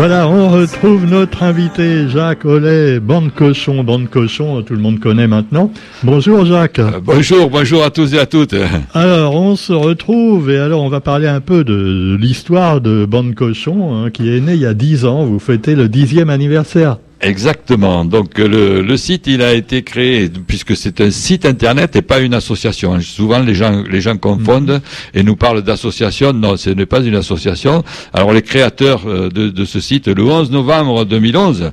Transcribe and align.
Voilà, 0.00 0.26
on 0.26 0.48
retrouve 0.48 1.04
notre 1.04 1.42
invité 1.42 2.08
Jacques 2.08 2.46
Ollet, 2.46 3.00
bande 3.00 3.34
cochon, 3.34 3.84
bande 3.84 4.08
cochon, 4.08 4.62
tout 4.62 4.72
le 4.72 4.80
monde 4.80 4.98
connaît 4.98 5.26
maintenant. 5.26 5.70
Bonjour 6.02 6.46
Jacques. 6.46 6.78
Euh, 6.78 7.00
bonjour, 7.02 7.50
bonjour 7.50 7.84
à 7.84 7.90
tous 7.90 8.14
et 8.14 8.18
à 8.18 8.24
toutes. 8.24 8.54
Alors, 8.94 9.34
on 9.34 9.56
se 9.56 9.74
retrouve 9.74 10.50
et 10.50 10.56
alors 10.56 10.82
on 10.82 10.88
va 10.88 11.02
parler 11.02 11.28
un 11.28 11.42
peu 11.42 11.64
de 11.64 12.16
l'histoire 12.18 12.80
de 12.80 13.04
bande 13.04 13.34
cochon 13.34 13.94
hein, 13.94 14.10
qui 14.10 14.34
est 14.34 14.40
née 14.40 14.54
il 14.54 14.60
y 14.60 14.64
a 14.64 14.72
dix 14.72 15.04
ans. 15.04 15.26
Vous 15.26 15.38
fêtez 15.38 15.74
le 15.74 15.86
dixième 15.90 16.30
anniversaire. 16.30 16.96
Exactement. 17.22 18.04
Donc 18.04 18.38
le, 18.38 18.80
le, 18.80 18.96
site, 18.96 19.26
il 19.26 19.42
a 19.42 19.52
été 19.52 19.82
créé 19.82 20.30
puisque 20.46 20.74
c'est 20.74 21.00
un 21.02 21.10
site 21.10 21.44
internet 21.44 21.94
et 21.96 22.02
pas 22.02 22.20
une 22.20 22.32
association. 22.34 22.98
Souvent 23.00 23.40
les 23.40 23.54
gens 23.54 23.84
les 23.90 24.00
gens 24.00 24.16
confondent 24.16 24.70
mhm. 24.70 24.80
et 25.14 25.22
nous 25.22 25.36
parlent 25.36 25.62
d'association. 25.62 26.32
Non, 26.32 26.56
ce 26.56 26.70
n'est 26.70 26.86
pas 26.86 27.00
une 27.00 27.16
association. 27.16 27.84
Alors 28.14 28.32
les 28.32 28.42
créateurs 28.42 29.02
euh, 29.06 29.28
de, 29.28 29.50
de 29.50 29.64
ce 29.66 29.80
site, 29.80 30.08
le 30.08 30.24
11 30.24 30.50
novembre 30.50 31.04
2011, 31.04 31.70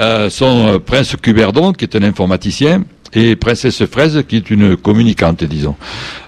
euh, 0.00 0.30
sont 0.30 0.66
euh, 0.66 0.78
Prince 0.78 1.14
Cuberdon, 1.20 1.72
qui 1.72 1.84
est 1.84 1.94
un 1.94 2.02
informaticien, 2.02 2.84
et 3.12 3.36
Princesse 3.36 3.84
Fraise 3.86 4.22
qui 4.26 4.36
est 4.36 4.50
une 4.50 4.76
communicante, 4.76 5.44
disons. 5.44 5.76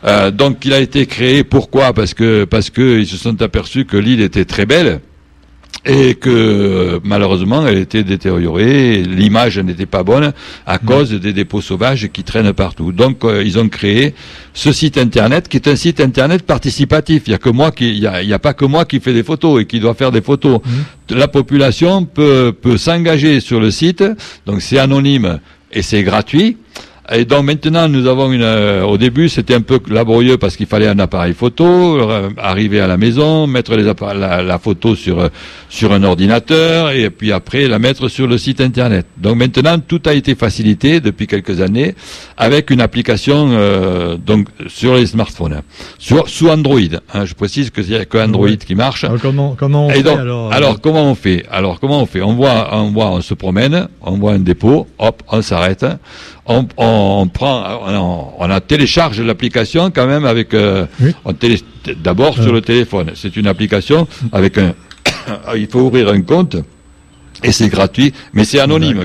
Euh, 0.05 0.31
donc 0.31 0.65
il 0.65 0.73
a 0.73 0.81
été 0.81 1.07
créé 1.07 1.45
pourquoi? 1.45 1.93
Parce 1.93 2.13
que 2.15 2.45
parce 2.45 2.71
que 2.71 2.99
ils 2.99 3.07
se 3.07 3.17
sont 3.17 3.41
aperçus 3.41 3.85
que 3.85 3.97
l'île 3.97 4.21
était 4.21 4.45
très 4.45 4.67
belle 4.67 5.01
et 5.85 6.15
que 6.15 7.01
malheureusement 7.03 7.67
elle 7.67 7.79
était 7.79 8.05
détériorée, 8.05 9.03
l'image 9.03 9.59
n'était 9.59 9.87
pas 9.87 10.03
bonne 10.03 10.33
à 10.67 10.79
cause 10.79 11.11
des 11.13 11.33
dépôts 11.33 11.61
sauvages 11.61 12.09
qui 12.13 12.23
traînent 12.23 12.53
partout. 12.53 12.93
Donc 12.93 13.25
euh, 13.25 13.43
ils 13.45 13.59
ont 13.59 13.69
créé 13.69 14.15
ce 14.55 14.73
site 14.73 14.99
internet 14.99 15.49
qui 15.49 15.57
est 15.57 15.69
un 15.69 15.77
site 15.77 16.01
internet 16.01 16.43
participatif. 16.43 17.25
Il 17.27 17.31
y 17.33 17.35
a 17.35 17.39
que 17.39 17.51
moi 17.51 17.73
qui, 17.73 17.91
il 17.91 17.99
y 17.99 18.07
a, 18.07 18.39
pas 18.39 18.55
que 18.55 18.65
moi 18.65 18.85
qui 18.85 19.01
fais 19.01 19.13
des 19.13 19.25
photos 19.25 19.63
et 19.63 19.67
qui 19.67 19.81
doit 19.81 19.95
faire 19.95 20.13
des 20.13 20.23
photos. 20.23 20.61
Mm. 20.65 21.17
La 21.17 21.29
population 21.29 22.05
peut 22.05 22.55
peut 22.59 22.77
s'engager 22.77 23.41
sur 23.41 23.61
le 23.61 23.71
site, 23.71 24.05
donc 24.47 24.63
c'est 24.63 24.79
anonyme 24.79 25.41
et 25.73 25.83
c'est 25.83 26.03
gratuit. 26.03 26.57
Et 27.11 27.25
donc 27.25 27.45
maintenant, 27.45 27.89
nous 27.89 28.07
avons 28.07 28.33
une. 28.33 28.43
Euh, 28.43 28.85
au 28.85 28.97
début, 28.97 29.29
c'était 29.29 29.55
un 29.55 29.61
peu 29.61 29.81
laborieux 29.89 30.39
parce 30.39 30.57
qu'il 30.57 30.67
fallait 30.67 30.87
un 30.87 31.01
appareil 31.01 31.35
photo, 31.35 31.65
euh, 32.01 32.31
arriver 32.39 32.81
à 32.81 32.87
la 32.87 32.97
maison, 32.97 33.49
mettre 33.49 33.75
les 33.75 33.83
la, 33.83 34.43
la, 34.43 34.59
photo 34.61 34.95
sur 34.95 35.19
euh, 35.19 35.29
sur 35.69 35.93
un 35.93 36.05
ordinateur 36.05 36.91
et 36.91 37.11
puis 37.11 37.33
après 37.33 37.67
la 37.67 37.81
mettre 37.81 38.07
sur 38.07 38.29
le 38.29 38.39
site 38.39 38.61
internet. 38.61 39.05
Donc 39.17 39.37
maintenant, 39.37 39.81
tout 39.81 40.01
a 40.07 40.15
été 40.15 40.37
facilité 40.37 41.01
depuis 41.01 41.27
quelques 41.27 41.61
années 41.61 41.97
avec 42.37 42.71
une 42.71 42.81
application 42.81 43.51
donc 44.25 44.47
sur 44.69 44.95
les 44.95 45.07
smartphones, 45.07 45.63
sur 45.99 46.29
sous 46.29 46.49
Android. 46.51 46.79
Hein, 47.13 47.25
je 47.25 47.35
précise 47.35 47.71
que 47.71 47.83
c'est 47.83 48.07
que 48.09 48.19
Android 48.19 48.49
qui 48.51 48.77
marche. 48.77 49.03
Alors, 49.03 49.21
comment 49.21 49.57
comment 49.59 49.87
on 49.87 49.91
fait 49.91 50.09
alors, 50.09 50.53
alors 50.53 50.81
comment 50.81 51.11
on 51.11 51.15
fait? 51.17 51.45
Alors 51.51 51.81
comment 51.81 52.01
on 52.01 52.07
fait? 52.07 52.23
On 52.23 52.35
voit 52.35 52.69
on 52.73 52.93
voit 52.93 53.11
on 53.11 53.21
se 53.21 53.35
promène, 53.35 53.89
on 54.03 54.19
voit 54.19 54.33
un 54.35 54.39
dépôt, 54.39 54.87
hop, 54.99 55.23
on 55.29 55.43
s'arrête 55.43 55.85
on, 56.47 56.67
on, 56.77 56.85
prend, 57.33 57.81
on, 58.39 58.51
a 58.51 58.61
télécharge 58.61 59.21
l'application 59.21 59.91
quand 59.91 60.07
même 60.07 60.25
avec, 60.25 60.55
euh, 60.55 60.87
d'abord 62.03 62.35
sur 62.35 62.53
le 62.53 62.61
téléphone. 62.61 63.13
C'est 63.15 63.37
une 63.37 63.47
application 63.47 64.07
avec 64.33 64.59
un, 64.59 64.75
il 65.57 65.69
faut 65.69 65.81
ouvrir 65.81 66.09
un 66.09 66.23
compte 66.23 66.57
et 67.43 67.53
c'est 67.53 67.69
gratuit, 67.69 68.13
mais 68.33 68.45
c'est 68.45 68.61
anonyme. 68.61 69.03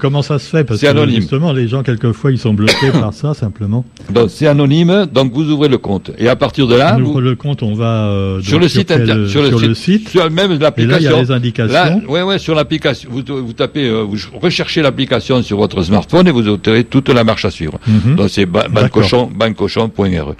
comment 0.00 0.22
ça 0.22 0.38
se 0.38 0.48
fait 0.48 0.64
Parce 0.64 0.80
que 0.80 0.86
anonyme. 0.86 1.20
justement, 1.20 1.52
les 1.52 1.68
gens, 1.68 1.82
quelquefois, 1.82 2.32
ils 2.32 2.38
sont 2.38 2.54
bloqués 2.54 2.90
par 2.92 3.12
ça, 3.12 3.34
simplement. 3.34 3.84
Donc, 4.10 4.30
c'est 4.30 4.46
anonyme, 4.46 5.06
donc 5.12 5.32
vous 5.32 5.50
ouvrez 5.50 5.68
le 5.68 5.78
compte. 5.78 6.10
Et 6.18 6.28
à 6.28 6.36
partir 6.36 6.66
de 6.66 6.74
là... 6.74 6.96
On 6.98 7.02
ouvre 7.02 7.20
le 7.20 7.34
compte, 7.34 7.62
on 7.62 7.74
va... 7.74 8.08
Euh, 8.08 8.40
sur, 8.42 8.58
le 8.58 8.68
site, 8.68 8.92
sur, 8.92 9.28
sur, 9.28 9.60
le, 9.60 9.74
site, 9.74 10.08
Sur 10.08 10.30
même 10.30 10.58
l'application. 10.58 10.98
Et 10.98 11.02
là, 11.02 11.10
il 11.10 11.16
y 11.16 11.18
a 11.18 11.22
les 11.22 11.30
indications. 11.30 12.02
Oui, 12.08 12.20
ouais, 12.20 12.38
sur 12.38 12.54
l'application. 12.54 13.08
Vous, 13.10 13.22
vous 13.26 13.52
tapez, 13.52 13.88
euh, 13.88 14.02
vous 14.02 14.16
recherchez 14.40 14.82
l'application 14.82 15.42
sur 15.42 15.58
votre 15.58 15.82
smartphone 15.82 16.28
et 16.28 16.30
vous 16.30 16.48
obtenez 16.48 16.84
toute 16.84 17.08
la 17.08 17.24
marche 17.24 17.44
à 17.44 17.50
suivre. 17.50 17.78
Mhm. 17.86 18.16
Donc, 18.16 18.30
c'est 18.30 18.46
bancochon.re. 18.46 20.34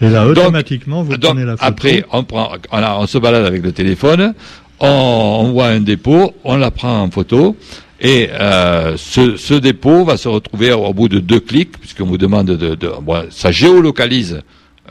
Et 0.00 0.08
là, 0.08 0.26
automatiquement, 0.26 1.02
vous 1.02 1.16
prenez 1.18 1.44
la 1.44 1.56
photo. 1.56 1.64
Après, 1.66 2.04
on 2.12 2.24
prend, 2.24 2.50
on, 2.72 2.78
on 2.78 3.06
se 3.06 3.18
balade 3.18 3.44
avec 3.44 3.62
le 3.62 3.72
téléphone 3.72 4.34
on, 4.80 5.50
voit 5.52 5.68
un 5.68 5.80
dépôt, 5.80 6.32
on 6.44 6.56
la 6.56 6.70
prend 6.70 7.02
en 7.02 7.10
photo, 7.10 7.56
et 8.00 8.28
euh, 8.32 8.96
ce, 8.96 9.54
dépôt 9.54 10.04
va 10.04 10.16
se 10.16 10.28
retrouver 10.28 10.72
au 10.72 10.92
bout 10.92 11.08
de 11.08 11.18
deux 11.18 11.40
clics, 11.40 11.78
puisqu'on 11.78 12.06
vous 12.06 12.18
demande 12.18 12.46
de... 12.46 12.78
ça 13.30 13.52
géolocalise 13.52 14.42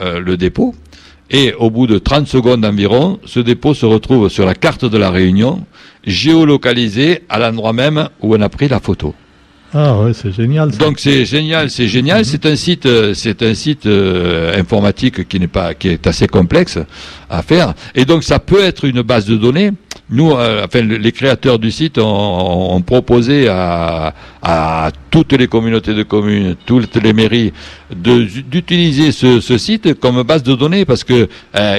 euh, 0.02 0.20
le 0.20 0.38
dépôt, 0.38 0.74
et 1.30 1.54
au 1.54 1.70
bout 1.70 1.88
de 1.88 1.98
30 1.98 2.28
secondes 2.28 2.66
environ, 2.66 3.20
ce 3.26 3.40
dépôt 3.40 3.74
se 3.74 3.86
retrouve 3.86 4.30
sur 4.30 4.46
la 4.46 4.54
carte 4.54 4.86
de 4.86 4.98
la 4.98 5.10
Réunion, 5.10 5.66
géolocalisé 6.06 7.24
à 7.30 7.40
l'endroit 7.40 7.74
même 7.74 8.10
où 8.22 8.36
on 8.36 8.42
a 8.42 8.50
pris 8.50 8.68
la 8.68 8.80
photo. 8.80 9.16
Ah 9.78 10.00
ouais, 10.00 10.14
c'est 10.14 10.32
génial. 10.32 10.72
Donc 10.72 11.00
c'est 11.00 11.26
génial, 11.26 11.70
c'est 11.70 11.90
génial. 11.90 12.20
Mhm. 12.20 12.24
C'est 12.24 12.46
un 12.46 12.56
site, 12.56 12.86
euh, 12.86 13.14
c'est 13.14 13.44
un 13.44 13.54
site 13.54 13.86
euh, 13.86 14.58
informatique 14.58 15.28
qui 15.28 15.38
n'est 15.38 15.50
pas, 15.50 15.74
qui 15.74 15.90
est 15.90 16.08
assez 16.08 16.28
complexe 16.28 16.80
à 17.30 17.42
faire. 17.42 17.74
Et 17.94 18.06
donc 18.06 18.24
ça 18.24 18.40
peut 18.40 18.64
être 18.64 18.86
une 18.86 19.02
base 19.02 19.26
de 19.26 19.36
données. 19.36 19.72
Nous, 20.10 20.32
euh, 20.32 20.66
enfin, 20.66 20.82
les 20.82 21.12
créateurs 21.12 21.58
du 21.58 21.72
site 21.72 21.98
ont, 21.98 22.82
proposé 22.82 23.48
à, 23.48 24.14
à, 24.44 24.92
toutes 25.10 25.34
les 25.34 25.48
communautés 25.48 25.94
de 25.94 26.04
communes, 26.04 26.56
toutes 26.66 26.96
les 26.98 27.14
mairies, 27.14 27.54
d'utiliser 27.92 29.12
ce, 29.12 29.40
ce, 29.40 29.58
site 29.58 30.00
comme 30.00 30.22
base 30.24 30.44
de 30.44 30.54
données 30.54 30.86
parce 30.86 31.04
que 31.04 31.28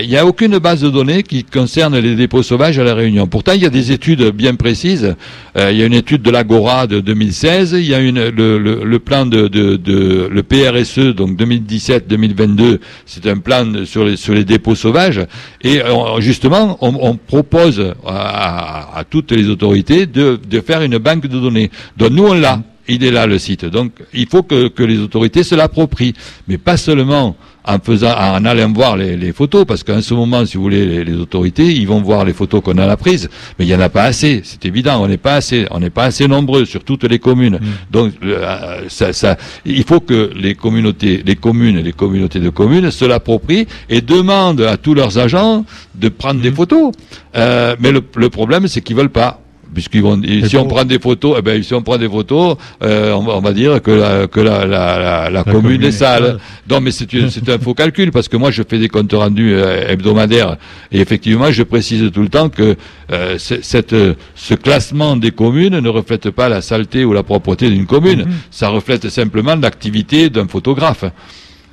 il 0.03 0.09
n'y 0.09 0.17
a 0.17 0.25
aucune 0.27 0.59
base 0.59 0.81
de 0.81 0.89
données 0.89 1.23
qui 1.23 1.45
concerne 1.45 1.99
les 1.99 2.15
dépôts 2.17 2.43
sauvages 2.43 2.79
à 2.79 2.85
la 2.85 2.95
Réunion. 2.95 3.27
Pourtant, 3.27 3.53
il 3.53 3.63
y 3.63 3.67
a 3.67 3.71
des 3.71 3.93
études 3.93 4.31
bien 4.31 4.55
précises. 4.55 5.15
il 5.57 5.77
y 5.77 5.83
a 5.83 5.87
une 5.87 5.93
étude 5.95 6.23
de 6.23 6.31
l'Agora 6.31 6.87
de 6.87 7.01
2016 7.01 7.77
il 7.79 7.87
y 7.87 7.95
a 7.95 8.01
une, 8.01 8.29
le, 8.31 8.59
le, 8.59 8.85
le 8.85 8.99
plan 8.99 9.27
de, 9.27 9.49
de, 9.49 9.77
de, 9.77 10.29
le 10.31 10.43
PRSE, 10.43 11.15
donc 11.15 11.39
2017-2022, 11.39 12.79
c'est 13.05 13.27
un 13.27 13.39
plan 13.39 13.85
sur 13.85 14.05
les, 14.05 14.17
sur 14.17 14.35
les 14.35 14.45
dépôts 14.45 14.75
sauvages. 14.75 15.21
Et 15.63 15.81
justement, 16.19 16.79
on, 16.81 16.95
on 17.01 17.17
propose 17.17 17.95
à, 18.17 19.05
toutes 19.09 19.33
les 19.33 19.49
autorités 19.49 20.07
de, 20.07 20.39
faire 20.67 20.83
une 20.83 20.99
banque 20.99 21.27
de 21.27 21.39
données. 21.41 21.71
Donc 21.97 22.11
nous, 22.11 22.27
on 22.27 22.35
l'a. 22.35 22.63
Il 22.89 23.03
est 23.03 23.11
là 23.11 23.27
le 23.27 23.39
site. 23.39 23.65
Donc 23.65 23.93
il 24.15 24.29
faut 24.29 24.45
que 24.45 24.83
les 24.83 24.99
autorités 24.99 25.43
se 25.43 25.55
l'approprient. 25.55 26.15
Mais 26.47 26.57
pas 26.59 26.77
seulement 26.77 27.37
en 27.67 27.79
faisant, 27.79 28.15
en 28.17 28.45
allant 28.45 28.73
voir 28.73 28.97
les, 28.97 29.17
les 29.17 29.33
photos, 29.33 29.65
parce 29.65 29.83
qu'en 29.83 30.01
ce 30.01 30.15
moment, 30.15 30.47
si 30.47 30.57
vous 30.57 30.63
voulez, 30.63 31.05
les, 31.05 31.15
autorités, 31.15 31.67
ils 31.67 31.87
vont 31.87 32.01
voir 32.01 32.25
les 32.25 32.33
photos 32.33 32.63
qu'on 32.63 32.79
a 32.79 32.87
la 32.87 32.97
prise, 32.97 33.29
mais 33.59 33.65
il 33.65 33.69
y 33.69 33.75
en 33.75 33.81
a 33.81 33.89
pas 33.89 34.05
assez. 34.05 34.43
C'est 34.45 34.65
évident, 34.65 35.03
on 35.03 35.09
n'est 35.09 35.17
pas 35.17 35.35
assez, 35.35 35.67
on 35.71 35.81
n'est 35.81 35.91
pas 35.91 36.05
assez 36.05 36.29
nombreux 36.29 36.65
sur 36.65 36.85
toutes 36.85 37.05
les 37.05 37.19
communes. 37.19 37.57
Mm. 37.61 37.67
Donc, 37.91 38.13
euh, 38.23 38.83
ça, 38.89 39.13
ça, 39.13 39.37
il 39.65 39.85
faut 39.85 40.01
que 40.01 40.31
les 40.37 40.55
communautés, 40.55 41.23
les 41.27 41.37
communes, 41.37 41.79
les 41.81 41.93
communautés 41.93 42.41
de 42.41 42.51
communes 42.51 42.91
se 42.91 43.05
l'approprient 43.05 43.67
et 43.89 44.01
demandent 44.01 44.61
à 44.63 44.77
tous 44.77 44.95
leurs 44.95 45.19
agents 45.19 45.65
de 45.95 46.09
prendre 46.09 46.41
des 46.41 46.51
mm. 46.51 46.55
photos. 46.55 46.93
Euh, 47.37 47.75
mais 47.81 47.91
le, 47.91 48.03
le 48.17 48.31
problème, 48.31 48.69
c'est 48.69 48.81
qu'ils 48.81 48.97
veulent 48.97 49.09
pas 49.11 49.41
puisqu'ils 49.77 50.01
vont 50.01 50.19
si 50.49 50.57
on 50.57 50.67
prend 50.67 50.87
des 50.87 50.99
photos 50.99 51.37
eh 51.39 51.43
ben 51.43 51.63
si 51.63 51.75
on 51.75 51.83
prend 51.83 51.99
des 51.99 52.09
photos 52.09 52.57
euh, 52.83 53.13
on, 53.13 53.41
va, 53.43 53.53
dire 53.53 53.83
que 53.83 53.91
la 53.91 54.27
que 54.27 54.41
la, 54.41 54.65
la, 54.65 55.29
la, 55.29 55.45
commune, 55.45 55.83
est 55.83 55.93
sale. 55.93 56.39
non 56.71 56.81
mais 56.81 56.91
c'est 56.91 57.07
c'est 57.29 57.47
un 57.51 57.59
faux 57.59 57.75
calcul 57.75 58.11
parce 58.11 58.29
que 58.29 58.39
moi 58.39 58.51
je 58.51 58.63
fais 58.67 58.79
des 58.79 58.89
comptes 58.89 59.13
rendus 59.13 59.53
euh, 59.53 59.93
hebdomadaires. 59.93 60.57
Et 60.93 61.01
effectivement 61.01 61.51
je 61.51 61.63
précise 61.63 62.11
tout 62.11 62.23
le 62.23 62.31
temps 62.31 62.49
que 62.49 62.75
euh, 63.13 63.37
cette 63.39 63.95
ce 64.35 64.55
classement 64.55 65.15
des 65.17 65.33
communes 65.43 65.79
ne 65.79 65.91
reflète 65.91 66.31
pas 66.31 66.49
la 66.49 66.63
saleté 66.63 67.05
ou 67.05 67.13
la 67.13 67.23
propreté 67.23 67.69
d'une 67.69 67.87
commune. 67.87 68.23
Mm-hmm. 68.23 68.51
ça 68.51 68.69
reflète 68.71 69.11
simplement 69.11 69.57
l'activité 69.57 70.31
d'un 70.31 70.49
photographe 70.49 71.05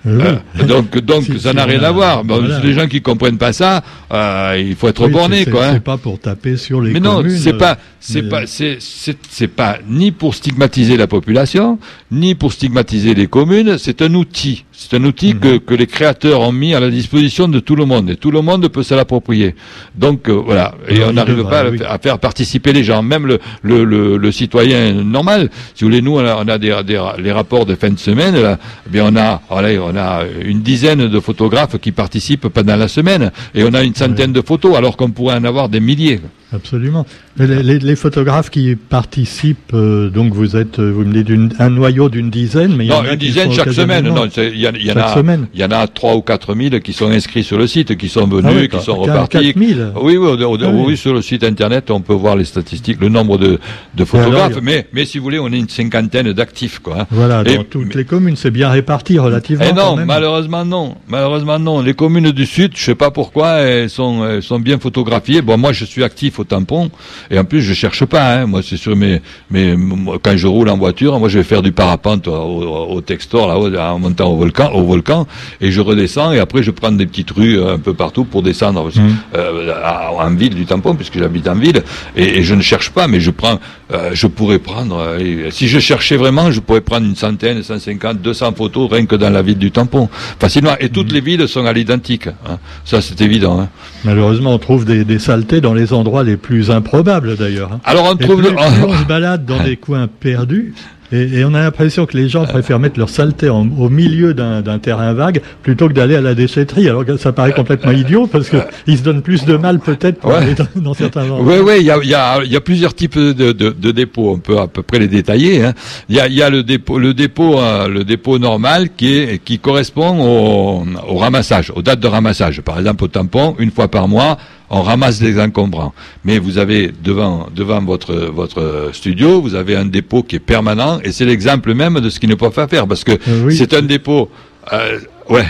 euh, 0.05 0.35
donc, 0.67 0.97
donc 0.99 1.23
ça 1.39 1.53
n'a 1.53 1.65
rien 1.65 1.81
à 1.83 1.91
voir. 1.91 2.23
Les 2.63 2.73
gens 2.73 2.87
qui 2.87 3.01
comprennent 3.01 3.37
pas 3.37 3.53
ça, 3.53 3.83
euh, 4.11 4.61
il 4.65 4.75
faut 4.75 4.87
être 4.87 5.07
borné, 5.07 5.45
quoi. 5.45 5.67
Hein. 5.67 5.73
C'est 5.75 5.83
pas 5.83 5.97
pour 5.97 6.19
taper 6.19 6.57
sur 6.57 6.81
les. 6.81 6.91
Mais 6.91 6.99
non, 6.99 7.23
c'est 7.29 7.57
pas, 7.57 7.77
c'est 7.99 8.23
pas, 8.23 8.45
c'est, 8.45 8.77
c'est 8.79 9.47
pas 9.47 9.77
ni 9.87 10.11
pour 10.11 10.35
stigmatiser 10.35 10.97
la 10.97 11.07
population, 11.07 11.79
ni 12.11 12.35
pour 12.35 12.51
stigmatiser 12.51 13.13
les 13.13 13.27
communes. 13.27 13.77
C'est 13.77 14.01
un 14.01 14.13
outil. 14.13 14.65
C'est 14.89 14.97
un 14.97 15.03
outil 15.05 15.35
que, 15.35 15.47
mhm. 15.53 15.59
que 15.61 15.73
les 15.73 15.87
créateurs 15.87 16.41
ont 16.41 16.51
mis 16.51 16.73
à 16.73 16.79
la 16.79 16.89
disposition 16.89 17.47
de 17.47 17.59
tout 17.59 17.75
le 17.75 17.85
monde 17.85 18.09
et 18.09 18.15
tout 18.15 18.31
le 18.31 18.41
monde 18.41 18.67
peut 18.67 18.83
se 18.83 18.93
l'approprier. 18.93 19.55
Donc 19.95 20.27
euh, 20.27 20.33
voilà, 20.33 20.75
et 20.89 21.03
on 21.03 21.13
n'arrive 21.13 21.43
pas 21.45 21.63
à, 21.87 21.97
faire 21.99 22.19
participer 22.19 22.73
les 22.73 22.83
gens, 22.83 23.01
même 23.01 23.25
le, 23.25 23.39
le, 23.61 23.83
le, 23.85 24.17
le, 24.17 24.31
citoyen 24.31 24.93
normal. 25.03 25.49
Si 25.73 25.83
vous 25.83 25.89
voulez, 25.89 26.01
nous 26.01 26.17
on 26.17 26.25
a, 26.25 26.35
on 26.43 26.47
a 26.47 26.57
des, 26.57 26.75
des, 26.85 27.01
les 27.19 27.31
rapports 27.31 27.65
de 27.65 27.75
fin 27.75 27.89
de 27.89 27.99
semaine. 27.99 28.39
Là, 28.41 28.57
eh 28.85 28.89
bien 28.89 29.05
on 29.07 29.15
a, 29.15 29.41
on 29.49 29.95
a 29.95 30.23
une 30.43 30.61
dizaine 30.61 31.07
de 31.07 31.19
photographes 31.19 31.77
qui 31.79 31.91
participent 31.91 32.49
pendant 32.49 32.75
la 32.75 32.87
semaine 32.87 33.31
et 33.55 33.63
on 33.63 33.73
a 33.73 33.83
une 33.83 33.95
centaine 33.95 34.33
de 34.33 34.41
photos 34.41 34.75
alors 34.75 34.97
qu'on 34.97 35.11
pourrait 35.11 35.35
en 35.35 35.43
avoir 35.43 35.69
des 35.69 35.79
milliers. 35.79 36.19
Absolument. 36.53 37.05
Les, 37.37 37.95
photographes 37.95 38.49
qui 38.49 38.75
participent, 38.75 39.73
euh, 39.73 40.09
donc 40.09 40.33
vous 40.33 40.55
êtes, 40.55 40.79
euh, 40.79 40.91
vous 40.91 41.03
me 41.03 41.23
dites 41.23 41.55
un 41.59 41.69
noyau 41.69 42.09
d'une 42.09 42.29
dizaine, 42.29 42.75
mais 42.75 42.85
il 42.85 42.89
y 42.89 42.93
en 42.93 43.03
a 43.03 43.13
une 43.13 43.15
dizaine 43.19 43.51
chaque 43.51 43.71
semaine. 43.71 44.07
Non, 44.07 44.27
il 44.37 44.59
y, 44.59 44.67
en 44.67 44.71
a, 44.97 45.15
il 45.53 45.59
y 45.59 45.63
en 45.63 45.71
a 45.71 45.87
trois 45.87 46.15
ou 46.15 46.21
quatre 46.21 46.53
mille 46.53 46.79
qui 46.81 46.93
sont 46.93 47.09
inscrits 47.09 47.43
sur 47.43 47.57
le 47.57 47.65
site, 47.65 47.97
qui 47.97 48.09
sont 48.09 48.27
venus, 48.27 48.69
ah 48.71 48.77
qui 48.77 48.83
sont 48.83 48.95
repartis. 48.95 49.53
Oui, 49.55 49.75
oui, 49.95 50.37
ah 50.41 50.69
oui, 50.71 50.97
sur 50.97 51.13
le 51.13 51.21
site 51.21 51.43
internet, 51.43 51.89
on 51.91 52.01
peut 52.01 52.13
voir 52.13 52.35
les 52.35 52.45
statistiques, 52.45 52.99
le 53.01 53.09
nombre 53.09 53.37
de, 53.37 53.59
de 53.95 54.05
photographes. 54.05 54.59
mais, 54.61 54.87
mais 54.93 55.05
si 55.05 55.17
vous 55.17 55.23
voulez, 55.23 55.39
on 55.39 55.51
est 55.51 55.59
une 55.59 55.69
cinquantaine 55.69 56.33
d'actifs, 56.33 56.79
quoi. 56.79 57.01
Hein. 57.01 57.07
Voilà, 57.09 57.43
dans 57.43 57.63
toutes 57.63 57.95
les 57.95 58.05
communes, 58.05 58.35
c'est 58.35 58.51
bien 58.51 58.69
réparti 58.69 59.17
relativement. 59.17 59.65
Et 59.65 59.73
non, 59.73 59.95
malheureusement 60.05 60.65
non, 60.65 60.95
malheureusement 61.07 61.59
non. 61.59 61.81
Les 61.81 61.93
communes 61.93 62.31
du 62.31 62.45
sud, 62.45 62.73
je 62.75 62.83
sais 62.83 62.95
pas 62.95 63.11
pourquoi, 63.11 63.59
elles 63.59 63.89
sont, 63.89 64.25
elles 64.27 64.43
sont 64.43 64.59
bien 64.59 64.77
photographiées. 64.77 65.41
Bon, 65.41 65.57
moi, 65.57 65.73
je 65.73 65.85
suis 65.85 66.03
actif 66.03 66.39
tampon. 66.43 66.89
Et 67.31 67.39
en 67.39 67.43
plus, 67.43 67.61
je 67.61 67.73
cherche 67.73 68.05
pas. 68.05 68.35
Hein. 68.35 68.45
Moi, 68.45 68.61
c'est 68.63 68.77
sur 68.77 68.95
mes, 68.95 69.21
mes, 69.51 69.75
quand 70.21 70.35
je 70.35 70.47
roule 70.47 70.69
en 70.69 70.77
voiture, 70.77 71.19
moi, 71.19 71.29
je 71.29 71.39
vais 71.39 71.43
faire 71.43 71.61
du 71.61 71.71
parapente 71.71 72.27
au, 72.27 72.31
au 72.31 73.01
Textor, 73.01 73.47
là, 73.47 73.93
en 73.93 73.99
montant 73.99 74.31
au 74.31 74.37
volcan, 74.37 74.71
au 74.73 74.83
volcan, 74.83 75.27
et 75.61 75.71
je 75.71 75.81
redescends. 75.81 76.31
Et 76.31 76.39
après, 76.39 76.63
je 76.63 76.71
prends 76.71 76.91
des 76.91 77.05
petites 77.05 77.31
rues 77.31 77.61
un 77.61 77.79
peu 77.79 77.93
partout 77.93 78.25
pour 78.25 78.43
descendre 78.43 78.87
mmh. 78.87 78.99
euh, 79.35 79.73
en 80.17 80.29
ville 80.31 80.55
du 80.55 80.65
tampon, 80.65 80.95
puisque 80.95 81.17
j'habite 81.17 81.47
en 81.47 81.55
ville. 81.55 81.81
Et, 82.15 82.43
je 82.43 82.55
ne 82.55 82.61
cherche 82.61 82.89
pas, 82.89 83.07
mais 83.07 83.19
je 83.19 83.31
prends, 83.31 83.59
euh, 83.93 84.11
je 84.13 84.27
pourrais 84.27 84.59
prendre. 84.59 84.97
Euh, 84.97 85.49
si 85.51 85.67
je 85.67 85.79
cherchais 85.79 86.17
vraiment, 86.17 86.51
je 86.51 86.59
pourrais 86.59 86.81
prendre 86.81 87.05
une 87.05 87.15
centaine, 87.15 87.63
150, 87.63 88.21
200 88.21 88.53
photos 88.55 88.91
rien 88.91 89.05
que 89.05 89.15
dans 89.15 89.29
la 89.29 89.41
ville 89.41 89.57
du 89.57 89.71
tampon, 89.71 90.09
facilement. 90.39 90.75
Et 90.79 90.89
toutes 90.89 91.11
mmh. 91.11 91.15
les 91.15 91.21
villes 91.21 91.47
sont 91.47 91.65
à 91.65 91.73
l'identique. 91.73 92.27
Hein. 92.27 92.57
Ça, 92.85 93.01
c'est 93.01 93.19
évident. 93.21 93.59
Hein. 93.59 93.69
Malheureusement, 94.03 94.53
on 94.53 94.59
trouve 94.59 94.85
des, 94.85 95.05
des 95.05 95.19
saletés 95.19 95.61
dans 95.61 95.73
les 95.73 95.93
endroits 95.93 96.23
les 96.23 96.32
plus 96.37 96.71
improbable 96.71 97.35
d'ailleurs. 97.35 97.73
Hein. 97.73 97.79
Alors 97.83 98.09
on 98.11 98.15
trouve 98.15 98.43
on 98.57 98.93
se 98.99 99.05
balade 99.05 99.45
dans 99.45 99.63
des 99.63 99.77
coins 99.77 100.07
perdus. 100.07 100.73
Et, 101.13 101.45
on 101.45 101.53
a 101.53 101.59
l'impression 101.59 102.07
que 102.07 102.17
les 102.17 102.27
gens 102.27 102.45
préfèrent 102.45 102.79
mettre 102.79 102.97
leur 102.97 103.09
saleté 103.09 103.47
au 103.47 103.89
milieu 103.89 104.33
d'un 104.33 104.79
terrain 104.79 105.13
vague 105.13 105.41
plutôt 105.61 105.87
que 105.87 105.93
d'aller 105.93 106.15
à 106.15 106.21
la 106.21 106.33
déchetterie. 106.33 106.89
Alors 106.89 107.05
que 107.05 107.17
ça 107.17 107.31
paraît 107.31 107.53
complètement 107.53 107.91
idiot 107.91 108.25
parce 108.25 108.49
qu'ils 108.49 108.97
se 108.97 109.03
donnent 109.03 109.21
plus 109.21 109.45
de 109.45 109.55
mal 109.55 109.79
peut-être 109.79 110.19
pour 110.19 110.33
aller 110.33 110.55
dans, 110.75 110.93
certains 110.95 111.29
endroits. 111.29 111.41
Oui, 111.41 111.61
oui, 111.63 111.73
il 111.81 111.85
y 111.85 111.91
a, 111.91 111.97
y, 112.03 112.13
a, 112.15 112.43
y 112.43 112.55
a, 112.55 112.61
plusieurs 112.61 112.95
types 112.95 113.17
de, 113.17 113.51
de, 113.51 113.51
de, 113.51 113.91
dépôts. 113.91 114.31
On 114.31 114.39
peut 114.39 114.57
à 114.57 114.67
peu 114.67 114.81
près 114.81 114.97
les 114.97 115.07
détailler. 115.07 115.63
Hein. 115.63 115.73
Il 116.09 116.15
y, 116.15 116.19
a, 116.19 116.27
y 116.27 116.41
a 116.41 116.49
le 116.49 116.63
dépôt, 116.63 116.97
le 116.97 117.13
dépôt, 117.13 117.59
euh, 117.59 117.87
le 117.87 118.03
dépôt 118.03 118.39
normal 118.39 118.89
qui 118.97 119.13
est 119.13 119.43
qui 119.43 119.59
correspond 119.59 120.19
au, 120.19 120.85
au 121.07 121.17
ramassage, 121.17 121.71
aux 121.75 121.83
dates 121.83 121.99
de 121.99 122.07
ramassage. 122.07 122.61
Par 122.61 122.79
exemple, 122.79 123.03
au 123.03 123.07
tampon, 123.07 123.55
une 123.59 123.69
fois 123.69 123.87
par 123.87 124.07
mois 124.07 124.37
on 124.73 124.81
ramasse 124.81 125.21
les 125.21 125.39
encombrants. 125.39 125.93
Mais 126.25 126.39
vous 126.39 126.57
avez 126.57 126.91
devant, 127.03 127.47
devant 127.55 127.81
votre, 127.81 128.15
votre 128.15 128.89
studio, 128.91 129.39
vous 129.39 129.55
avez 129.55 129.75
un 129.75 129.85
dépôt 129.85 130.23
qui 130.23 130.37
est 130.37 130.39
permanent, 130.39 130.99
et 131.03 131.11
c'est 131.11 131.25
l'exemple 131.25 131.73
même 131.73 131.99
de 131.99 132.09
ce 132.09 132.19
qu'il 132.19 132.29
ne 132.29 132.35
peut 132.35 132.49
pas 132.49 132.67
faire, 132.67 132.87
parce 132.87 133.03
que 133.03 133.11
euh, 133.11 133.49
c'est 133.51 133.73
un 133.73 133.83
dépôt 133.83 134.29
euh, 134.73 134.99
Ouais. 135.29 135.43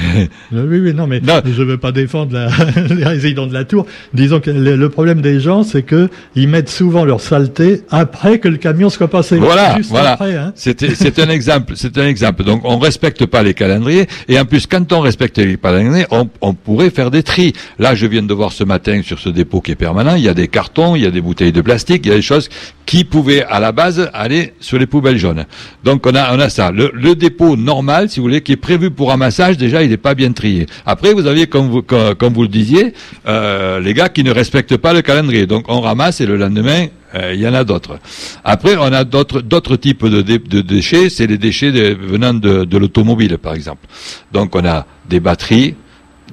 Euh, 0.53 0.65
oui, 0.67 0.79
oui, 0.79 0.93
non, 0.93 1.07
mais 1.07 1.21
je 1.23 1.61
ne 1.61 1.65
veux 1.65 1.77
pas 1.77 1.91
défendre 1.91 2.33
la, 2.33 2.49
les 2.95 3.03
résidents 3.03 3.47
de 3.47 3.53
la 3.53 3.63
tour. 3.63 3.85
Disons 4.13 4.39
que 4.39 4.51
le, 4.51 4.89
problème 4.89 5.21
des 5.21 5.39
gens, 5.39 5.63
c'est 5.63 5.83
que 5.83 6.09
ils 6.35 6.47
mettent 6.47 6.69
souvent 6.69 7.05
leur 7.05 7.21
saleté 7.21 7.81
après 7.89 8.39
que 8.39 8.47
le 8.47 8.57
camion 8.57 8.89
soit 8.89 9.07
passé. 9.07 9.37
Voilà, 9.37 9.77
voilà. 9.89 10.17
Hein. 10.21 10.53
C'est 10.55 11.19
un 11.19 11.29
exemple, 11.29 11.73
c'est 11.75 11.97
un 11.97 12.07
exemple. 12.07 12.43
Donc, 12.43 12.61
on 12.63 12.77
respecte 12.77 13.25
pas 13.25 13.43
les 13.43 13.53
calendriers, 13.53 14.07
et 14.27 14.39
en 14.39 14.45
plus, 14.45 14.67
quand 14.67 14.91
on 14.93 14.99
respecte 14.99 15.37
les 15.37 15.57
calendriers, 15.57 16.05
on, 16.11 16.29
on 16.41 16.53
pourrait 16.53 16.89
faire 16.89 17.11
des 17.11 17.23
tris. 17.23 17.53
Là, 17.79 17.95
je 17.95 18.05
viens 18.05 18.23
de 18.23 18.33
voir 18.33 18.51
ce 18.51 18.63
matin 18.63 19.01
sur 19.03 19.19
ce 19.19 19.29
dépôt 19.29 19.61
qui 19.61 19.71
est 19.71 19.75
permanent, 19.75 20.15
il 20.15 20.23
y 20.23 20.29
a 20.29 20.33
des 20.33 20.47
cartons, 20.47 20.95
il 20.95 21.03
y 21.03 21.07
a 21.07 21.11
des 21.11 21.21
bouteilles 21.21 21.51
de 21.51 21.61
plastique, 21.61 22.05
il 22.05 22.09
y 22.09 22.13
a 22.13 22.15
des 22.15 22.21
choses 22.21 22.49
qui 22.85 23.03
pouvaient 23.03 23.43
à 23.43 23.59
la 23.59 23.71
base 23.71 24.09
aller 24.13 24.53
sur 24.59 24.77
les 24.77 24.85
poubelles 24.85 25.17
jaunes. 25.17 25.45
Donc, 25.83 26.05
on 26.05 26.15
a, 26.15 26.35
on 26.35 26.39
a 26.39 26.49
ça. 26.49 26.71
Le, 26.71 26.91
le 26.93 27.15
dépôt 27.15 27.55
normal, 27.55 28.09
si 28.09 28.19
vous 28.19 28.25
voulez, 28.25 28.41
qui 28.41 28.51
est 28.51 28.57
prévu 28.57 28.91
pour 28.91 29.09
ramassage 29.09 29.57
déjà, 29.63 29.83
il 29.83 29.89
n'est 29.89 29.97
pas 29.97 30.13
bien 30.13 30.31
trié. 30.31 30.65
Après, 30.85 31.13
vous 31.13 31.25
aviez, 31.25 31.47
comme 31.47 31.69
vous, 31.69 31.81
comme, 31.81 32.33
vous 32.33 32.43
le 32.43 32.47
disiez, 32.47 32.93
euh, 33.27 33.79
les 33.79 33.93
gars 33.93 34.09
qui 34.09 34.23
ne 34.23 34.31
respectent 34.31 34.77
pas 34.77 34.93
le 34.93 35.01
calendrier. 35.01 35.47
Donc, 35.47 35.65
on 35.67 35.79
ramasse 35.81 36.21
et 36.21 36.25
le 36.25 36.37
lendemain, 36.37 36.87
euh, 37.15 37.33
il 37.33 37.39
y 37.39 37.47
en 37.47 37.53
a 37.53 37.63
d'autres. 37.63 37.97
Après, 38.43 38.75
on 38.77 38.91
a 38.91 39.03
d'autres 39.03 39.75
types 39.77 40.05
de, 40.05 40.21
déchets. 40.61 41.09
C'est 41.09 41.27
les 41.27 41.37
déchets 41.37 41.71
venant 41.93 42.33
de, 42.33 42.77
l'automobile, 42.77 43.37
par 43.37 43.53
exemple. 43.53 43.85
Donc, 44.31 44.55
on 44.55 44.65
a 44.65 44.85
des 45.09 45.19
batteries, 45.19 45.75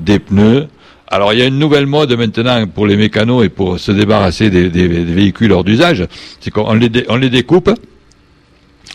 des 0.01 0.19
pneus, 0.19 0.67
alors 1.13 1.33
il 1.33 1.41
y 1.41 1.43
a 1.43 1.47
une 1.47 1.59
nouvelle 1.59 1.87
mode 1.87 2.13
maintenant 2.13 2.65
pour 2.69 2.87
les 2.87 2.97
mécanos 2.97 3.45
et 3.45 3.49
pour 3.49 3.81
se 3.81 3.91
débarrasser 3.91 4.49
des, 4.49 4.69
véhicules 4.69 5.51
hors 5.51 5.65
d'usage, 5.65 6.07
c'est 6.39 6.53
qu'on 6.53 6.73
les, 6.75 6.89
les 6.89 7.31
découpe, 7.31 7.71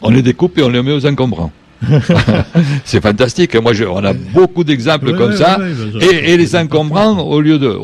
on 0.01 0.09
les 0.11 0.21
découpe 0.21 0.57
et 0.57 0.63
on 0.63 0.69
les 0.69 0.81
met 0.81 0.93
aux 0.93 1.05
encombrants. 1.05 1.51
c'est 2.85 3.01
fantastique. 3.01 3.55
Moi, 3.55 3.73
je, 3.73 3.83
on 3.83 4.03
a 4.03 4.13
beaucoup 4.13 4.63
d'exemples 4.63 5.15
comme 5.15 5.35
ça. 5.35 5.57
et, 6.01 6.33
et, 6.33 6.37
les 6.37 6.55
encombrants, 6.55 7.19
au 7.19 7.41
lieu 7.41 7.57
de, 7.59 7.77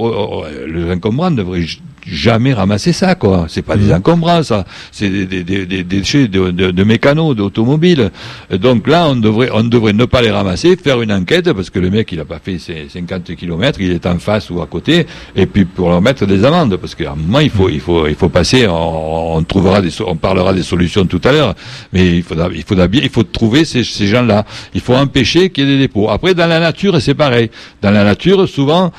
les 0.68 0.92
encombrants 0.92 1.32
devraient 1.32 1.66
jamais 2.06 2.54
ramasser 2.54 2.94
ça, 2.94 3.16
quoi. 3.16 3.46
C'est 3.48 3.62
pas 3.62 3.78
des 3.78 3.92
mmh. 3.92 3.96
encombrants, 3.96 4.44
ça. 4.44 4.66
C'est 4.92 5.10
des, 5.10 5.44
des, 5.44 5.66
des, 5.66 5.84
déchets 5.84 6.28
de, 6.28 6.52
de, 6.52 6.72
de 6.72 6.84
mécanos, 6.84 7.36
d'automobiles. 7.36 8.12
Donc 8.52 8.88
là, 8.88 9.08
on 9.10 9.16
devrait, 9.16 9.50
on 9.54 9.64
devrait 9.64 9.94
ne 9.94 10.06
pas 10.06 10.22
les 10.22 10.32
ramasser, 10.32 10.76
faire 10.76 11.02
une 11.02 11.12
enquête, 11.12 11.52
parce 11.54 11.70
que 11.70 11.80
le 11.80 11.90
mec, 11.90 12.12
il 12.12 12.20
a 12.20 12.26
pas 12.26 12.40
fait 12.40 12.60
ses 12.60 12.88
50 12.90 13.36
kilomètres, 13.36 13.80
il 13.82 13.92
est 13.92 14.06
en 14.06 14.20
face 14.20 14.50
ou 14.50 14.62
à 14.62 14.68
côté, 14.68 15.06
et 15.36 15.46
puis 15.46 15.66
pour 15.66 15.90
leur 15.90 16.02
mettre 16.02 16.26
des 16.26 16.44
amendes, 16.46 16.76
parce 16.78 16.96
qu'à 16.96 17.12
un 17.12 17.16
moment, 17.16 17.40
il 17.40 17.50
faut, 17.50 17.70
il 17.70 17.80
faut, 17.80 18.08
il 18.08 18.16
faut 18.16 18.30
passer, 18.30 18.68
on, 18.68 19.44
trouvera 19.44 19.82
des, 19.82 19.90
on 20.06 20.16
parlera 20.16 20.54
des 20.54 20.64
solutions 20.64 21.06
tout 21.06 21.22
à 21.24 21.32
l'heure, 21.32 21.56
mais 21.94 22.18
il 22.18 22.24
faudra, 22.24 22.50
il 22.54 22.64
faudra 22.64 22.88
bien, 22.88 23.02
il 23.04 23.10
faut 23.10 23.24
trouver 23.24 23.66
ces, 23.66 23.84
ces 23.84 24.08
gens-là. 24.08 24.46
Il 24.74 24.82
faut 24.82 24.96
empêcher 24.96 25.50
qu'il 25.50 25.66
y 25.66 25.68
ait 25.68 25.76
des 25.76 25.80
dépôts. 25.80 26.10
Après, 26.10 26.34
dans 26.34 26.48
la 26.48 26.60
nature, 26.60 27.02
c'est 27.02 27.16
pareil. 27.16 27.50
Dans 27.82 27.92
la 27.92 28.04
nature, 28.04 28.48
souvent, 28.48 28.92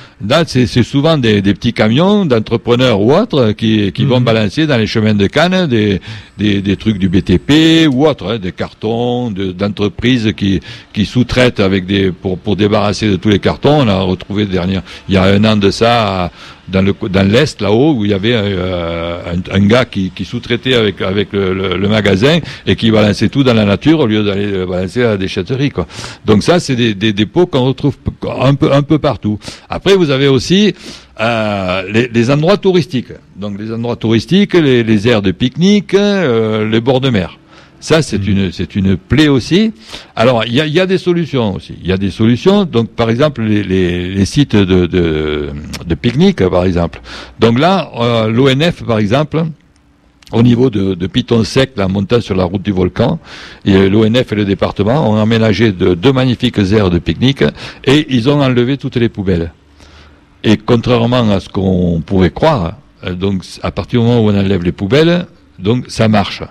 c'est 0.47 0.83
souvent 0.83 1.19
des, 1.19 1.43
des 1.43 1.55
petits 1.55 1.73
camions 1.73 2.25
d'entrepreneurs 2.27 2.92
ou 3.01 3.13
autres 3.13 3.53
qui, 3.53 3.93
qui 3.93 4.05
vont 4.05 4.21
mhm. 4.21 4.25
balancer 4.25 4.67
dans 4.67 4.77
les 4.77 4.87
chemins 4.87 5.15
de 5.15 5.27
Cannes 5.27 5.67
des, 5.67 6.01
des, 6.39 6.61
des 6.61 6.77
trucs 6.77 6.99
du 6.99 7.09
BTP 7.09 7.89
ou 7.91 8.07
autres, 8.07 8.33
hein, 8.33 8.39
des 8.39 8.53
cartons 8.53 9.31
d'entreprises 9.31 10.33
qui, 10.37 10.61
qui 10.93 11.07
sous-traitent 11.07 11.61
avec 11.61 11.87
des 11.87 12.13
pour, 12.13 12.39
pour 12.39 12.57
débarrasser 12.57 13.09
de 13.11 13.17
tous 13.17 13.29
les 13.29 13.39
cartons. 13.39 13.83
On 13.83 13.89
a 13.89 14.01
retrouvé 14.01 14.47
il 14.51 15.15
y 15.15 15.17
a 15.17 15.23
un 15.23 15.45
an 15.45 15.57
de 15.57 15.71
ça 15.71 16.31
dans 16.69 16.83
le 16.83 16.95
dans 17.09 17.29
l'est 17.29 17.61
là-haut 17.61 17.95
où 17.95 18.05
il 18.05 18.11
y 18.11 18.15
avait 18.15 18.35
euh, 18.35 19.19
un, 19.35 19.57
un, 19.57 19.67
gars 19.67 19.85
qui, 19.85 20.11
qui 20.11 20.25
sous-traitait 20.25 20.75
avec 20.75 21.01
avec 21.03 21.33
le, 21.33 21.77
le, 21.77 21.89
magasin 21.89 22.39
et 22.67 22.77
qui 22.77 22.91
balançait 22.91 23.29
tout 23.29 23.43
dans 23.43 23.55
la 23.55 23.65
nature 23.65 24.01
au 24.01 24.07
lieu 24.07 24.23
d'aller 24.23 24.65
balancer 24.65 25.03
à 25.03 25.11
la 25.11 25.17
déchetterie 25.17 25.71
quoi. 25.71 25.87
Donc 26.25 26.43
ça 26.43 26.61
c'est 26.61 26.77
des, 26.77 26.95
des 26.95 27.13
dépôts 27.13 27.47
qu'on 27.47 27.65
retrouve 27.65 27.97
un 28.41 28.55
peu 28.55 28.73
un 28.73 28.83
peu 28.83 28.99
partout. 28.99 29.39
Après 29.69 29.95
vous 29.97 30.11
avez 30.11 30.29
aussi 30.29 30.75
euh, 31.23 31.83
les, 31.89 32.09
les, 32.09 32.31
endroits 32.31 32.57
touristiques. 32.57 33.13
Donc 33.37 33.59
les 33.59 33.73
endroits 33.73 33.97
touristiques, 33.97 34.55
les, 34.55 34.83
les 34.83 35.09
aires 35.09 35.23
de 35.23 35.31
pique-nique, 35.31 35.95
euh, 35.95 36.69
les 36.69 36.81
bords 36.81 37.01
de 37.01 37.11
mer. 37.11 37.39
Ça, 37.81 38.01
c'est 38.01 38.19
mmh. 38.19 38.31
une, 38.31 38.53
c'est 38.53 38.77
une 38.77 38.97
plaie 38.97 39.29
aussi. 39.29 39.73
Alors, 40.15 40.45
il 40.45 40.55
y 40.55 40.61
a, 40.61 40.67
y 40.67 40.79
a, 40.79 40.87
des 40.87 40.99
solutions 40.99 41.55
aussi. 41.57 41.75
Il 41.83 41.89
y 41.89 41.93
a 41.93 41.97
des 41.97 42.11
solutions. 42.11 42.65
Donc, 42.65 42.91
par 42.91 43.11
exemple, 43.11 43.43
les, 43.43 43.65
les, 43.65 44.09
les 44.15 44.25
sites 44.25 44.55
de, 44.55 44.87
de, 44.87 45.51
de 45.85 45.95
pique-nique, 45.97 46.49
par 46.49 46.65
exemple. 46.65 47.01
Donc 47.41 47.59
là, 47.59 47.91
euh, 48.01 48.29
l'ONF, 48.29 48.85
par 48.85 48.99
exemple, 48.99 49.47
au 50.33 50.43
niveau 50.43 50.71
de, 50.71 50.95
de 50.95 51.07
Piton 51.09 51.45
Sec, 51.45 51.73
la 51.77 51.89
montant 51.89 52.21
sur 52.21 52.37
la 52.37 52.45
route 52.45 52.63
du 52.63 52.73
volcan, 52.73 53.19
et 53.65 53.89
l'ONF 53.89 54.33
et 54.33 54.37
le 54.37 54.45
département 54.45 55.11
ont 55.11 55.17
aménagé 55.17 55.73
de, 55.73 55.95
deux 55.95 56.13
magnifiques 56.13 56.59
aires 56.59 56.89
de 56.89 56.99
pique-nique 56.99 57.45
et 57.85 58.07
ils 58.09 58.29
ont 58.31 58.41
enlevé 58.41 58.77
toutes 58.77 58.97
les 58.97 59.09
poubelles. 59.09 59.53
Et 60.45 60.57
contrairement 60.57 61.31
à 61.31 61.41
ce 61.41 61.49
qu'on 61.49 62.03
pourrait 62.05 62.31
croire, 62.31 62.75
euh, 63.05 63.15
donc 63.15 63.45
à 63.63 63.71
partir 63.71 64.01
du 64.01 64.07
moment 64.07 64.21
où 64.21 64.31
on 64.31 64.39
enlève 64.39 64.63
les 64.63 64.73
poubelles, 64.73 65.27
donc 65.59 65.87
ça 65.89 66.09
marche. 66.09 66.43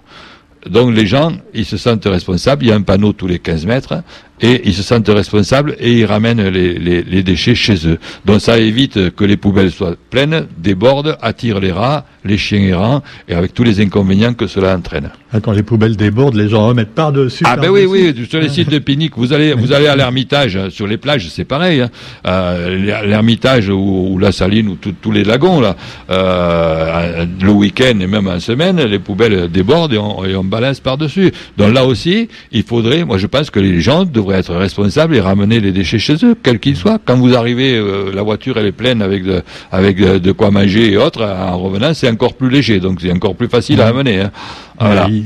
Donc 0.68 0.96
les 0.96 1.08
gens, 1.08 1.34
ils 1.54 1.66
se 1.66 1.78
sentent 1.78 2.06
responsables. 2.06 2.64
Il 2.64 2.70
y 2.70 2.72
a 2.72 2.76
un 2.76 2.82
panneau 2.82 3.14
tous 3.14 3.28
les 3.28 3.40
15 3.40 3.66
mètres 3.66 4.04
et 4.42 4.62
ils 4.66 4.74
se 4.74 4.84
sentent 4.84 5.08
responsables 5.10 5.76
et 5.80 6.00
ils 6.00 6.06
ramènent 6.06 6.48
les, 6.50 6.74
les, 6.74 7.04
les, 7.04 7.24
déchets 7.24 7.56
chez 7.56 7.88
eux. 7.88 7.98
Donc 8.26 8.42
ça 8.42 8.60
évite 8.60 9.16
que 9.16 9.24
les 9.24 9.38
poubelles 9.38 9.72
soient 9.72 9.96
pleines, 10.10 10.48
débordent, 10.58 11.18
attirent 11.22 11.60
les 11.60 11.72
rats, 11.72 12.06
les 12.26 12.38
chiens 12.38 12.62
errants 12.62 13.04
et 13.28 13.34
avec 13.34 13.54
tous 13.54 13.64
les 13.64 13.80
inconvénients 13.82 14.34
que 14.34 14.48
cela 14.48 14.76
entraîne. 14.76 15.12
Ah, 15.34 15.40
quand 15.40 15.54
les 15.54 15.64
poubelles 15.64 15.96
débordent, 15.96 16.36
les 16.36 16.50
gens 16.50 16.68
remettent 16.68 16.94
par-dessus. 16.94 17.44
Ah 17.48 17.56
ben 17.56 17.70
oui, 17.70 17.86
oui, 17.86 18.14
sur 18.30 18.40
les 18.40 18.50
sites 18.50 18.70
de 18.70 18.80
pique 18.80 18.92
vous 19.16 19.32
allez, 19.34 19.54
vous 19.54 19.72
allez 19.72 19.88
à 19.88 19.96
l'Ermitage, 19.96 20.58
hein, 20.58 20.68
sur 20.70 20.88
les 20.88 20.98
plages, 20.98 21.30
c'est 21.30 21.46
pareil. 21.46 21.82
Hein. 21.82 21.90
Euh, 22.26 23.06
L'Ermitage 23.06 23.70
ou, 23.70 24.18
la 24.20 24.32
Saline 24.32 24.68
ou 24.68 24.76
tous 24.76 25.12
les 25.12 25.24
lagons, 25.24 25.62
là, 25.62 25.76
euh, 26.10 27.26
le 27.42 27.52
week-end 27.52 27.98
et 28.00 28.08
même 28.08 28.28
en 28.28 28.40
semaine, 28.40 28.82
les 28.82 29.00
poubelles 29.00 29.50
débordent 29.50 29.94
et 29.94 29.98
on, 29.98 30.26
et 30.26 30.36
on 30.36 30.44
balance 30.44 30.80
par-dessus. 30.80 31.32
Donc 31.58 31.74
là 31.74 31.86
aussi, 31.86 32.28
il 32.52 32.64
faudrait, 32.64 33.06
moi 33.06 33.18
je 33.18 33.28
pense 33.28 33.50
que 33.50 33.60
les 33.60 33.80
gens 33.82 34.04
devraient 34.04 34.31
être 34.38 34.56
responsables 34.56 35.16
et 35.16 35.22
ramener 35.22 35.60
les 35.60 35.72
déchets 35.72 36.00
chez 36.00 36.16
eux, 36.24 36.36
quels 36.42 36.60
qu'ils 36.60 36.76
soient. 36.76 37.00
Quand 37.04 37.18
vous 37.18 37.36
arrivez, 37.36 37.76
euh, 37.76 38.12
la 38.14 38.24
voiture 38.24 38.58
elle 38.58 38.66
est 38.66 38.72
pleine 38.72 39.02
avec 39.02 39.24
de, 39.24 39.42
avec 39.72 39.98
de, 39.98 40.32
quoi 40.32 40.52
manger 40.52 40.92
et 40.92 40.98
autres, 40.98 41.24
en 41.24 41.58
revenant 41.58 41.94
c'est 41.94 42.10
encore 42.10 42.34
plus 42.34 42.50
léger, 42.50 42.80
donc 42.80 43.00
c'est 43.02 43.12
encore 43.12 43.36
plus 43.36 43.48
facile 43.48 43.82
à 43.82 43.88
amener. 43.88 44.22
Hein. 44.22 44.32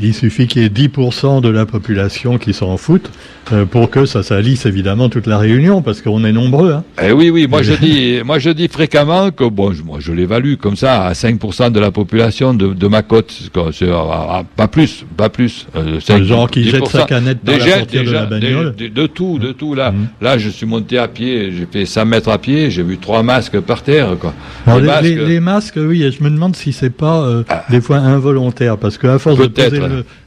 Il, 0.01 0.13
suffit 0.13 0.47
qu'il 0.47 0.63
y 0.63 0.65
ait 0.65 0.69
10% 0.69 1.41
de 1.41 1.49
la 1.49 1.65
population 1.65 2.37
qui 2.37 2.53
s'en 2.53 2.75
fout 2.77 3.09
euh, 3.51 3.65
pour 3.65 3.89
que 3.89 4.05
ça 4.05 4.23
salisse 4.23 4.65
évidemment 4.65 5.07
toute 5.07 5.27
la 5.27 5.37
réunion, 5.37 5.81
parce 5.81 6.01
qu'on 6.01 6.25
est 6.25 6.31
nombreux. 6.31 6.73
Hein. 6.73 6.83
Eh 7.01 7.11
oui, 7.11 7.29
oui, 7.29 7.47
moi 7.47 7.61
je 7.61 7.73
dis, 7.81 8.19
moi 8.25 8.39
je 8.39 8.49
dis 8.49 8.67
fréquemment 8.67 9.31
que 9.31 9.43
bon, 9.45 9.73
moi 9.85 9.99
je 10.01 10.11
l'évalue 10.11 10.55
comme 10.55 10.75
ça 10.75 11.05
à 11.05 11.13
5% 11.13 11.71
de 11.71 11.79
la 11.79 11.91
population 11.91 12.53
de, 12.53 12.73
de 12.73 12.87
ma 12.87 13.01
côte, 13.01 13.33
pas 14.55 14.67
plus, 14.67 15.05
pas 15.15 15.29
plus. 15.29 15.67
Euh, 15.75 15.99
genre 16.23 16.49
qui 16.49 16.63
jette 16.69 16.87
sa 16.87 17.03
canette 17.03 17.39
par 17.39 17.57
la 17.57 17.77
portière 17.77 18.03
de 18.03 18.11
la 18.11 18.25
bagnole. 18.25 18.75
De, 18.95 19.07
tout, 19.07 19.39
de 19.39 19.51
tout 19.51 19.75
là. 19.75 19.91
Mmh. 19.91 20.07
Là, 20.21 20.37
je 20.37 20.49
suis 20.49 20.65
monté 20.65 20.97
à 20.97 21.07
pied, 21.07 21.51
j'ai 21.51 21.67
fait 21.69 21.85
100 21.85 22.05
mètres 22.05 22.29
à 22.29 22.37
pied, 22.37 22.71
j'ai 22.71 22.81
vu 22.81 22.97
trois 22.97 23.23
masques 23.23 23.59
par 23.59 23.81
terre. 23.83 24.15
Quoi. 24.19 24.33
les, 25.01 25.39
masques... 25.39 25.77
oui, 25.77 26.03
et 26.03 26.11
je 26.11 26.23
me 26.23 26.29
demande 26.29 26.55
si 26.55 26.71
c'est 26.71 26.89
pas 26.89 27.21
euh, 27.21 27.43
ah. 27.49 27.65
des 27.69 27.81
fois 27.81 27.97
involontaire, 27.97 28.77
parce 28.77 28.97
qu'à 28.97 29.19
force 29.19 29.39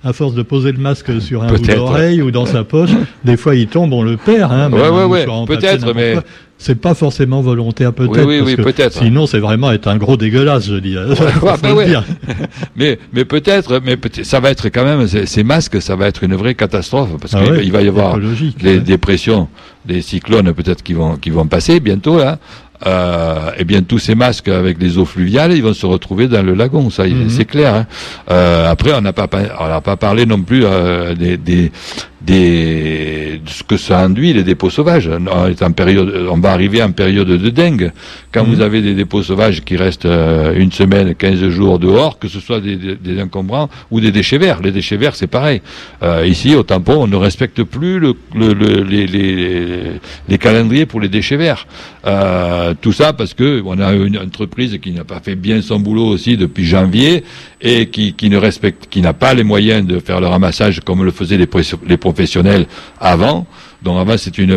à 0.04 0.12
force 0.12 0.34
de 0.34 0.42
poser 0.42 0.72
le 0.72 0.78
masque 0.78 1.20
sur 1.20 1.42
un 1.42 1.48
bout 1.48 1.66
d'oreille 1.66 2.22
ou 2.22 2.30
dans 2.30 2.46
sa 2.46 2.62
poche, 2.62 2.90
des 3.24 3.36
fois 3.36 3.54
il 3.54 3.68
tombe, 3.68 3.92
on 3.92 4.02
le 4.02 4.16
perd. 4.16 4.52
Hein, 4.52 4.70
ouais, 4.70 4.88
ouais, 4.88 5.04
ouais. 5.04 5.26
Peut-être, 5.46 5.94
mais. 5.94 6.16
C'est 6.60 6.80
pas 6.80 6.94
forcément 6.94 7.40
volontaire, 7.40 7.92
peut-être. 7.92 8.26
Oui, 8.26 8.40
oui, 8.40 8.56
peut-être. 8.56 8.92
Sinon, 8.92 9.26
c'est 9.26 9.38
vraiment 9.38 9.70
être 9.70 9.86
un 9.86 9.96
gros 9.96 10.16
dégueulasse, 10.16 10.66
je 10.66 10.74
dis. 10.74 10.96
mais, 12.76 12.98
mais 13.12 13.24
peut-être, 13.24 13.80
mais 13.84 13.96
peut 13.96 14.10
ça 14.22 14.40
va 14.40 14.50
être 14.50 14.68
quand 14.68 14.84
même 14.84 15.06
ces 15.06 15.44
masques, 15.44 15.80
ça 15.80 15.94
va 15.94 16.08
être 16.08 16.24
une 16.24 16.34
vraie 16.34 16.54
catastrophe 16.54 17.10
parce 17.20 17.34
ah 17.34 17.56
qu'il 17.56 17.70
va 17.70 17.82
y 17.82 17.88
avoir 17.88 18.18
des 18.18 18.80
dépressions, 18.80 19.48
des 19.86 20.02
cyclones 20.02 20.52
peut-être 20.52 20.82
qui 20.82 20.94
vont 20.94 21.16
qui 21.16 21.30
vont 21.30 21.46
passer 21.46 21.78
bientôt 21.80 22.18
là 22.18 22.38
euh, 22.86 23.50
eh 23.58 23.64
bien 23.64 23.82
tous 23.82 23.98
ces 23.98 24.14
masques 24.14 24.48
avec 24.48 24.80
les 24.80 24.98
eaux 24.98 25.04
fluviales, 25.04 25.52
ils 25.52 25.62
vont 25.62 25.74
se 25.74 25.86
retrouver 25.86 26.28
dans 26.28 26.42
le 26.42 26.54
lagon, 26.54 26.90
ça 26.90 27.06
mhm. 27.06 27.28
c'est 27.28 27.44
clair. 27.44 27.74
Hein. 27.74 27.86
Euh, 28.30 28.70
après, 28.70 28.92
on 28.94 29.00
n'a 29.00 29.12
pas, 29.12 29.26
on 29.58 29.68
n'a 29.68 29.80
pas 29.80 29.96
parlé 29.96 30.26
non 30.26 30.40
plus 30.42 30.64
euh, 30.64 31.14
des, 31.14 31.36
des, 31.36 31.72
des, 32.20 33.40
de 33.44 33.48
ce 33.48 33.62
que 33.62 33.76
ça 33.76 34.00
induit 34.00 34.32
les 34.32 34.42
dépôts 34.42 34.70
sauvages. 34.70 35.08
On, 35.08 35.46
est 35.46 35.62
en 35.62 35.72
période, 35.72 36.26
on 36.30 36.38
va 36.38 36.52
arriver 36.52 36.82
en 36.82 36.90
période 36.90 37.28
de 37.28 37.50
dengue. 37.50 37.92
Quand 38.32 38.44
vous 38.44 38.56
mhm. 38.56 38.62
avez 38.62 38.82
des 38.82 38.94
dépôts 38.94 39.22
sauvages 39.22 39.62
qui 39.64 39.76
restent 39.76 40.06
euh, 40.06 40.54
une 40.56 40.72
semaine, 40.72 41.14
15 41.14 41.48
jours 41.48 41.78
dehors, 41.78 42.18
que 42.18 42.28
ce 42.28 42.40
soit 42.40 42.60
des, 42.60 42.76
des, 42.76 43.22
encombrants 43.22 43.68
ou 43.90 44.00
des 44.00 44.10
déchets 44.10 44.38
verts. 44.38 44.60
Les 44.62 44.72
déchets 44.72 44.96
verts, 44.96 45.14
c'est 45.14 45.28
pareil. 45.28 45.62
Euh, 46.02 46.26
ici, 46.26 46.54
au 46.54 46.62
tampon, 46.64 47.02
on 47.02 47.06
ne 47.06 47.16
respecte 47.16 47.62
plus 47.62 48.00
le, 48.00 48.14
le, 48.34 48.52
les, 48.82 49.06
les, 49.06 50.00
les, 50.28 50.38
calendriers 50.38 50.86
pour 50.86 51.00
les 51.00 51.08
déchets 51.08 51.36
verts. 51.36 51.66
Euh, 52.04 52.74
tout 52.80 52.92
ça 52.92 53.12
parce 53.12 53.34
que 53.34 53.62
on 53.64 53.78
a 53.78 53.92
une 53.92 54.18
entreprise 54.18 54.78
qui 54.80 54.92
n'a 54.92 55.04
pas 55.04 55.20
fait 55.20 55.34
bien 55.34 55.62
son 55.62 55.78
boulot 55.78 56.06
aussi 56.06 56.36
depuis 56.36 56.64
janvier 56.64 57.24
et 57.60 57.86
qui, 57.86 58.14
qui 58.14 58.30
ne 58.30 58.36
respecte, 58.36 58.86
qui 58.88 59.00
n'a 59.00 59.12
pas 59.12 59.34
les 59.34 59.42
moyens 59.44 59.86
de 59.86 59.98
faire 59.98 60.20
le 60.20 60.26
ramassage 60.26 60.80
comme 60.80 61.04
le 61.04 61.10
faisaient 61.10 61.36
les, 61.36 61.48
les 61.86 61.96
professionnels 62.08 62.66
avant. 63.00 63.46
Donc 63.82 63.96
avant 64.00 64.16
c'est 64.18 64.36
une, 64.38 64.56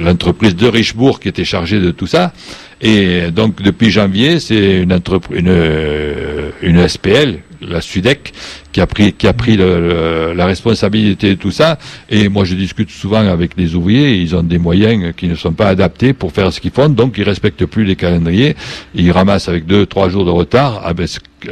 l'entreprise 0.00 0.56
de 0.56 0.66
Richebourg 0.66 1.20
qui 1.20 1.28
était 1.28 1.44
chargée 1.44 1.80
de 1.80 1.90
tout 1.90 2.06
ça. 2.06 2.32
Et 2.80 3.30
donc 3.30 3.62
depuis 3.62 3.90
janvier 3.90 4.40
c'est 4.40 4.82
une, 4.82 4.98
une, 5.40 5.54
une 6.62 6.88
SPL 6.88 7.30
la 7.68 7.80
SUDEC 7.80 8.32
qui 8.72 8.80
a 8.80 8.86
pris 8.86 9.12
qui 9.12 9.26
a 9.26 9.32
pris 9.32 9.56
la 9.56 10.46
responsabilité 10.46 11.30
de 11.30 11.34
tout 11.34 11.50
ça. 11.50 11.78
Et 12.10 12.28
moi, 12.28 12.44
je 12.44 12.54
discute 12.54 12.90
souvent 12.90 13.26
avec 13.26 13.52
les 13.56 13.74
ouvriers. 13.74 14.16
Ils 14.16 14.34
ont 14.34 14.42
des 14.42 14.58
moyens 14.58 15.14
qui 15.16 15.28
ne 15.28 15.34
sont 15.34 15.52
pas 15.52 15.68
adaptés 15.68 16.12
pour 16.12 16.32
faire 16.32 16.52
ce 16.52 16.60
qu'ils 16.60 16.70
font, 16.70 16.88
donc 16.88 17.18
ils 17.18 17.24
respectent 17.24 17.66
plus 17.66 17.84
les 17.84 17.96
calendriers. 17.96 18.56
Ils 18.94 19.12
ramassent 19.12 19.48
avec 19.48 19.66
deux, 19.66 19.86
trois 19.86 20.08
jours 20.08 20.24
de 20.24 20.30
retard. 20.30 20.82
Ah 20.84 20.94
ben, 20.94 21.06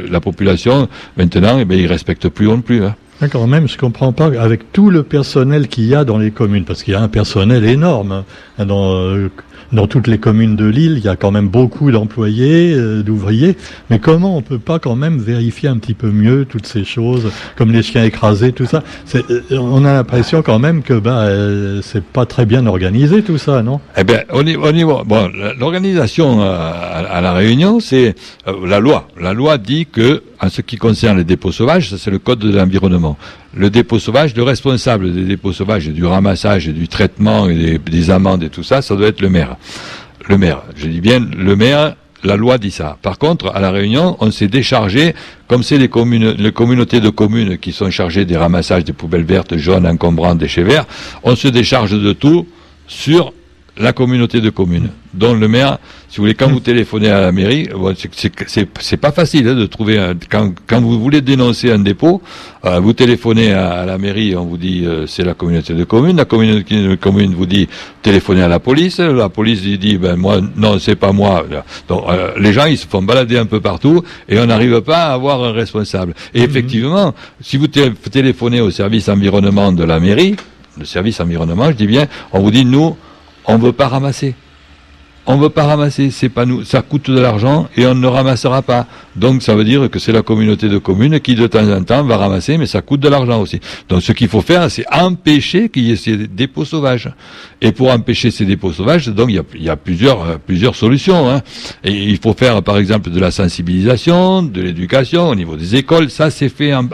la 0.09 0.19
population 0.19 0.87
maintenant, 1.17 1.57
eh 1.59 1.65
ben, 1.65 1.79
ils 1.79 1.87
respectent 1.87 2.29
plus 2.29 2.47
non 2.47 2.61
plus. 2.61 2.83
Hein. 2.83 2.95
D'accord, 3.21 3.47
même 3.47 3.67
je 3.67 3.77
comprends 3.77 4.13
pas 4.13 4.31
avec 4.41 4.71
tout 4.71 4.89
le 4.89 5.03
personnel 5.03 5.67
qu'il 5.67 5.85
y 5.85 5.93
a 5.93 6.03
dans 6.03 6.17
les 6.17 6.31
communes, 6.31 6.65
parce 6.65 6.81
qu'il 6.81 6.93
y 6.93 6.97
a 6.97 7.01
un 7.01 7.07
personnel 7.07 7.63
énorme 7.65 8.23
hein, 8.57 8.65
dans 8.65 8.95
euh, 8.95 9.29
dans 9.71 9.87
toutes 9.87 10.07
les 10.07 10.17
communes 10.17 10.55
de 10.55 10.65
l'île, 10.65 10.97
il 10.97 11.03
y 11.03 11.07
a 11.07 11.15
quand 11.15 11.31
même 11.31 11.47
beaucoup 11.47 11.91
d'employés, 11.91 12.73
euh, 12.73 13.03
d'ouvriers. 13.03 13.55
Mais 13.89 13.99
comment 13.99 14.37
on 14.37 14.41
peut 14.41 14.59
pas 14.59 14.79
quand 14.79 14.95
même 14.95 15.17
vérifier 15.17 15.69
un 15.69 15.77
petit 15.77 15.93
peu 15.93 16.11
mieux 16.11 16.45
toutes 16.45 16.65
ces 16.65 16.83
choses, 16.83 17.31
comme 17.55 17.71
les 17.71 17.83
chiens 17.83 18.03
écrasés, 18.03 18.51
tout 18.51 18.65
ça? 18.65 18.83
Euh, 19.15 19.21
On 19.51 19.85
a 19.85 19.93
l'impression 19.93 20.41
quand 20.41 20.59
même 20.59 20.81
que 20.81 20.93
bah 20.93 21.21
euh, 21.21 21.81
c'est 21.81 22.03
pas 22.03 22.25
très 22.25 22.45
bien 22.45 22.65
organisé 22.65 23.21
tout 23.21 23.37
ça, 23.37 23.63
non? 23.63 23.79
Eh 23.97 24.03
bien, 24.03 24.21
au 24.33 24.43
niveau, 24.43 25.03
bon, 25.05 25.31
l'organisation 25.57 26.41
à, 26.41 27.21
la 27.21 27.33
Réunion, 27.33 27.79
c'est 27.79 28.15
la 28.65 28.79
loi. 28.79 29.07
La 29.19 29.33
loi 29.33 29.57
dit 29.57 29.85
que 29.85 30.23
en 30.41 30.49
ce 30.49 30.61
qui 30.61 30.77
concerne 30.77 31.17
les 31.19 31.23
dépôts 31.23 31.51
sauvages, 31.51 31.91
ça 31.91 31.97
c'est 31.99 32.09
le 32.09 32.17
code 32.17 32.39
de 32.39 32.51
l'environnement. 32.51 33.17
Le 33.53 33.69
dépôt 33.69 33.99
sauvage, 33.99 34.35
le 34.35 34.43
responsable 34.43 35.13
des 35.13 35.23
dépôts 35.23 35.53
sauvages 35.53 35.87
et 35.87 35.91
du 35.91 36.03
ramassage 36.03 36.67
et 36.67 36.73
du 36.73 36.87
traitement 36.87 37.47
et 37.47 37.77
des, 37.77 38.09
amendes 38.09 38.43
et 38.43 38.49
tout 38.49 38.63
ça, 38.63 38.81
ça 38.81 38.95
doit 38.95 39.07
être 39.07 39.21
le 39.21 39.29
maire. 39.29 39.57
Le 40.27 40.37
maire, 40.37 40.63
je 40.75 40.87
dis 40.87 40.99
bien 40.99 41.19
le 41.19 41.55
maire, 41.55 41.95
la 42.23 42.37
loi 42.37 42.57
dit 42.57 42.71
ça. 42.71 42.97
Par 43.01 43.19
contre, 43.19 43.51
à 43.55 43.59
la 43.59 43.69
Réunion, 43.69 44.17
on 44.19 44.31
s'est 44.31 44.47
déchargé, 44.47 45.13
comme 45.47 45.61
c'est 45.61 45.77
les, 45.77 45.89
communes, 45.89 46.31
les 46.31 46.51
communautés 46.51 47.01
de 47.01 47.09
communes 47.09 47.57
qui 47.57 47.71
sont 47.71 47.91
chargées 47.91 48.25
des 48.25 48.37
ramassages 48.37 48.83
des 48.83 48.93
poubelles 48.93 49.23
vertes, 49.23 49.57
jaunes, 49.57 49.85
encombrantes, 49.85 50.39
déchets 50.39 50.63
verts, 50.63 50.85
on 51.23 51.35
se 51.35 51.47
décharge 51.47 51.91
de 51.91 52.13
tout 52.13 52.47
sur 52.87 53.33
la 53.77 53.93
communauté 53.93 54.41
de 54.41 54.49
communes, 54.49 54.89
dont 55.13 55.33
le 55.33 55.47
maire, 55.47 55.77
si 56.09 56.17
vous 56.17 56.23
voulez, 56.23 56.33
quand 56.33 56.49
vous 56.49 56.59
téléphonez 56.59 57.09
à 57.09 57.21
la 57.21 57.31
mairie, 57.31 57.69
c'est 58.75 58.97
pas 58.97 59.13
facile 59.13 59.47
hein, 59.47 59.55
de 59.55 59.65
trouver, 59.65 59.97
un, 59.97 60.13
quand, 60.29 60.51
quand, 60.67 60.81
vous 60.81 60.99
voulez 60.99 61.21
dénoncer 61.21 61.71
un 61.71 61.79
dépôt, 61.79 62.21
euh, 62.65 62.81
vous 62.81 62.91
téléphonez 62.91 63.53
à, 63.53 63.85
la 63.85 63.97
mairie, 63.97 64.35
on 64.35 64.43
vous 64.43 64.57
dit 64.57 64.85
euh, 64.85 65.07
c'est 65.07 65.23
la 65.23 65.33
communauté 65.35 65.73
de 65.73 65.85
communes, 65.85 66.17
la 66.17 66.25
communauté 66.25 66.81
de 66.81 66.95
communes 66.95 67.33
vous 67.33 67.45
dit 67.45 67.69
téléphonez 68.01 68.41
à 68.41 68.49
la 68.49 68.59
police, 68.59 68.99
la 68.99 69.29
police 69.29 69.61
dit 69.61 69.97
ben 69.97 70.17
moi 70.17 70.41
non 70.57 70.77
c'est 70.77 70.97
pas 70.97 71.13
moi. 71.13 71.45
Donc 71.87 72.03
euh, 72.09 72.33
les 72.39 72.51
gens 72.51 72.65
ils 72.65 72.77
se 72.77 72.85
font 72.85 73.01
balader 73.01 73.37
un 73.37 73.45
peu 73.45 73.61
partout 73.61 74.03
et 74.27 74.37
on 74.37 74.47
n'arrive 74.47 74.81
pas 74.81 75.05
à 75.05 75.13
avoir 75.13 75.41
un 75.43 75.53
responsable. 75.53 76.13
Et 76.33 76.39
mhm. 76.39 76.45
effectivement, 76.49 77.13
si 77.39 77.55
vous 77.55 77.67
téléphonez 77.67 78.59
au 78.59 78.69
service 78.69 79.07
environnement 79.07 79.71
de 79.71 79.85
la 79.85 80.01
mairie, 80.01 80.35
le 80.77 80.85
service 80.85 81.21
environnement, 81.21 81.67
je 81.67 81.75
dis 81.75 81.87
bien, 81.87 82.07
on 82.33 82.41
vous 82.41 82.51
dit 82.51 82.65
nous 82.65 82.97
on 83.45 83.57
ne 83.57 83.63
veut 83.63 83.73
pas 83.73 83.87
ramasser 83.87 84.35
on 85.25 85.37
ne 85.37 85.43
veut 85.43 85.49
pas 85.49 85.65
ramasser, 85.65 86.09
c'est 86.09 86.29
pas 86.29 86.45
nous, 86.45 86.63
ça 86.63 86.81
coûte 86.81 87.09
de 87.09 87.19
l'argent 87.19 87.67
et 87.77 87.85
on 87.85 87.93
ne 87.93 88.07
ramassera 88.07 88.61
pas. 88.61 88.87
Donc 89.15 89.43
ça 89.43 89.55
veut 89.55 89.63
dire 89.63 89.89
que 89.89 89.99
c'est 89.99 90.11
la 90.11 90.21
communauté 90.21 90.69
de 90.69 90.77
communes 90.77 91.19
qui 91.19 91.35
de 91.35 91.47
temps 91.47 91.69
en 91.69 91.83
temps 91.83 92.03
va 92.03 92.17
ramasser, 92.17 92.57
mais 92.57 92.65
ça 92.65 92.81
coûte 92.81 93.01
de 93.01 93.09
l'argent 93.09 93.39
aussi. 93.39 93.59
Donc 93.89 94.01
ce 94.01 94.13
qu'il 94.13 94.29
faut 94.29 94.41
faire, 94.41 94.69
c'est 94.71 94.85
empêcher 94.91 95.69
qu'il 95.69 95.83
y 95.83 95.91
ait 95.91 95.95
ces 95.95 96.17
dépôts 96.27 96.65
sauvages. 96.65 97.09
Et 97.61 97.71
pour 97.71 97.91
empêcher 97.91 98.31
ces 98.31 98.45
dépôts 98.45 98.73
sauvages, 98.73 99.07
donc 99.09 99.29
il 99.29 99.63
y 99.63 99.69
a, 99.69 99.75
plusieurs, 99.75 100.23
euh, 100.23 100.37
plusieurs 100.43 100.75
solutions. 100.75 101.29
Hein. 101.29 101.41
Et 101.83 101.91
il 101.91 102.17
faut 102.17 102.33
faire 102.33 102.63
par 102.63 102.77
exemple 102.77 103.11
de 103.11 103.19
la 103.19 103.31
sensibilisation, 103.31 104.41
de 104.41 104.61
l'éducation 104.61 105.29
au 105.29 105.35
niveau 105.35 105.55
des 105.55 105.75
écoles, 105.75 106.09
ça 106.09 106.31
c'est 106.31 106.49
fait 106.49 106.73
en, 106.73 106.87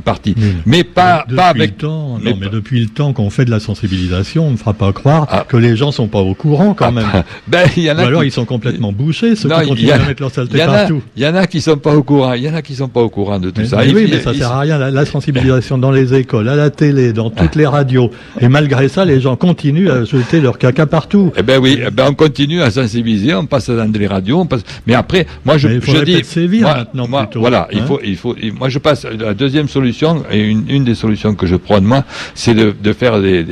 partie. 0.00 0.34
Mais, 0.66 0.84
pas, 0.84 1.24
pas 1.34 1.48
avec... 1.48 1.70
Le 1.70 1.76
temps, 1.76 2.18
non, 2.18 2.36
mais 2.40 2.48
depuis 2.48 2.80
le 2.80 2.88
temps 2.88 3.12
qu'on 3.12 3.30
fait 3.30 3.44
de 3.44 3.50
la 3.50 3.60
sensibilisation, 3.60 4.48
on 4.48 4.52
ne 4.52 4.56
fera 4.56 4.72
pas 4.72 4.92
croire 4.92 5.26
ah. 5.30 5.44
que 5.48 5.56
les 5.56 5.76
gens 5.76 5.92
sont 5.92 6.08
pas 6.08 6.20
au 6.20 6.34
courant 6.34 6.74
quand 6.74 6.86
ah, 6.86 6.90
même. 6.90 7.24
Ben, 7.46 7.67
y 7.76 7.90
en 7.90 7.98
a 7.98 8.06
alors 8.06 8.24
ils 8.24 8.32
sont 8.32 8.44
complètement 8.44 8.92
bouchés, 8.92 9.36
ceux 9.36 9.48
qui 9.48 9.68
continuent 9.68 9.90
à 9.90 9.98
mettre 9.98 10.22
leur 10.22 10.30
saleté 10.30 10.58
partout. 10.58 11.02
Il 11.16 11.22
y 11.22 11.26
en 11.26 11.34
a 11.34 11.46
qui 11.46 11.60
sont 11.60 11.76
pas 11.76 11.94
au 11.94 12.02
courant, 12.02 12.34
il 12.34 12.44
y 12.44 12.48
en 12.48 12.54
a 12.54 12.62
qui 12.62 12.74
sont 12.74 12.88
pas 12.88 13.00
au 13.00 13.08
courant 13.08 13.38
de 13.38 13.50
tout 13.50 13.64
ça. 13.64 13.78
oui, 13.82 14.08
mais 14.10 14.20
ça 14.20 14.34
sert 14.34 14.52
à 14.52 14.60
rien. 14.60 14.78
La, 14.78 15.04
sensibilisation 15.08 15.78
dans 15.78 15.90
les 15.90 16.12
écoles, 16.14 16.48
à 16.48 16.54
la 16.54 16.68
télé, 16.68 17.12
dans 17.14 17.30
toutes 17.30 17.54
les 17.54 17.66
radios. 17.66 18.10
Et 18.40 18.48
malgré 18.48 18.88
ça, 18.88 19.06
les 19.06 19.20
gens 19.20 19.36
continuent 19.36 19.90
à 19.90 20.04
jeter 20.04 20.40
leur 20.40 20.58
caca 20.58 20.84
partout. 20.84 21.32
Eh 21.36 21.42
ben 21.42 21.58
oui, 21.58 21.80
eh 21.86 21.90
ben 21.90 22.08
on 22.10 22.14
continue 22.14 22.60
à 22.60 22.70
sensibiliser, 22.70 23.34
on 23.34 23.46
passe 23.46 23.70
dans 23.70 23.90
les 23.90 24.06
radios, 24.06 24.40
on 24.40 24.46
passe. 24.46 24.62
Mais 24.86 24.94
après, 24.94 25.26
moi 25.44 25.56
je, 25.56 25.68
il 25.68 25.82
je 25.82 26.04
dis, 26.04 26.24
sévir 26.24 26.68
maintenant 26.68 27.06
plutôt, 27.06 27.40
voilà, 27.40 27.68
il 27.72 27.78
hein. 27.78 27.84
faut, 27.86 28.00
il 28.04 28.16
faut. 28.16 28.36
Moi 28.58 28.68
je 28.68 28.78
passe 28.78 29.06
la 29.06 29.32
deuxième 29.32 29.68
solution 29.68 30.24
et 30.30 30.40
une, 30.40 30.64
une 30.68 30.84
des 30.84 30.94
solutions 30.94 31.34
que 31.34 31.46
je 31.46 31.56
prends 31.56 31.80
moi, 31.80 32.04
c'est 32.34 32.54
de, 32.54 32.74
de, 32.80 32.92
faire 32.92 33.20
des, 33.20 33.44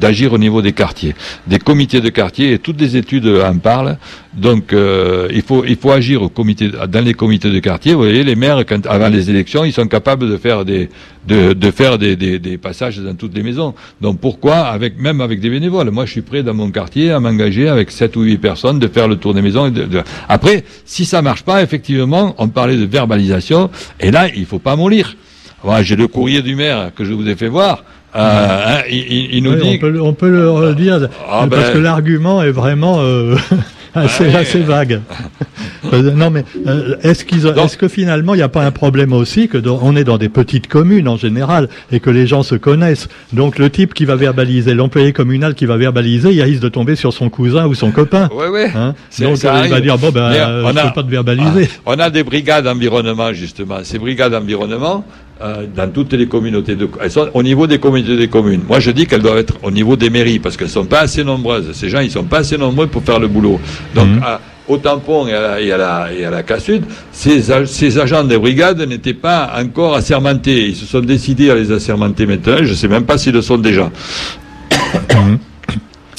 d'agir 0.00 0.32
au 0.32 0.38
niveau 0.38 0.62
des 0.62 0.72
quartiers, 0.72 1.14
des 1.46 1.58
comités 1.58 2.00
de 2.00 2.08
quartier 2.08 2.52
et 2.52 2.58
toutes 2.58 2.80
les 2.80 2.96
études 2.96 3.26
en 3.48 3.58
parlent. 3.58 3.98
Donc 4.34 4.72
euh, 4.72 5.28
il 5.32 5.42
faut 5.42 5.64
il 5.64 5.76
faut 5.76 5.90
agir 5.90 6.22
au 6.22 6.28
comité 6.28 6.70
dans 6.88 7.04
les 7.04 7.14
comités 7.14 7.50
de 7.50 7.58
quartier. 7.58 7.92
Vous 7.94 8.00
voyez, 8.02 8.24
les 8.24 8.36
maires 8.36 8.62
avant 8.86 9.08
les 9.08 9.30
élections, 9.30 9.64
ils 9.64 9.72
sont 9.72 9.88
capables 9.88 10.28
de 10.28 10.36
faire 10.36 10.64
des 10.64 10.88
de, 11.26 11.52
de 11.52 11.70
faire 11.70 11.98
des, 11.98 12.16
des, 12.16 12.58
passages 12.58 12.98
dans 12.98 13.14
toutes 13.14 13.34
les 13.34 13.42
maisons. 13.42 13.74
Donc 14.00 14.18
pourquoi 14.18 14.60
avec 14.60 14.98
même 14.98 15.20
avec 15.20 15.40
des 15.40 15.50
bénévoles? 15.50 15.90
Moi, 15.90 16.06
je 16.06 16.12
suis 16.12 16.22
prêt 16.22 16.42
dans 16.42 16.54
mon 16.54 16.70
quartier 16.70 17.10
à 17.10 17.20
m'engager 17.20 17.68
avec 17.68 17.90
sept 17.90 18.16
ou 18.16 18.22
huit 18.22 18.38
personnes 18.38 18.78
de 18.78 18.88
faire 18.88 19.08
le 19.08 19.16
tour 19.16 19.34
des 19.34 19.42
maisons. 19.42 19.72
Après, 20.28 20.64
si 20.84 21.04
ça 21.04 21.20
marche 21.20 21.42
pas, 21.42 21.62
effectivement, 21.62 22.34
on 22.38 22.48
parlait 22.48 22.76
de 22.76 22.86
verbalisation. 22.86 23.70
Et 24.00 24.10
là, 24.10 24.28
il 24.34 24.46
faut 24.46 24.58
pas 24.58 24.76
mollir. 24.76 25.16
J'ai 25.82 25.96
le 25.96 26.08
courrier 26.08 26.40
du 26.40 26.54
maire 26.54 26.92
que 26.94 27.04
je 27.04 27.12
vous 27.12 27.28
ai 27.28 27.34
fait 27.34 27.48
voir. 27.48 27.84
Hein, 28.14 28.82
il, 28.90 29.42
nous 29.42 29.54
dit. 29.54 29.74
On 29.74 29.78
peut, 29.78 30.00
on 30.00 30.12
peut, 30.12 30.30
le 30.30 30.50
redire 30.50 31.08
ah, 31.28 31.46
parce 31.50 31.66
ben. 31.66 31.72
que 31.74 31.78
l'argument 31.78 32.42
est 32.42 32.50
vraiment 32.50 33.00
assez, 33.94 34.34
assez 34.34 34.60
vague. 34.60 35.00
Euh, 35.92 36.10
non, 36.10 36.28
mais 36.28 36.44
euh, 36.66 36.96
est-ce 37.02 37.24
que 37.76 37.88
finalement 37.88 38.34
il 38.34 38.38
n'y 38.38 38.42
a 38.42 38.48
pas 38.48 38.64
un 38.64 38.72
problème 38.72 39.12
aussi 39.12 39.48
que 39.48 39.58
on 39.68 39.96
est 39.96 40.04
dans 40.04 40.18
des 40.18 40.28
petites 40.28 40.66
communes 40.66 41.08
en 41.08 41.16
général 41.16 41.68
et 41.92 42.00
que 42.00 42.10
les 42.10 42.26
gens 42.26 42.42
se 42.42 42.56
connaissent? 42.56 43.08
Donc 43.32 43.58
le 43.58 43.70
type 43.70 43.94
qui 43.94 44.04
va 44.04 44.16
verbaliser, 44.16 44.74
l'employé 44.74 45.12
communal 45.12 45.54
qui 45.54 45.66
va 45.66 45.76
verbaliser, 45.76 46.32
il 46.32 46.42
risque 46.42 46.62
de 46.62 46.68
tomber 46.68 46.96
sur 46.96 47.12
son 47.12 47.30
cousin 47.30 47.66
ou 47.66 47.74
son 47.74 47.92
copain. 47.92 48.28
Oui, 48.34 48.46
oui. 48.50 48.64
Hein? 48.74 48.94
Donc 49.20 49.38
il 49.38 49.70
va 49.70 49.80
dire 49.80 49.96
bon 49.98 50.10
ben, 50.10 50.62
on 50.64 50.76
a, 50.76 50.90
pas 50.90 51.02
de 51.02 51.10
verbaliser. 51.10 51.70
Ah, 51.86 51.92
on 51.94 51.98
a 51.98 52.10
des 52.10 52.24
brigades 52.24 52.66
environnement 52.66 53.32
justement. 53.32 53.78
Ces 53.84 53.98
brigades 53.98 54.34
environnement, 54.34 55.04
euh, 55.40 55.66
dans 55.74 55.88
toutes 55.90 56.12
les 56.14 56.26
communautés 56.26 56.74
de, 56.74 56.88
elles 57.00 57.10
sont 57.10 57.28
au 57.32 57.42
niveau 57.42 57.66
des 57.66 57.78
communautés 57.78 58.16
des 58.16 58.28
communes. 58.28 58.62
Moi, 58.68 58.80
je 58.80 58.90
dis 58.90 59.06
qu'elles 59.06 59.22
doivent 59.22 59.38
être 59.38 59.54
au 59.62 59.70
niveau 59.70 59.94
des 59.96 60.10
mairies 60.10 60.38
parce 60.38 60.56
qu'elles 60.56 60.68
sont 60.68 60.84
pas 60.84 61.00
assez 61.00 61.22
nombreuses. 61.22 61.72
Ces 61.72 61.88
gens, 61.88 62.00
ils 62.00 62.10
sont 62.10 62.24
pas 62.24 62.38
assez 62.38 62.58
nombreux 62.58 62.88
pour 62.88 63.02
faire 63.02 63.20
le 63.20 63.28
boulot. 63.28 63.60
Donc, 63.94 64.08
mhm. 64.08 64.22
au 64.66 64.78
tampon 64.78 65.28
et 65.28 65.34
à 65.34 65.40
la, 65.40 65.60
et 65.60 65.72
à 65.72 65.76
la, 65.76 66.12
et 66.12 66.24
à 66.24 66.30
la 66.30 66.42
Cassud, 66.42 66.82
ces, 67.12 67.42
ces 67.66 67.98
agents 67.98 68.24
des 68.24 68.36
brigades 68.38 68.80
n'étaient 68.80 69.14
pas 69.14 69.52
encore 69.56 69.94
assermentés. 69.94 70.68
Ils 70.68 70.76
se 70.76 70.86
sont 70.86 71.00
décidés 71.00 71.50
à 71.50 71.54
les 71.54 71.70
assermenter 71.70 72.26
maintenant. 72.26 72.58
Je 72.62 72.74
sais 72.74 72.88
même 72.88 73.04
pas 73.04 73.16
s'ils 73.16 73.32
le 73.32 73.42
sont 73.42 73.58
déjà. 73.58 73.90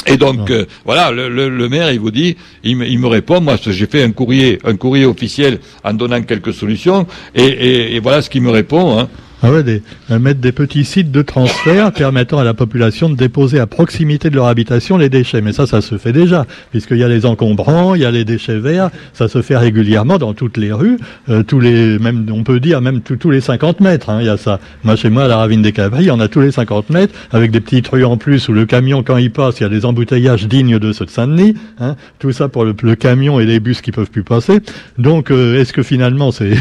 Et 0.09 0.17
donc 0.17 0.49
euh, 0.49 0.65
voilà, 0.85 1.11
le, 1.11 1.29
le, 1.29 1.69
maire 1.69 1.91
il 1.91 1.99
vous 1.99 2.11
dit, 2.11 2.35
il 2.63 2.77
me, 2.77 2.87
il 2.87 2.99
me 2.99 3.07
répond, 3.07 3.41
moi 3.41 3.57
j'ai 3.63 3.85
fait 3.85 4.03
un 4.03 4.11
courrier, 4.11 4.59
un 4.63 4.75
courrier 4.75 5.05
officiel 5.05 5.59
en 5.83 5.93
donnant 5.93 6.21
quelques 6.23 6.53
solutions, 6.53 7.05
et, 7.35 7.43
et, 7.43 7.95
et 7.95 7.99
voilà 7.99 8.21
ce 8.21 8.29
qu'il 8.29 8.41
me 8.41 8.49
répond. 8.49 8.99
Hein. 8.99 9.07
Ah 9.41 9.51
ouais, 9.51 9.63
des, 9.63 9.81
euh, 10.11 10.19
mettre 10.19 10.41
des 10.41 10.51
petits 10.51 10.83
sites 10.83 11.11
de 11.11 11.21
transfert 11.21 11.91
permettant 11.93 12.39
à 12.39 12.43
la 12.43 12.53
population 12.53 13.09
de 13.09 13.15
déposer 13.15 13.59
à 13.59 13.67
proximité 13.67 14.29
de 14.29 14.35
leur 14.35 14.47
habitation 14.47 14.97
les 14.97 15.07
déchets. 15.07 15.39
Mais 15.39 15.53
ça, 15.53 15.65
ça 15.65 15.79
se 15.79 15.97
fait 15.97 16.11
déjà, 16.11 16.45
puisqu'il 16.71 16.97
y 16.97 17.03
a 17.05 17.07
les 17.07 17.25
encombrants, 17.25 17.95
il 17.95 18.01
y 18.01 18.05
a 18.05 18.11
les 18.11 18.25
déchets 18.25 18.59
verts, 18.59 18.89
ça 19.13 19.29
se 19.29 19.41
fait 19.41 19.55
régulièrement 19.55 20.17
dans 20.17 20.33
toutes 20.33 20.57
les 20.57 20.73
rues, 20.73 20.97
euh, 21.29 21.43
tous 21.43 21.61
les, 21.61 21.97
même, 21.99 22.25
on 22.33 22.43
peut 22.43 22.59
dire 22.59 22.81
même 22.81 22.99
tous 22.99 23.29
les 23.29 23.39
50 23.39 23.79
mètres, 23.79 24.09
hein, 24.09 24.17
il 24.19 24.25
y 24.25 24.29
a 24.29 24.35
ça. 24.35 24.59
Moi, 24.83 24.97
chez 24.97 25.09
moi, 25.09 25.23
à 25.23 25.27
la 25.29 25.37
Ravine 25.37 25.61
des 25.61 25.71
Cabris, 25.71 26.11
on 26.11 26.19
a 26.19 26.27
tous 26.27 26.41
les 26.41 26.51
50 26.51 26.89
mètres, 26.89 27.13
avec 27.31 27.51
des 27.51 27.61
petites 27.61 27.87
rues 27.87 28.03
en 28.03 28.17
plus 28.17 28.49
où 28.49 28.53
le 28.53 28.65
camion, 28.65 29.03
quand 29.03 29.17
il 29.17 29.31
passe, 29.31 29.61
il 29.61 29.63
y 29.63 29.65
a 29.65 29.69
des 29.69 29.85
embouteillages 29.85 30.49
dignes 30.49 30.79
de 30.79 30.91
ceux 30.91 31.05
de 31.05 31.11
Saint-Denis, 31.11 31.55
hein, 31.79 31.95
tout 32.19 32.33
ça 32.33 32.49
pour 32.49 32.65
le, 32.65 32.73
camion 32.95 33.39
et 33.39 33.45
les 33.45 33.61
bus 33.61 33.79
qui 33.79 33.93
peuvent 33.93 34.09
plus 34.09 34.23
passer. 34.23 34.59
Donc, 34.97 35.31
euh, 35.31 35.61
est-ce 35.61 35.71
que 35.71 35.83
finalement, 35.83 36.31
c'est, 36.31 36.51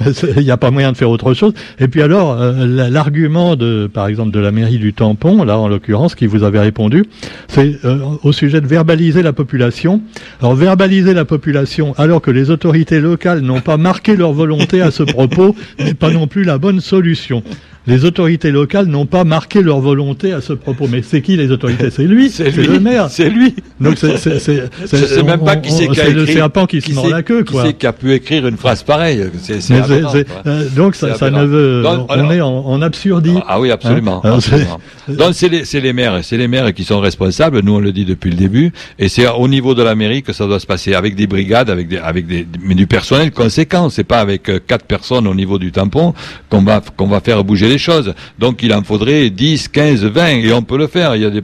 il 0.36 0.42
n'y 0.42 0.50
a 0.50 0.56
pas 0.56 0.70
moyen 0.70 0.92
de 0.92 0.96
faire 0.96 1.10
autre 1.10 1.34
chose? 1.34 1.52
Et 1.78 1.88
puis 1.88 2.00
alors, 2.00 2.21
euh, 2.30 2.88
l'argument 2.90 3.56
de, 3.56 3.88
par 3.92 4.06
exemple, 4.06 4.30
de 4.30 4.40
la 4.40 4.50
mairie 4.50 4.78
du 4.78 4.92
Tampon, 4.92 5.44
là 5.44 5.58
en 5.58 5.68
l'occurrence, 5.68 6.14
qui 6.14 6.26
vous 6.26 6.42
avait 6.44 6.60
répondu, 6.60 7.04
c'est 7.48 7.84
euh, 7.84 7.98
au 8.22 8.32
sujet 8.32 8.60
de 8.60 8.66
verbaliser 8.66 9.22
la 9.22 9.32
population. 9.32 10.00
Alors 10.40 10.54
verbaliser 10.54 11.14
la 11.14 11.24
population 11.24 11.94
alors 11.98 12.20
que 12.20 12.30
les 12.30 12.50
autorités 12.50 13.00
locales 13.00 13.40
n'ont 13.40 13.60
pas 13.60 13.76
marqué 13.76 14.16
leur 14.16 14.32
volonté 14.32 14.80
à 14.80 14.90
ce 14.90 15.02
propos 15.02 15.54
n'est 15.78 15.94
pas 15.94 16.10
non 16.10 16.26
plus 16.26 16.44
la 16.44 16.58
bonne 16.58 16.80
solution 16.80 17.42
les 17.86 18.04
autorités 18.04 18.50
locales 18.50 18.86
n'ont 18.86 19.06
pas 19.06 19.24
marqué 19.24 19.60
leur 19.60 19.80
volonté 19.80 20.32
à 20.32 20.40
ce 20.40 20.52
propos. 20.52 20.86
Mais 20.88 21.02
c'est 21.02 21.20
qui 21.20 21.36
les 21.36 21.50
autorités? 21.50 21.90
C'est 21.90 22.04
lui, 22.04 22.30
c'est 22.30 22.50
le 22.56 22.78
maire. 22.78 23.08
C'est 23.10 23.28
lui. 23.28 23.54
Donc 23.80 23.98
c'est 23.98 24.16
c'est 24.18 25.22
même 25.22 25.44
pas 25.44 25.56
qui 25.56 25.72
c'est 25.72 25.88
qui 25.88 26.00
écrit. 26.00 26.14
le 26.14 26.26
serpent 26.26 26.66
qui, 26.66 26.80
se 26.80 26.92
mord 26.92 27.08
la 27.08 27.22
queue, 27.22 27.44
quoi. 27.44 27.62
Qui 27.62 27.68
c'est 27.68 27.74
qui 27.74 27.86
a 27.86 27.92
pu 27.92 28.12
écrire 28.12 28.46
une 28.46 28.56
phrase 28.56 28.82
pareille 28.82 29.24
C'est 29.40 29.58
euh, 29.72 30.68
donc 30.76 30.94
ça, 30.94 31.14
ça 31.14 31.30
ne 31.30 31.44
veut. 31.44 31.84
On 32.18 32.30
est 32.30 32.40
en, 32.40 32.66
en, 32.66 32.82
absurdie. 32.82 33.36
Ah 33.46 33.60
oui, 33.60 33.70
absolument. 33.70 34.20
Hein 34.24 34.34
absolument. 34.36 34.80
donc 35.08 35.34
c'est 35.34 35.48
les, 35.48 35.64
les 35.80 35.92
maires, 35.92 36.20
c'est 36.22 36.38
les 36.38 36.48
maires 36.48 36.72
qui 36.72 36.84
sont 36.84 37.00
responsables. 37.00 37.60
Nous 37.60 37.74
on 37.74 37.80
le 37.80 37.92
dit 37.92 38.04
depuis 38.04 38.30
le 38.30 38.36
début, 38.36 38.72
et 38.98 39.08
c'est 39.08 39.28
au 39.28 39.48
niveau 39.48 39.74
de 39.74 39.82
la 39.82 39.94
mairie 39.94 40.22
que 40.22 40.32
ça 40.32 40.46
doit 40.46 40.60
se 40.60 40.66
passer 40.66 40.94
avec 40.94 41.14
des 41.16 41.26
brigades, 41.26 41.70
avec 41.70 41.88
des, 41.88 41.98
avec 41.98 42.26
des, 42.26 42.46
mais 42.60 42.74
du 42.74 42.86
personnel 42.86 43.32
conséquent. 43.32 43.90
C'est 43.90 44.04
pas 44.04 44.20
avec 44.20 44.48
euh, 44.48 44.60
quatre 44.64 44.84
personnes 44.84 45.26
au 45.26 45.34
niveau 45.34 45.58
du 45.58 45.72
tampon 45.72 46.14
qu'on 46.48 46.62
va 46.62 46.80
qu'on 46.96 47.08
va 47.08 47.20
faire 47.20 47.42
bouger 47.44 47.68
choses. 47.78 48.14
Donc 48.38 48.62
il 48.62 48.72
en 48.72 48.82
faudrait 48.82 49.30
10, 49.30 49.68
15, 49.68 50.04
20 50.04 50.26
et 50.28 50.52
on 50.52 50.62
peut 50.62 50.78
le 50.78 50.86
faire. 50.86 51.16
Il 51.16 51.22
y 51.22 51.24
a 51.24 51.30
des, 51.30 51.42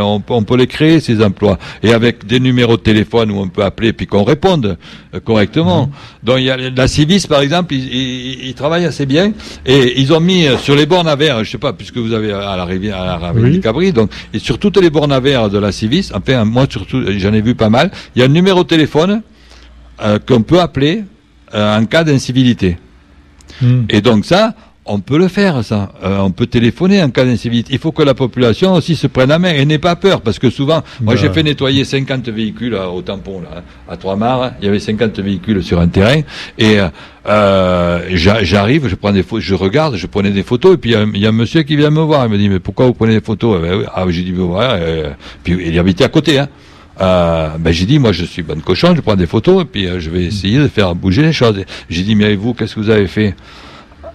on, 0.00 0.20
peut 0.20 0.56
les 0.56 0.66
créer 0.66 1.00
ces 1.00 1.22
emplois 1.22 1.58
et 1.82 1.92
avec 1.92 2.26
des 2.26 2.40
numéros 2.40 2.76
de 2.76 2.82
téléphone 2.82 3.30
où 3.30 3.38
on 3.38 3.48
peut 3.48 3.62
appeler 3.62 3.92
puis 3.92 4.06
qu'on 4.06 4.24
réponde 4.24 4.76
euh, 5.14 5.20
correctement. 5.20 5.86
Mhm. 5.86 5.92
Donc 6.22 6.36
il 6.38 6.44
y 6.44 6.50
a 6.50 6.56
la 6.56 6.88
Civis 6.88 7.26
par 7.28 7.40
exemple, 7.40 7.74
ils, 7.74 8.54
travaillent 8.54 8.86
assez 8.86 9.06
bien 9.06 9.32
et 9.66 10.00
ils 10.04 10.12
ont 10.12 10.20
mis 10.20 10.46
euh, 10.46 10.58
sur 10.58 10.76
les 10.76 10.86
bornes 10.86 11.08
à 11.08 11.16
verre, 11.16 11.42
je 11.44 11.50
sais 11.50 11.58
pas 11.58 11.72
puisque 11.72 11.96
vous 11.96 12.12
avez 12.12 12.30
à 12.32 12.56
la 12.56 12.64
rivière, 12.64 13.00
à 13.00 13.18
la 13.18 13.32
rivière 13.32 13.62
Cabri, 13.62 13.92
donc 13.92 14.10
et 14.34 14.38
sur 14.38 14.58
toutes 14.58 14.76
les 14.76 14.90
bornes 14.90 15.12
à 15.12 15.20
verre 15.20 15.48
de 15.48 15.58
la 15.58 15.72
Civis, 15.72 16.10
enfin 16.14 16.44
moi 16.44 16.66
surtout 16.68 17.02
j'en 17.18 17.32
ai 17.32 17.40
vu 17.40 17.54
pas 17.54 17.70
mal, 17.70 17.90
il 18.14 18.18
y 18.18 18.22
a 18.22 18.26
un 18.26 18.28
numéro 18.40 18.62
de 18.64 18.68
téléphone 18.68 19.22
euh, 20.02 20.18
qu'on 20.18 20.42
peut 20.42 20.60
appeler 20.60 21.04
en 21.52 21.84
cas 21.86 22.02
d'incivilité. 22.02 22.78
Mhm. 23.62 23.86
Et 23.88 24.00
donc 24.00 24.24
ça, 24.24 24.54
on 24.86 25.00
peut 25.00 25.18
le 25.18 25.28
faire, 25.28 25.64
ça. 25.64 25.92
Euh, 26.02 26.18
on 26.18 26.30
peut 26.30 26.46
téléphoner 26.46 27.02
en 27.02 27.10
cas 27.10 27.24
d'incivilité. 27.24 27.72
Il 27.72 27.78
faut 27.78 27.92
que 27.92 28.02
la 28.02 28.14
population 28.14 28.74
aussi 28.74 28.96
se 28.96 29.06
prenne 29.06 29.30
à 29.30 29.38
main 29.38 29.52
et 29.52 29.64
n'ait 29.64 29.78
pas 29.78 29.96
peur, 29.96 30.20
parce 30.20 30.38
que 30.38 30.50
souvent, 30.50 30.82
moi 31.00 31.16
j'ai 31.16 31.28
bah. 31.28 31.34
fait 31.34 31.42
nettoyer 31.42 31.84
50 31.84 32.28
véhicules 32.28 32.74
au 32.74 33.00
tampon, 33.02 33.40
là, 33.40 33.62
à 33.88 33.96
Trois-Mars. 33.96 34.52
Il 34.60 34.66
y 34.66 34.68
avait 34.68 34.78
50 34.78 35.18
véhicules 35.20 35.62
sur 35.62 35.80
un 35.80 35.88
terrain, 35.88 36.20
et 36.58 36.78
euh, 37.26 38.00
j'arrive, 38.12 38.88
je 38.88 38.94
prends 38.94 39.12
des 39.12 39.22
photos, 39.22 39.44
je 39.44 39.54
regarde, 39.54 39.96
je 39.96 40.06
prenais 40.06 40.30
des 40.30 40.42
photos, 40.42 40.74
et 40.74 40.76
puis 40.76 40.92
il 40.92 41.20
y, 41.20 41.26
a 41.26 41.28
un 41.28 41.32
monsieur 41.32 41.62
qui 41.62 41.76
vient 41.76 41.90
me 41.90 42.02
voir, 42.02 42.26
il 42.26 42.32
me 42.32 42.38
dit, 42.38 42.48
mais 42.48 42.60
pourquoi 42.60 42.86
vous 42.86 42.94
prenez 42.94 43.14
des 43.14 43.24
photos? 43.24 43.60
Eh 43.60 43.68
ben 43.68 43.86
Ah, 43.94 44.04
j'ai 44.08 44.22
dit, 44.22 44.32
voilà, 44.32 44.74
euh, 44.74 45.10
puis 45.42 45.56
il 45.66 45.78
habitait 45.78 46.04
à 46.04 46.08
côté, 46.08 46.38
hein. 46.38 46.48
Euh, 47.00 47.48
ben 47.58 47.72
j'ai 47.72 47.86
dit 47.86 47.98
moi 47.98 48.12
je 48.12 48.24
suis 48.24 48.44
bonne 48.44 48.62
cochon, 48.62 48.94
je 48.94 49.00
prends 49.00 49.16
des 49.16 49.26
photos 49.26 49.62
et 49.62 49.64
puis 49.64 49.88
je 49.98 50.10
vais 50.10 50.26
essayer 50.26 50.58
de 50.58 50.68
faire 50.68 50.94
bouger 50.94 51.22
les 51.22 51.32
choses. 51.32 51.64
J'ai 51.90 52.04
dit 52.04 52.14
mais 52.14 52.36
vous 52.36 52.54
qu'est-ce 52.54 52.76
que 52.76 52.80
vous 52.80 52.90
avez 52.90 53.08
fait? 53.08 53.34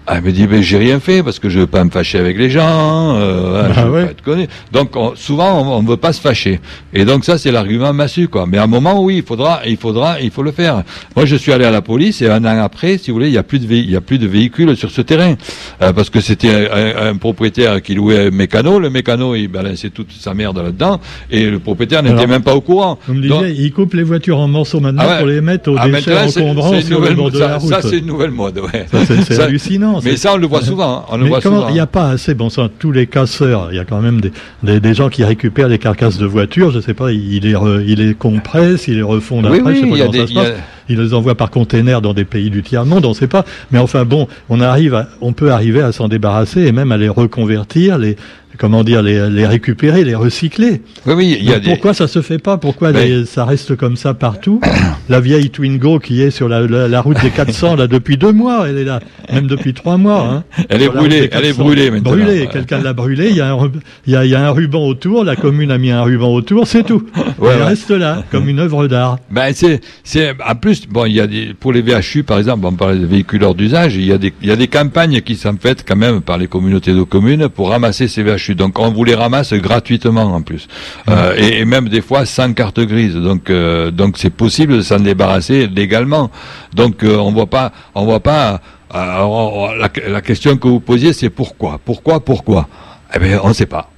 Elle 0.06 0.22
me 0.22 0.32
dit, 0.32 0.46
mais 0.48 0.62
j'ai 0.62 0.78
rien 0.78 0.98
fait 0.98 1.22
parce 1.22 1.38
que 1.38 1.48
je 1.48 1.60
veux 1.60 1.66
pas 1.66 1.84
me 1.84 1.90
fâcher 1.90 2.18
avec 2.18 2.36
les 2.36 2.50
gens, 2.50 3.16
euh, 3.16 3.64
ah 3.64 3.72
je 3.72 3.80
veux 3.86 4.04
pas 4.04 4.10
être 4.10 4.22
connu. 4.22 4.48
Donc 4.72 4.96
souvent 5.14 5.76
on, 5.76 5.82
ne 5.82 5.88
veut 5.88 5.96
pas 5.96 6.12
se 6.12 6.20
fâcher. 6.20 6.60
Et 6.92 7.04
donc 7.04 7.24
ça 7.24 7.38
c'est 7.38 7.52
l'argument 7.52 7.92
massu 7.92 8.28
quoi. 8.28 8.46
Mais 8.46 8.58
à 8.58 8.64
un 8.64 8.66
moment 8.66 9.02
oui, 9.02 9.18
il 9.18 9.22
faudra, 9.22 9.60
il 9.66 9.76
faudra, 9.76 10.20
il 10.20 10.30
faut 10.30 10.42
le 10.42 10.52
faire. 10.52 10.82
Moi 11.14 11.26
je 11.26 11.36
suis 11.36 11.52
allé 11.52 11.64
à 11.64 11.70
la 11.70 11.82
police 11.82 12.22
et 12.22 12.28
un 12.28 12.44
an 12.44 12.62
après, 12.62 12.98
si 12.98 13.10
vous 13.10 13.16
voulez, 13.16 13.28
il 13.28 13.34
y 13.34 13.38
a 13.38 13.42
plus 13.42 13.58
de 13.58 13.70
il 13.70 13.90
y 13.90 13.96
a 13.96 14.00
plus 14.00 14.18
de 14.18 14.26
véhicules 14.26 14.76
sur 14.76 14.90
ce 14.90 15.00
terrain 15.00 15.34
euh, 15.82 15.92
parce 15.92 16.10
que 16.10 16.20
c'était 16.20 16.68
un, 16.70 17.14
propriétaire 17.16 17.80
qui 17.82 17.94
louait 17.94 18.26
un 18.26 18.30
mécano. 18.30 18.78
Le 18.78 18.90
mécano 18.90 19.34
il 19.34 19.48
balançait 19.48 19.90
toute 19.90 20.12
sa 20.12 20.34
merde 20.34 20.58
là-dedans 20.58 21.00
et 21.30 21.48
le 21.48 21.58
propriétaire 21.58 22.02
n'était 22.02 22.26
même 22.26 22.42
pas 22.42 22.54
au 22.54 22.60
courant. 22.60 22.98
Vous 23.06 23.14
me 23.14 23.22
disiez, 23.22 23.64
il 23.64 23.72
coupe 23.72 23.94
les 23.94 24.02
voitures 24.02 24.38
en 24.38 24.48
morceaux 24.48 24.80
maintenant 24.80 25.04
ah 25.06 25.18
pour 25.18 25.26
les 25.26 25.40
mettre 25.40 25.70
au 25.70 25.76
ah, 25.78 25.88
déchets 25.88 26.16
encombrants 26.16 26.80
sur 26.80 27.00
le 27.00 27.14
bord 27.14 27.30
de 27.30 27.38
la 27.38 27.58
route. 27.58 27.70
Ça 27.70 27.82
c'est 27.82 27.98
une 27.98 28.06
nouvelle 28.06 28.30
mode. 28.30 28.58
Ouais. 28.58 28.86
C'est 29.06 29.38
hallucinant. 29.38 29.89
Mais 30.02 30.16
ça, 30.16 30.34
on 30.34 30.36
le 30.36 30.46
voit 30.46 30.62
souvent. 30.62 30.98
Hein. 30.98 31.04
On 31.10 31.16
le 31.16 31.26
voit 31.26 31.40
comment 31.40 31.68
il 31.68 31.74
n'y 31.74 31.80
a 31.80 31.86
pas 31.86 32.10
assez, 32.10 32.34
bon 32.34 32.50
sang, 32.50 32.68
tous 32.78 32.92
les 32.92 33.06
casseurs, 33.06 33.68
il 33.70 33.76
y 33.76 33.78
a 33.78 33.84
quand 33.84 34.00
même 34.00 34.20
des, 34.62 34.80
des, 34.80 34.94
gens 34.94 35.08
qui 35.08 35.24
récupèrent 35.24 35.68
les 35.68 35.78
carcasses 35.78 36.18
de 36.18 36.26
voitures, 36.26 36.70
je 36.70 36.76
ne 36.76 36.82
sais 36.82 36.94
pas, 36.94 37.12
ils 37.12 37.40
les, 37.40 37.54
il 37.86 37.98
les 37.98 38.14
compressent, 38.14 38.88
ils 38.88 38.96
les 38.96 39.02
refondent 39.02 39.46
après, 39.46 39.74
je 39.74 39.80
sais 39.80 39.86
pas 39.86 39.98
comment 39.98 40.12
ça 40.12 40.26
se 40.26 40.34
passe. 40.34 40.52
Ils 40.88 40.98
les 40.98 41.14
envoient 41.14 41.36
par 41.36 41.50
container 41.50 42.02
dans 42.02 42.14
des 42.14 42.24
pays 42.24 42.50
du 42.50 42.62
tiers-monde, 42.62 43.04
on 43.04 43.10
ne 43.10 43.14
sait 43.14 43.28
pas. 43.28 43.44
Mais 43.70 43.78
enfin 43.78 44.04
bon, 44.04 44.26
on 44.48 44.60
arrive, 44.60 45.06
on 45.20 45.32
peut 45.32 45.52
arriver 45.52 45.82
à 45.82 45.92
s'en 45.92 46.08
débarrasser 46.08 46.62
et 46.62 46.72
même 46.72 46.90
à 46.90 46.96
les 46.96 47.08
reconvertir, 47.08 47.96
les, 47.96 48.16
comment 48.60 48.84
dire, 48.84 49.02
les, 49.02 49.46
récupérer, 49.46 50.04
les 50.04 50.14
recycler. 50.14 50.82
Oui, 51.06 51.14
oui, 51.16 51.36
il 51.40 51.48
y 51.48 51.54
a 51.54 51.60
Pourquoi 51.60 51.94
ça 51.94 52.06
se 52.06 52.20
fait 52.20 52.38
pas? 52.38 52.58
Pourquoi 52.58 52.92
ça 53.24 53.44
reste 53.46 53.74
comme 53.74 53.96
ça 53.96 54.12
partout? 54.12 54.60
La 55.08 55.18
vieille 55.20 55.50
Twingo 55.50 55.98
qui 55.98 56.20
est 56.20 56.30
sur 56.30 56.48
la, 56.48 57.00
route 57.00 57.20
des 57.22 57.30
400 57.30 57.76
là 57.76 57.86
depuis 57.86 58.18
deux 58.18 58.32
mois, 58.32 58.68
elle 58.68 58.76
est 58.76 58.84
là, 58.84 59.00
même 59.32 59.46
depuis 59.46 59.72
trois 59.72 59.96
mois. 59.96 60.44
Hein, 60.58 60.64
elle 60.68 60.82
est 60.82 60.88
brûlée, 60.88 61.30
elle 61.32 61.46
est 61.46 61.56
brûlée 61.56 61.90
maintenant. 61.90 62.10
Brûlée, 62.10 62.48
quelqu'un 62.52 62.82
l'a 62.82 62.92
brûlée. 62.92 63.30
Il 63.30 63.36
y, 63.36 63.40
a 63.40 63.50
un, 63.52 63.72
il, 64.06 64.12
y 64.12 64.34
a, 64.34 64.46
un 64.46 64.50
ruban 64.50 64.86
autour, 64.86 65.24
la 65.24 65.36
commune 65.36 65.70
a 65.70 65.78
mis 65.78 65.90
un 65.90 66.02
ruban 66.02 66.32
autour, 66.32 66.66
c'est 66.66 66.84
tout. 66.84 67.06
elle 67.42 67.62
reste 67.62 67.90
là, 67.90 68.22
comme 68.30 68.48
une 68.48 68.58
œuvre 68.58 68.88
d'art. 68.88 69.18
Ben 69.30 69.52
c'est, 69.54 69.80
c'est 70.04 70.34
en 70.46 70.54
plus, 70.54 70.86
bon, 70.86 71.06
il 71.06 71.14
y 71.14 71.20
a 71.20 71.26
des, 71.26 71.54
pour 71.58 71.72
les 71.72 71.80
VHU 71.80 72.24
par 72.24 72.38
exemple, 72.38 72.66
on 72.66 72.72
parlait 72.72 72.98
de 72.98 73.06
véhicules 73.06 73.42
hors 73.42 73.54
d'usage, 73.54 73.96
il 73.96 74.04
y 74.04 74.12
a 74.12 74.18
des, 74.18 74.34
il 74.42 74.48
y 74.48 74.52
a 74.52 74.56
des 74.56 74.68
campagnes 74.68 75.22
qui 75.22 75.36
sont 75.36 75.56
faites 75.58 75.82
quand 75.88 75.96
même 75.96 76.20
par 76.20 76.36
les 76.36 76.46
communautés 76.46 76.92
de 76.92 77.02
communes 77.02 77.48
pour 77.48 77.70
ramasser 77.70 78.06
ces 78.06 78.22
VHU 78.22 78.49
donc 78.54 78.78
on 78.78 78.90
vous 78.90 79.04
les 79.04 79.14
ramasse 79.14 79.52
gratuitement 79.54 80.34
en 80.34 80.42
plus, 80.42 80.68
euh, 81.08 81.34
et, 81.36 81.64
même 81.64 81.88
des 81.88 82.00
fois 82.00 82.26
sans 82.26 82.52
carte 82.52 82.80
grise. 82.80 83.14
Donc 83.14 83.50
euh, 83.50 83.90
donc 83.90 84.18
c'est 84.18 84.30
possible 84.30 84.78
de 84.78 84.82
s'en 84.82 85.00
débarrasser 85.00 85.66
légalement. 85.66 86.30
Donc 86.74 87.02
euh, 87.02 87.16
on 87.16 87.32
voit 87.32 87.46
pas, 87.46 87.72
on 87.94 88.04
voit 88.04 88.20
pas. 88.20 88.60
Alors, 88.92 89.72
la, 89.76 90.20
question 90.20 90.56
que 90.56 90.66
vous 90.66 90.80
posiez, 90.80 91.12
c'est 91.12 91.30
pourquoi, 91.30 91.78
pourquoi, 91.84 92.24
pourquoi? 92.24 92.68
Eh 93.14 93.20
bien, 93.20 93.38
on 93.44 93.50
ne 93.50 93.52
sait 93.52 93.66
pas. 93.66 93.88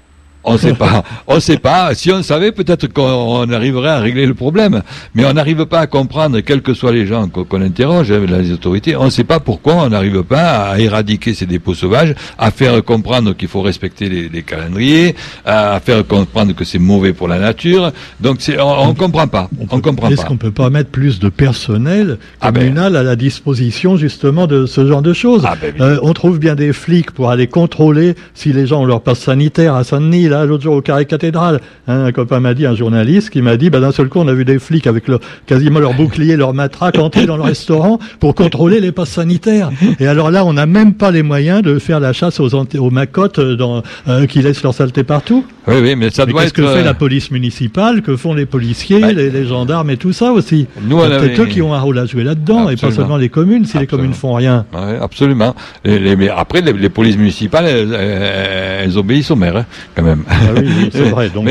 On 0.44 0.58
sait 0.58 0.74
pas. 0.74 1.04
On 1.26 1.40
sait 1.40 1.58
pas. 1.58 1.94
Si 1.94 2.10
on 2.10 2.22
savait, 2.22 2.52
peut-être 2.52 2.88
qu'on 2.92 3.50
arriverait 3.50 3.90
à 3.90 3.98
régler 3.98 4.26
le 4.26 4.34
problème. 4.34 4.82
Mais 5.14 5.24
on 5.24 5.32
n'arrive 5.32 5.66
pas 5.66 5.80
à 5.80 5.86
comprendre, 5.86 6.40
quels 6.40 6.62
que 6.62 6.74
soient 6.74 6.92
les 6.92 7.06
gens 7.06 7.28
qu'on 7.28 7.60
interroge, 7.60 8.10
hein, 8.10 8.20
les 8.26 8.52
autorités, 8.52 8.96
on 8.96 9.04
ne 9.04 9.10
sait 9.10 9.24
pas 9.24 9.40
pourquoi 9.40 9.74
on 9.74 9.88
n'arrive 9.88 10.22
pas 10.22 10.70
à 10.70 10.78
éradiquer 10.78 11.34
ces 11.34 11.46
dépôts 11.46 11.74
sauvages, 11.74 12.14
à 12.38 12.50
faire 12.50 12.82
comprendre 12.84 13.34
qu'il 13.34 13.48
faut 13.48 13.62
respecter 13.62 14.08
les, 14.08 14.42
calendriers, 14.42 15.14
à 15.44 15.80
faire 15.84 16.06
comprendre 16.06 16.54
que 16.54 16.64
c'est 16.64 16.78
mauvais 16.78 17.12
pour 17.12 17.28
la 17.28 17.38
nature. 17.38 17.92
Donc 18.20 18.38
on, 18.58 18.88
ne 18.88 18.94
comprend 18.94 19.28
pas. 19.28 19.48
On, 19.70 19.80
comprend 19.80 20.08
Est-ce 20.08 20.24
qu'on 20.24 20.36
peut 20.36 20.50
pas 20.50 20.70
mettre 20.70 20.90
plus 20.90 21.20
de 21.20 21.28
personnel 21.28 22.18
ah 22.40 22.50
ben. 22.50 22.60
communal 22.60 22.96
à 22.96 23.02
la 23.02 23.16
disposition 23.16 23.96
justement 23.96 24.46
de 24.46 24.66
ce 24.66 24.86
genre 24.86 25.02
de 25.02 25.12
choses? 25.12 25.44
Ah 25.46 25.54
ben 25.60 25.74
euh, 25.80 25.98
On 26.02 26.12
trouve 26.12 26.38
bien 26.38 26.54
des 26.54 26.72
flics 26.72 27.12
pour 27.12 27.30
aller 27.30 27.46
contrôler 27.46 28.14
si 28.34 28.52
les 28.52 28.66
gens 28.66 28.82
ont 28.82 28.86
leur 28.86 29.02
passe 29.02 29.20
sanitaire 29.20 29.74
à 29.74 29.84
Saint-Denis 29.84 30.28
là, 30.32 30.44
l'autre 30.44 30.62
jour 30.62 30.74
au 30.74 30.82
carré 30.82 31.04
cathédrale. 31.04 31.60
Hein, 31.86 32.04
un 32.06 32.12
copain 32.12 32.40
m'a 32.40 32.54
dit, 32.54 32.66
un 32.66 32.74
journaliste 32.74 33.30
qui 33.30 33.42
m'a 33.42 33.56
dit, 33.56 33.70
bah, 33.70 33.80
d'un 33.80 33.92
seul 33.92 34.08
coup, 34.08 34.18
on 34.18 34.28
a 34.28 34.34
vu 34.34 34.44
des 34.44 34.58
flics 34.58 34.86
avec 34.86 35.04
quasiment 35.46 35.80
leur 35.80 35.94
bouclier, 35.94 36.36
leur 36.36 36.54
matraque 36.54 36.98
entrer 36.98 37.26
dans 37.26 37.36
le 37.36 37.42
restaurant 37.42 37.98
pour 38.20 38.34
contrôler 38.34 38.80
les 38.80 38.92
passes 38.92 39.10
sanitaires. 39.10 39.70
Et 40.00 40.06
alors 40.06 40.30
là, 40.30 40.44
on 40.44 40.52
n'a 40.52 40.66
même 40.66 40.94
pas 40.94 41.10
les 41.10 41.22
moyens 41.22 41.62
de 41.62 41.78
faire 41.78 42.00
la 42.00 42.12
chasse 42.12 42.40
aux, 42.40 42.54
aux 42.54 42.90
macottes 42.90 43.38
euh, 43.38 43.56
dans, 43.56 43.82
euh, 44.08 44.26
qui 44.26 44.42
laissent 44.42 44.62
leur 44.62 44.74
saleté 44.74 45.04
partout. 45.04 45.44
Oui, 45.68 45.76
oui, 45.80 45.96
mais 45.96 46.10
ça 46.10 46.26
doit 46.26 46.42
Qu'est-ce 46.42 46.52
que 46.52 46.62
fait 46.62 46.80
euh, 46.80 46.84
la 46.84 46.94
police 46.94 47.30
municipale? 47.30 48.02
Que 48.02 48.16
font 48.16 48.34
les 48.34 48.46
policiers, 48.46 49.00
bah, 49.00 49.12
les, 49.12 49.46
gendarmes 49.46 49.90
et 49.90 49.96
tout 49.96 50.12
ça 50.12 50.32
aussi? 50.32 50.66
Nous, 50.82 50.98
C'est 51.00 51.40
eux 51.40 51.46
qui 51.46 51.62
ont 51.62 51.74
un 51.74 51.80
rôle 51.80 51.98
à 51.98 52.06
jouer 52.06 52.24
là-dedans 52.24 52.68
et 52.68 52.76
pas 52.76 52.90
seulement 52.90 53.16
les 53.16 53.28
communes 53.28 53.64
si 53.64 53.78
les 53.78 53.86
communes 53.86 54.14
font 54.14 54.34
rien. 54.34 54.66
Oui, 54.72 54.96
absolument. 55.00 55.54
mais 55.84 56.28
après, 56.28 56.60
les, 56.60 56.88
polices 56.88 57.16
municipales, 57.16 57.66
elles, 57.66 58.98
obéissent 58.98 59.30
au 59.30 59.36
maire, 59.36 59.56
hein, 59.56 59.66
quand 59.94 60.02
même. 60.02 60.21
Ah 60.28 60.34
oui, 60.56 60.90
c'est 60.92 61.10
vrai. 61.10 61.28
Donc, 61.30 61.48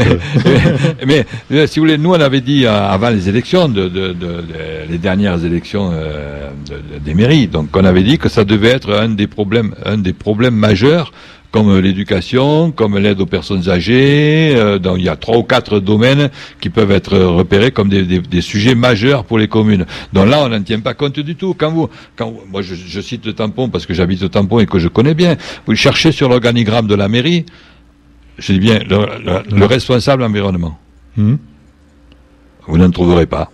mais, 1.06 1.26
euh, 1.52 1.68
si 1.68 1.80
vous 1.80 1.86
voulez, 1.86 1.98
nous, 1.98 2.12
on 2.12 2.20
avait 2.20 2.42
dit 2.42 2.66
euh, 2.66 2.72
avant 2.72 3.10
les 3.10 3.30
élections, 3.30 3.68
de, 3.70 3.88
de, 3.88 4.14
de, 4.14 4.44
les 4.90 4.98
dernières 4.98 5.44
élections 5.46 5.92
des 7.04 7.14
mairies, 7.14 7.48
donc 7.48 7.70
on 7.76 7.86
avait 7.86 8.04
dit 8.04 8.18
que 8.18 8.30
ça 8.30 8.44
devait 8.44 8.70
être 8.70 8.94
un 8.94 9.10
des 9.10 9.28
problèmes, 9.28 9.74
un 9.86 9.98
des 9.98 10.14
problèmes 10.14 10.56
majeurs 10.56 11.12
comme 11.52 11.80
l'éducation, 11.80 12.72
comme 12.72 12.98
l'aide 12.98 13.20
aux 13.20 13.26
personnes 13.26 13.70
âgées. 13.70 14.54
Euh, 14.56 14.80
donc 14.80 14.98
il 15.00 15.04
y 15.04 15.10
a 15.10 15.16
trois 15.18 15.38
ou 15.38 15.44
quatre 15.44 15.80
domaines 15.80 16.30
qui 16.62 16.70
peuvent 16.70 16.92
être 16.92 17.18
repérés 17.18 17.72
comme 17.72 17.90
des, 17.90 18.04
des, 18.04 18.20
des 18.20 18.42
sujets 18.42 18.74
majeurs 18.74 19.26
pour 19.26 19.38
les 19.38 19.48
communes. 19.48 19.86
Donc 20.14 20.30
là, 20.30 20.44
on 20.44 20.50
n'en 20.50 20.62
tient 20.64 20.80
pas 20.80 20.94
compte 20.94 21.20
du 21.20 21.36
tout. 21.36 21.54
Quand 21.58 21.72
vous, 21.72 21.90
quand 22.16 22.34
moi 22.50 22.62
je, 22.62 22.76
je 22.76 23.02
cite 23.02 23.26
le 23.26 23.34
tampon 23.34 23.70
parce 23.70 23.86
que 23.86 23.94
j'habite 23.94 24.24
au 24.24 24.30
tampon 24.30 24.60
et 24.60 24.66
que 24.66 24.80
je 24.80 24.88
connais 24.88 25.14
bien, 25.14 25.36
vous 25.68 25.76
cherchez 25.76 26.12
sur 26.12 26.30
l'organigramme 26.30 26.88
de 26.88 26.96
la 26.96 27.10
mairie, 27.10 27.46
je 28.38 28.54
dis 28.54 28.60
bien 28.60 28.80
le, 28.80 29.66
responsable 29.66 30.24
environnement. 30.24 30.78
Hmm. 31.18 31.36
Vous 32.68 32.78
n'en 32.78 32.92
trouverez 32.92 33.26
pas. 33.26 33.52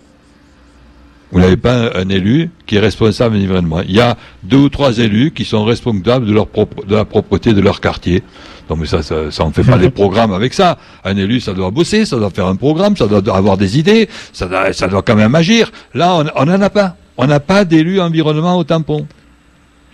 Vous 1.30 1.40
n'avez 1.40 1.58
pas 1.58 1.90
un, 1.94 2.08
élu 2.08 2.50
qui 2.66 2.76
est 2.76 2.80
responsable 2.80 3.36
environnement. 3.36 3.82
Il 3.82 3.94
y 3.94 4.00
a 4.00 4.16
deux 4.42 4.56
ou 4.56 4.68
trois 4.70 4.96
élus 4.96 5.30
qui 5.32 5.44
sont 5.44 5.64
responsables 5.64 6.24
de, 6.24 6.32
leur 6.32 6.46
de 6.86 6.94
la 6.94 7.04
propreté 7.04 7.52
de 7.52 7.60
leur 7.60 7.80
quartier. 7.82 8.22
Donc 8.68 8.86
ça, 8.86 9.02
ça, 9.02 9.30
ça 9.30 9.44
on 9.44 9.48
ne 9.48 9.52
fait 9.52 9.64
pas 9.64 9.76
des 9.76 9.90
programmes 10.02 10.32
avec 10.32 10.54
ça. 10.54 10.78
Un 11.04 11.16
élu, 11.16 11.40
ça 11.40 11.52
doit 11.52 11.70
bosser, 11.70 12.06
ça 12.06 12.16
doit 12.16 12.30
faire 12.30 12.46
un 12.46 12.56
programme, 12.56 12.96
ça 12.96 13.06
doit 13.06 13.36
avoir 13.36 13.58
des 13.58 13.78
idées, 13.78 14.08
ça 14.32 14.46
doit, 14.46 14.72
ça 14.72 14.88
doit 14.88 15.02
quand 15.02 15.16
même 15.16 15.34
agir. 15.34 15.70
Là, 15.94 16.24
on 16.34 16.44
n'en 16.46 16.60
a 16.62 16.70
pas. 16.70 16.96
On 17.18 17.26
n'a 17.26 17.40
pas 17.40 17.64
d'élu 17.64 18.00
environnement 18.00 18.56
au 18.56 18.64
tampon. 18.64 19.06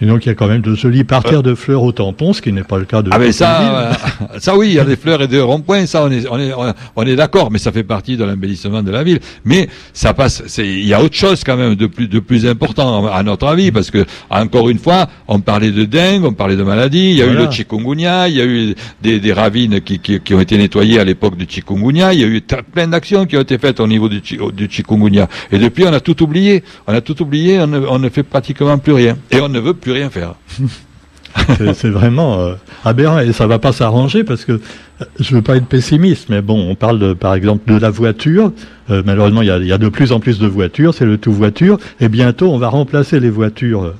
Et 0.00 0.06
donc 0.06 0.26
il 0.26 0.28
y 0.28 0.32
a 0.32 0.34
quand 0.34 0.48
même 0.48 0.60
de 0.60 0.74
jolis 0.74 1.04
parterres 1.04 1.42
de 1.42 1.54
fleurs 1.54 1.82
au 1.82 1.92
tampon, 1.92 2.32
ce 2.32 2.42
qui 2.42 2.52
n'est 2.52 2.64
pas 2.64 2.78
le 2.78 2.84
cas 2.84 3.02
de. 3.02 3.10
Ah 3.12 3.18
mais 3.18 3.32
ça, 3.32 3.90
euh, 3.90 3.92
ça 4.38 4.56
oui, 4.56 4.68
il 4.68 4.74
y 4.74 4.80
a 4.80 4.84
des 4.84 4.96
fleurs 4.96 5.22
et 5.22 5.28
des 5.28 5.40
ronds-points, 5.40 5.86
ça 5.86 6.04
on 6.04 6.10
est, 6.10 6.26
on 6.28 6.38
est, 6.38 6.52
on 6.96 7.02
est 7.06 7.16
d'accord, 7.16 7.50
mais 7.50 7.58
ça 7.58 7.70
fait 7.70 7.84
partie 7.84 8.16
de 8.16 8.24
l'embellissement 8.24 8.82
de 8.82 8.90
la 8.90 9.04
ville. 9.04 9.20
Mais 9.44 9.68
ça 9.92 10.12
passe, 10.12 10.42
c'est, 10.46 10.66
il 10.66 10.86
y 10.86 10.94
a 10.94 11.02
autre 11.02 11.14
chose 11.14 11.44
quand 11.44 11.56
même 11.56 11.76
de 11.76 11.86
plus, 11.86 12.08
de 12.08 12.18
plus 12.18 12.46
important 12.46 13.06
à 13.06 13.22
notre 13.22 13.46
avis, 13.46 13.70
parce 13.70 13.90
que 13.90 14.04
encore 14.30 14.68
une 14.68 14.78
fois, 14.78 15.06
on 15.28 15.38
parlait 15.38 15.70
de 15.70 15.84
dengue, 15.84 16.24
on 16.24 16.32
parlait 16.32 16.56
de 16.56 16.64
maladies, 16.64 17.10
il 17.10 17.16
y 17.16 17.22
a 17.22 17.26
eu 17.26 17.34
le 17.34 17.50
chikungunya, 17.50 18.28
il 18.28 18.36
y 18.36 18.40
a 18.40 18.46
eu 18.46 18.74
des, 19.00 19.20
des 19.20 19.32
ravines 19.32 19.80
qui, 19.80 20.00
qui, 20.00 20.18
qui, 20.20 20.34
ont 20.34 20.40
été 20.40 20.58
nettoyées 20.58 20.98
à 20.98 21.04
l'époque 21.04 21.36
du 21.36 21.46
chikungunya, 21.48 22.12
il 22.12 22.20
y 22.20 22.24
a 22.24 22.26
eu 22.26 22.42
plein 22.72 22.88
d'actions 22.88 23.26
qui 23.26 23.36
ont 23.36 23.42
été 23.42 23.58
faites 23.58 23.78
au 23.78 23.86
niveau 23.86 24.08
du, 24.08 24.20
du 24.20 24.68
chikungunya. 24.68 25.28
Et 25.52 25.58
depuis, 25.58 25.84
on 25.84 25.92
a 25.92 26.00
tout 26.00 26.20
oublié, 26.22 26.64
on 26.88 26.94
a 26.94 27.00
tout 27.00 27.22
oublié, 27.22 27.60
on 27.60 27.68
ne, 27.68 27.78
on 27.78 27.98
ne 28.00 28.08
fait 28.08 28.24
pratiquement 28.24 28.76
plus 28.78 28.92
rien, 28.92 29.16
et 29.30 29.40
on 29.40 29.48
ne 29.48 29.60
veut 29.60 29.74
plus 29.74 29.83
rien 29.92 30.10
faire. 30.10 30.34
c'est 31.74 31.90
vraiment 31.90 32.38
euh, 32.40 32.54
aberrant 32.84 33.18
et 33.18 33.32
ça 33.32 33.46
va 33.46 33.58
pas 33.58 33.72
s'arranger 33.72 34.24
parce 34.24 34.44
que 34.44 34.52
euh, 34.52 35.04
je 35.18 35.34
veux 35.34 35.42
pas 35.42 35.56
être 35.56 35.66
pessimiste, 35.66 36.28
mais 36.28 36.42
bon, 36.42 36.70
on 36.70 36.74
parle 36.74 36.98
de, 36.98 37.12
par 37.12 37.34
exemple 37.34 37.72
de 37.72 37.78
la 37.78 37.90
voiture. 37.90 38.52
Euh, 38.90 39.02
malheureusement, 39.04 39.42
il 39.42 39.48
y, 39.48 39.50
a, 39.50 39.58
il 39.58 39.66
y, 39.66 39.72
a, 39.72 39.78
de 39.78 39.88
plus 39.88 40.12
en 40.12 40.20
plus 40.20 40.38
de 40.38 40.46
voitures, 40.46 40.94
c'est 40.94 41.06
le 41.06 41.18
tout 41.18 41.32
voiture, 41.32 41.78
et 42.00 42.08
bientôt 42.08 42.52
on 42.52 42.58
va 42.58 42.68
remplacer 42.68 43.20
les 43.20 43.30
voitures 43.30 43.94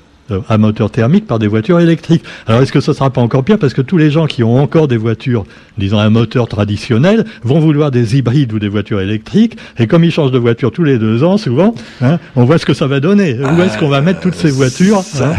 à 0.48 0.58
moteur 0.58 0.90
thermique 0.90 1.26
par 1.26 1.38
des 1.38 1.46
voitures 1.46 1.80
électriques. 1.80 2.24
Alors 2.46 2.62
est-ce 2.62 2.72
que 2.72 2.80
ça 2.80 2.94
sera 2.94 3.10
pas 3.10 3.20
encore 3.20 3.44
pire 3.44 3.58
parce 3.58 3.74
que 3.74 3.82
tous 3.82 3.98
les 3.98 4.10
gens 4.10 4.26
qui 4.26 4.42
ont 4.42 4.60
encore 4.60 4.88
des 4.88 4.96
voitures, 4.96 5.44
disons 5.78 5.98
un 5.98 6.10
moteur 6.10 6.48
traditionnel, 6.48 7.24
vont 7.42 7.60
vouloir 7.60 7.90
des 7.90 8.16
hybrides 8.16 8.52
ou 8.52 8.58
des 8.58 8.68
voitures 8.68 9.00
électriques 9.00 9.56
et 9.78 9.86
comme 9.86 10.04
ils 10.04 10.12
changent 10.12 10.32
de 10.32 10.38
voiture 10.38 10.72
tous 10.72 10.84
les 10.84 10.98
deux 10.98 11.24
ans 11.24 11.36
souvent, 11.36 11.74
hein, 12.00 12.18
on 12.36 12.44
voit 12.44 12.58
ce 12.58 12.66
que 12.66 12.74
ça 12.74 12.86
va 12.86 13.00
donner. 13.00 13.36
Où 13.38 13.62
est-ce 13.62 13.78
qu'on 13.78 13.88
va 13.88 14.00
mettre 14.00 14.20
toutes 14.20 14.34
ces 14.34 14.50
voitures 14.50 15.02
hein 15.20 15.34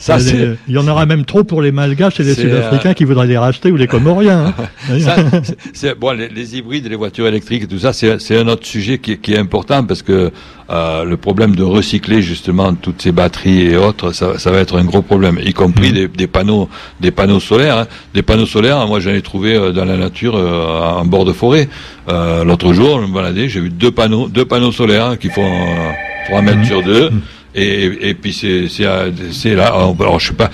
ça, 0.00 0.16
il 0.18 0.56
y 0.74 0.78
en 0.78 0.88
aura 0.88 1.04
même 1.04 1.26
trop 1.26 1.44
pour 1.44 1.60
les 1.60 1.72
Malgaches 1.72 2.20
et 2.20 2.22
les 2.22 2.34
Sud-Africains 2.34 2.90
euh, 2.90 2.94
qui 2.94 3.04
voudraient 3.04 3.26
les 3.26 3.36
racheter 3.36 3.70
ou 3.70 3.76
les 3.76 3.86
Comoriens. 3.86 4.54
Hein. 4.88 4.98
ça, 5.74 5.94
bon, 5.94 6.16
les, 6.16 6.30
les, 6.30 6.56
hybrides, 6.56 6.88
les 6.88 6.96
voitures 6.96 7.26
électriques, 7.26 7.68
tout 7.68 7.78
ça, 7.78 7.92
c'est 7.92 8.36
un 8.36 8.48
autre 8.48 8.66
sujet 8.66 8.96
qui, 8.98 9.18
qui, 9.18 9.34
est 9.34 9.38
important 9.38 9.84
parce 9.84 10.00
que 10.00 10.32
euh, 10.70 11.04
le 11.04 11.16
problème 11.18 11.54
de 11.54 11.62
recycler 11.62 12.22
justement 12.22 12.74
toutes 12.74 13.02
ces 13.02 13.12
batteries 13.12 13.60
et 13.60 13.76
autres, 13.76 14.12
ça, 14.12 14.29
ça 14.38 14.50
va 14.50 14.58
être 14.58 14.78
un 14.78 14.84
gros 14.84 15.02
problème, 15.02 15.38
y 15.44 15.52
compris 15.52 15.90
mmh. 15.90 15.94
des, 15.94 16.08
des, 16.08 16.26
panneaux, 16.26 16.68
des 17.00 17.10
panneaux 17.10 17.40
solaires. 17.40 17.78
Hein. 17.78 17.86
Des 18.14 18.22
panneaux 18.22 18.46
solaires, 18.46 18.86
moi 18.86 19.00
j'en 19.00 19.10
ai 19.10 19.22
trouvé 19.22 19.54
euh, 19.54 19.72
dans 19.72 19.84
la 19.84 19.96
nature 19.96 20.36
euh, 20.36 21.00
en 21.00 21.04
bord 21.04 21.24
de 21.24 21.32
forêt. 21.32 21.68
Euh, 22.08 22.44
L'autre 22.44 22.72
jour, 22.72 23.00
je 23.00 23.06
me 23.06 23.14
baladais, 23.14 23.48
j'ai 23.48 23.60
vu 23.60 23.70
deux 23.70 23.90
panneaux, 23.90 24.28
deux 24.28 24.44
panneaux 24.44 24.72
solaires 24.72 25.18
qui 25.18 25.28
font 25.28 25.50
3 26.28 26.42
mètres 26.42 26.58
mmh. 26.58 26.64
sur 26.64 26.82
deux. 26.82 27.10
Mmh. 27.10 27.20
Et, 27.54 28.10
et 28.10 28.14
puis 28.14 28.32
c'est 28.32 28.84
là 29.56 29.66
alors 29.66 30.20
je 30.20 30.28
sais 30.28 30.34
pas 30.34 30.50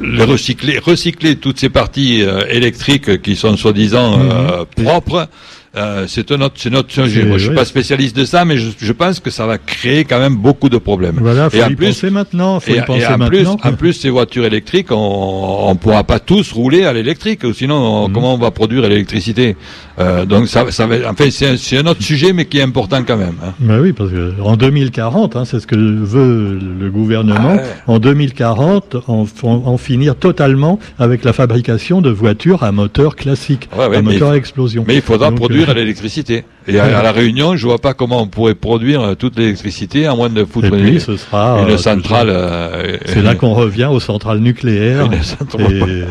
le 0.00 0.24
recycler 0.24 0.78
recycler 0.78 1.36
toutes 1.36 1.58
ces 1.58 1.68
parties 1.68 2.22
euh, 2.22 2.44
électriques 2.50 3.22
qui 3.22 3.36
sont 3.36 3.56
soi-disant 3.56 4.18
euh, 4.20 4.64
propres 4.82 5.28
euh, 5.76 6.06
c'est 6.06 6.30
notre, 6.30 6.54
c'est 6.60 6.70
notre 6.70 6.92
sujet. 6.92 7.24
Moi, 7.24 7.38
je 7.38 7.46
suis 7.46 7.54
pas 7.54 7.64
spécialiste 7.64 8.16
de 8.16 8.24
ça, 8.24 8.44
mais 8.44 8.58
je, 8.58 8.70
je, 8.78 8.92
pense 8.92 9.18
que 9.18 9.30
ça 9.30 9.44
va 9.46 9.58
créer 9.58 10.04
quand 10.04 10.20
même 10.20 10.36
beaucoup 10.36 10.68
de 10.68 10.78
problèmes. 10.78 11.18
Voilà, 11.20 11.50
faut 11.50 11.56
et 11.56 11.64
en 11.64 11.74
plus, 11.74 11.86
penser 11.86 12.10
maintenant. 12.10 12.60
Faut 12.60 12.72
et, 12.72 12.78
y 12.78 12.82
penser 12.82 13.02
et 13.02 13.06
en 13.06 13.18
maintenant, 13.18 13.56
plus, 13.56 13.68
en 13.68 13.72
plus, 13.72 13.92
ces 13.94 14.10
voitures 14.10 14.44
électriques, 14.44 14.92
on, 14.92 15.68
on 15.68 15.74
pourra 15.74 16.04
pas 16.04 16.20
tous 16.20 16.52
rouler 16.52 16.84
à 16.84 16.92
l'électrique, 16.92 17.40
sinon, 17.54 18.06
mhm. 18.06 18.14
comment 18.14 18.34
on 18.34 18.38
va 18.38 18.52
produire 18.52 18.82
l'électricité? 18.82 19.56
Euh, 19.98 20.24
Donc, 20.24 20.48
ça, 20.48 20.70
ça 20.70 20.86
va. 20.86 21.08
En 21.10 21.14
fait, 21.14 21.30
c'est 21.30 21.78
un, 21.78 21.86
autre 21.86 22.02
sujet, 22.02 22.32
mais 22.32 22.46
qui 22.46 22.58
est 22.58 22.62
important 22.62 23.02
quand 23.06 23.16
même. 23.16 23.34
Hein. 23.42 23.52
Ben 23.60 23.80
oui, 23.80 23.92
parce 23.92 24.10
que 24.10 24.32
en 24.42 24.56
2040, 24.56 25.36
hein, 25.36 25.44
c'est 25.44 25.60
ce 25.60 25.66
que 25.66 25.76
veut 25.76 26.58
le 26.58 26.90
gouvernement. 26.90 27.56
Ah 27.58 27.92
en 27.92 27.98
2040, 27.98 28.96
en, 29.08 29.26
en, 29.42 29.78
finir 29.78 30.16
totalement 30.16 30.78
avec 30.98 31.24
la 31.24 31.32
fabrication 31.32 32.00
de 32.00 32.10
voitures 32.10 32.62
à 32.62 32.72
moteur 32.72 33.16
classique, 33.16 33.68
à 33.78 34.00
moteur 34.00 34.30
à 34.30 34.36
explosion. 34.36 34.84
Mais 34.86 34.96
il 34.96 35.02
faudra 35.02 35.30
produire 35.32 35.70
à 35.70 35.74
l'électricité. 35.74 36.44
Et 36.66 36.80
à, 36.80 37.02
la 37.02 37.12
Réunion, 37.12 37.56
je 37.56 37.66
vois 37.66 37.78
pas 37.78 37.92
comment 37.92 38.22
on 38.22 38.26
pourrait 38.26 38.54
produire 38.54 39.02
euh, 39.02 39.14
toute 39.14 39.38
l'électricité 39.38 40.06
à 40.06 40.14
moins 40.14 40.30
de 40.30 40.44
foutre 40.44 40.72
une, 40.72 40.98
ce 40.98 41.16
sera, 41.18 41.60
une 41.60 41.74
euh, 41.74 41.78
centrale. 41.78 42.28
Euh, 42.30 42.96
c'est 43.04 43.20
là 43.20 43.34
qu'on 43.34 43.52
revient 43.52 43.88
aux 43.92 44.00
centrales 44.00 44.38
nucléaires. 44.38 45.04
Une 45.12 45.22
centrale, 45.22 46.04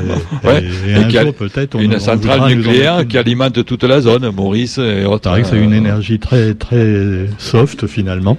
et, 0.45 0.93
un 0.93 1.09
jour 1.09 1.33
peut-être 1.33 1.79
une 1.79 1.99
centrale 1.99 2.55
nucléaire 2.55 3.07
qui 3.07 3.17
alimente 3.17 3.63
toute 3.77 3.89
la 3.89 4.01
zone, 4.01 4.29
Maurice 4.29 4.77
et 4.77 5.03
autres. 5.05 5.35
C'est 5.45 5.57
une 5.57 5.73
énergie 5.73 6.19
très 6.19 6.53
très 6.53 7.27
soft 7.39 7.87
finalement. 7.87 8.37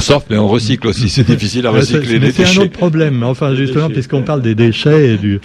Soft, 0.00 0.26
mais 0.30 0.36
on 0.36 0.48
recycle 0.48 0.86
aussi. 0.88 1.08
C'est 1.08 1.26
difficile 1.26 1.66
à 1.66 1.70
recycler 1.70 2.18
les 2.18 2.18
déchets. 2.18 2.44
C'est 2.46 2.58
un 2.58 2.62
autre 2.62 2.72
problème. 2.72 3.22
Enfin, 3.22 3.54
justement, 3.54 3.88
puisqu'on 3.88 4.22
parle 4.22 4.42
des 4.42 4.54
déchets 4.54 5.14
et 5.14 5.16
du, 5.16 5.40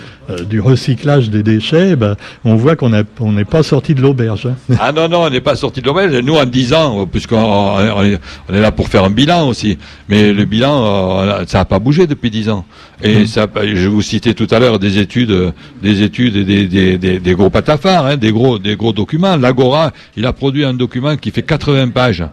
du 0.50 0.60
recyclage 0.60 1.30
des 1.30 1.44
déchets, 1.44 1.96
ben, 1.96 2.16
on 2.44 2.56
voit 2.56 2.76
qu'on 2.76 2.90
n'est 2.90 3.46
pas 3.46 3.64
sorti 3.64 3.94
de 3.96 4.02
l'auberge. 4.02 4.48
Hein. 4.48 4.76
Ah 4.80 4.92
non, 4.92 5.08
non, 5.08 5.24
on 5.24 5.30
n'est 5.30 5.42
pas 5.42 5.56
sorti 5.56 5.82
de 5.82 5.88
l'auberge. 5.88 6.14
Nous, 6.24 6.36
en 6.36 6.46
10 6.46 6.74
ans, 6.74 7.08
puisqu'on 7.08 7.38
on 7.38 8.04
est, 8.04 8.20
là 8.50 8.72
pour 8.72 8.88
faire 8.88 9.04
un 9.04 9.10
bilan 9.10 9.48
aussi, 9.48 9.78
mais 10.10 10.34
le 10.34 10.46
bilan, 10.46 10.86
euh, 10.86 11.44
ça 11.48 11.60
n'a 11.60 11.66
pas 11.66 11.80
bougé 11.80 12.08
depuis 12.08 12.30
10 12.30 12.50
ans. 12.50 12.66
Et 13.02 13.26
ça, 13.26 13.48
je 13.62 13.88
vous 13.88 14.02
citais 14.02 14.34
tout 14.34 14.48
à 14.52 14.60
l'heure 14.60 14.80
des 14.80 14.98
études, 14.98 15.54
des 15.82 16.04
études 16.04 16.38
et 16.38 16.44
des, 16.44 16.68
des, 16.68 16.98
des, 16.98 17.20
des 17.20 17.34
gros 17.34 17.50
patafards, 17.50 18.06
hein, 18.06 18.18
des 18.18 18.32
gros, 18.32 18.60
des 18.60 18.76
gros 18.76 18.94
documents. 18.94 19.36
L'Agora, 19.36 19.92
il 20.16 20.26
a 20.26 20.34
produit 20.34 20.64
un 20.64 20.74
document 20.74 21.18
qui 21.18 21.32
fait 21.32 21.44
80 21.44 21.90
pages 21.90 22.24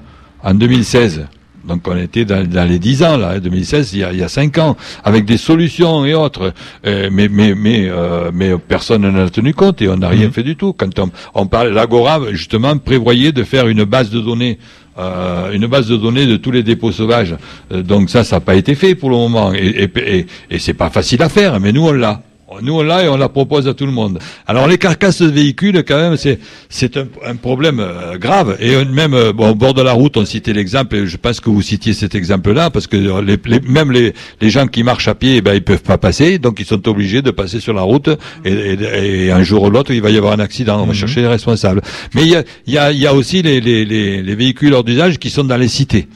en 0.43 0.55
2016 0.55 1.27
Donc 1.65 1.87
on 1.87 1.97
était 1.97 2.25
dans, 2.25 2.69
les 2.69 2.79
10 2.79 3.03
ans, 3.03 3.17
là, 3.17 3.39
2016, 3.39 3.93
il 3.93 4.01
y, 4.01 4.05
a, 4.05 4.13
il 4.13 4.19
y 4.19 4.23
a 4.23 4.29
5 4.29 4.59
ans, 4.59 4.77
avec 5.05 5.25
des 5.25 5.37
solutions 5.37 6.05
et 6.05 6.15
autres. 6.15 6.53
mais 6.85 7.29
mais 7.29 7.55
mais 7.55 7.89
euh, 7.89 8.31
mais 8.33 8.57
personne 8.57 9.03
n'en 9.03 9.27
a 9.27 9.31
tenu 9.31 9.55
compte 9.55 9.83
et 9.83 9.89
on 9.89 9.97
n'a 9.97 10.09
rien 10.09 10.27
mhm. 10.27 10.33
fait 10.33 10.43
du 10.43 10.57
tout. 10.57 10.73
Quand 10.73 10.99
on, 10.99 11.11
on 11.35 11.47
parle, 11.47 11.69
l'Agora 11.69 12.21
justement 12.33 12.77
prévoyait 12.79 13.33
de 13.33 13.45
faire 13.45 13.69
une 13.69 13.85
base 13.85 14.11
de 14.11 14.21
données 14.21 14.59
euh, 14.99 15.53
une 15.53 15.67
base 15.67 15.89
de 15.89 15.97
données 15.97 16.27
de 16.27 16.37
tous 16.37 16.51
les 16.51 16.63
dépôts 16.63 16.93
sauvages. 16.93 17.37
Euh, 17.73 17.83
donc 17.83 18.11
ça, 18.11 18.25
ça 18.25 18.37
n'a 18.37 18.41
pas 18.41 18.55
été 18.57 18.75
fait 18.75 18.95
pour 18.95 19.11
le 19.11 19.17
moment. 19.17 19.53
Et, 19.55 19.85
et, 19.85 20.17
et, 20.19 20.27
et 20.51 20.59
c'est 20.59 20.75
pas 20.75 20.91
facile 20.91 21.23
à 21.23 21.29
faire, 21.29 21.59
mais 21.61 21.73
nous 21.73 21.87
on 21.87 21.93
l'a. 21.93 22.23
Nous, 22.63 22.75
on 22.75 22.83
l'a 22.83 23.05
et 23.05 23.09
on 23.09 23.17
la 23.17 23.29
propose 23.29 23.69
à 23.69 23.75
tout 23.75 23.87
le 23.87 23.93
monde. 23.93 24.19
Alors, 24.47 24.67
les 24.67 24.79
carcasses 24.79 25.23
de 25.23 25.29
véhicules, 25.29 25.85
quand 25.87 25.97
même, 25.97 26.17
c'est 26.17 26.39
c'est 26.69 26.97
un, 26.97 27.07
un, 27.25 27.37
problème 27.37 27.81
euh, 27.81 28.19
grave. 28.19 28.57
Et 28.61 28.85
même 28.85 29.15
euh, 29.15 29.33
bon, 29.33 29.51
au 29.51 29.55
bord 29.55 29.75
de 29.75 29.83
la 29.83 29.93
route, 29.93 30.17
on 30.17 30.25
citait 30.25 30.53
l'exemple, 30.53 30.97
et 30.97 31.07
je 31.07 31.17
pense 31.17 31.41
que 31.41 31.49
vous 31.49 31.63
citiez 31.63 31.95
cet 31.95 32.15
exemple-là, 32.15 32.71
parce 32.71 32.87
que 32.87 32.97
les, 32.97 33.39
les, 33.45 33.61
même 33.61 33.93
les, 33.93 34.15
les 34.41 34.51
gens 34.51 34.67
qui 34.67 34.83
marchent 34.83 35.09
à 35.09 35.15
pied, 35.15 35.37
eh 35.37 35.41
ben, 35.43 35.55
ils 35.55 35.63
peuvent 35.63 35.83
pas 35.83 35.99
passer, 35.99 36.39
donc 36.39 36.59
ils 36.61 36.67
sont 36.67 36.89
obligés 36.89 37.23
de 37.23 37.31
passer 37.31 37.61
sur 37.61 37.73
la 37.73 37.83
route, 37.83 38.09
et, 38.45 38.53
et, 38.53 39.27
et 39.27 39.33
un 39.33 39.43
jour 39.43 39.63
ou 39.63 39.71
l'autre, 39.71 39.93
il 39.93 40.03
va 40.03 40.11
y 40.11 40.19
avoir 40.19 40.33
un 40.33 40.41
accident. 40.41 40.77
On 40.77 40.87
va 40.87 40.87
mhm. 40.87 40.95
chercher 40.95 41.21
les 41.21 41.29
responsables. 41.29 41.83
Mais 42.15 42.23
il 42.23 42.29
y 42.29 42.37
a, 42.37 42.45
y, 42.67 42.79
a, 42.79 42.93
y 42.93 43.07
a 43.07 43.15
aussi 43.15 43.43
les, 43.43 43.61
les, 43.61 43.85
les, 43.85 44.23
les 44.23 44.35
véhicules 44.35 44.75
hors 44.75 44.85
d'usage 44.85 45.19
qui 45.19 45.31
sont 45.31 45.45
dans 45.45 45.57
les 45.57 45.69
cités. 45.69 46.09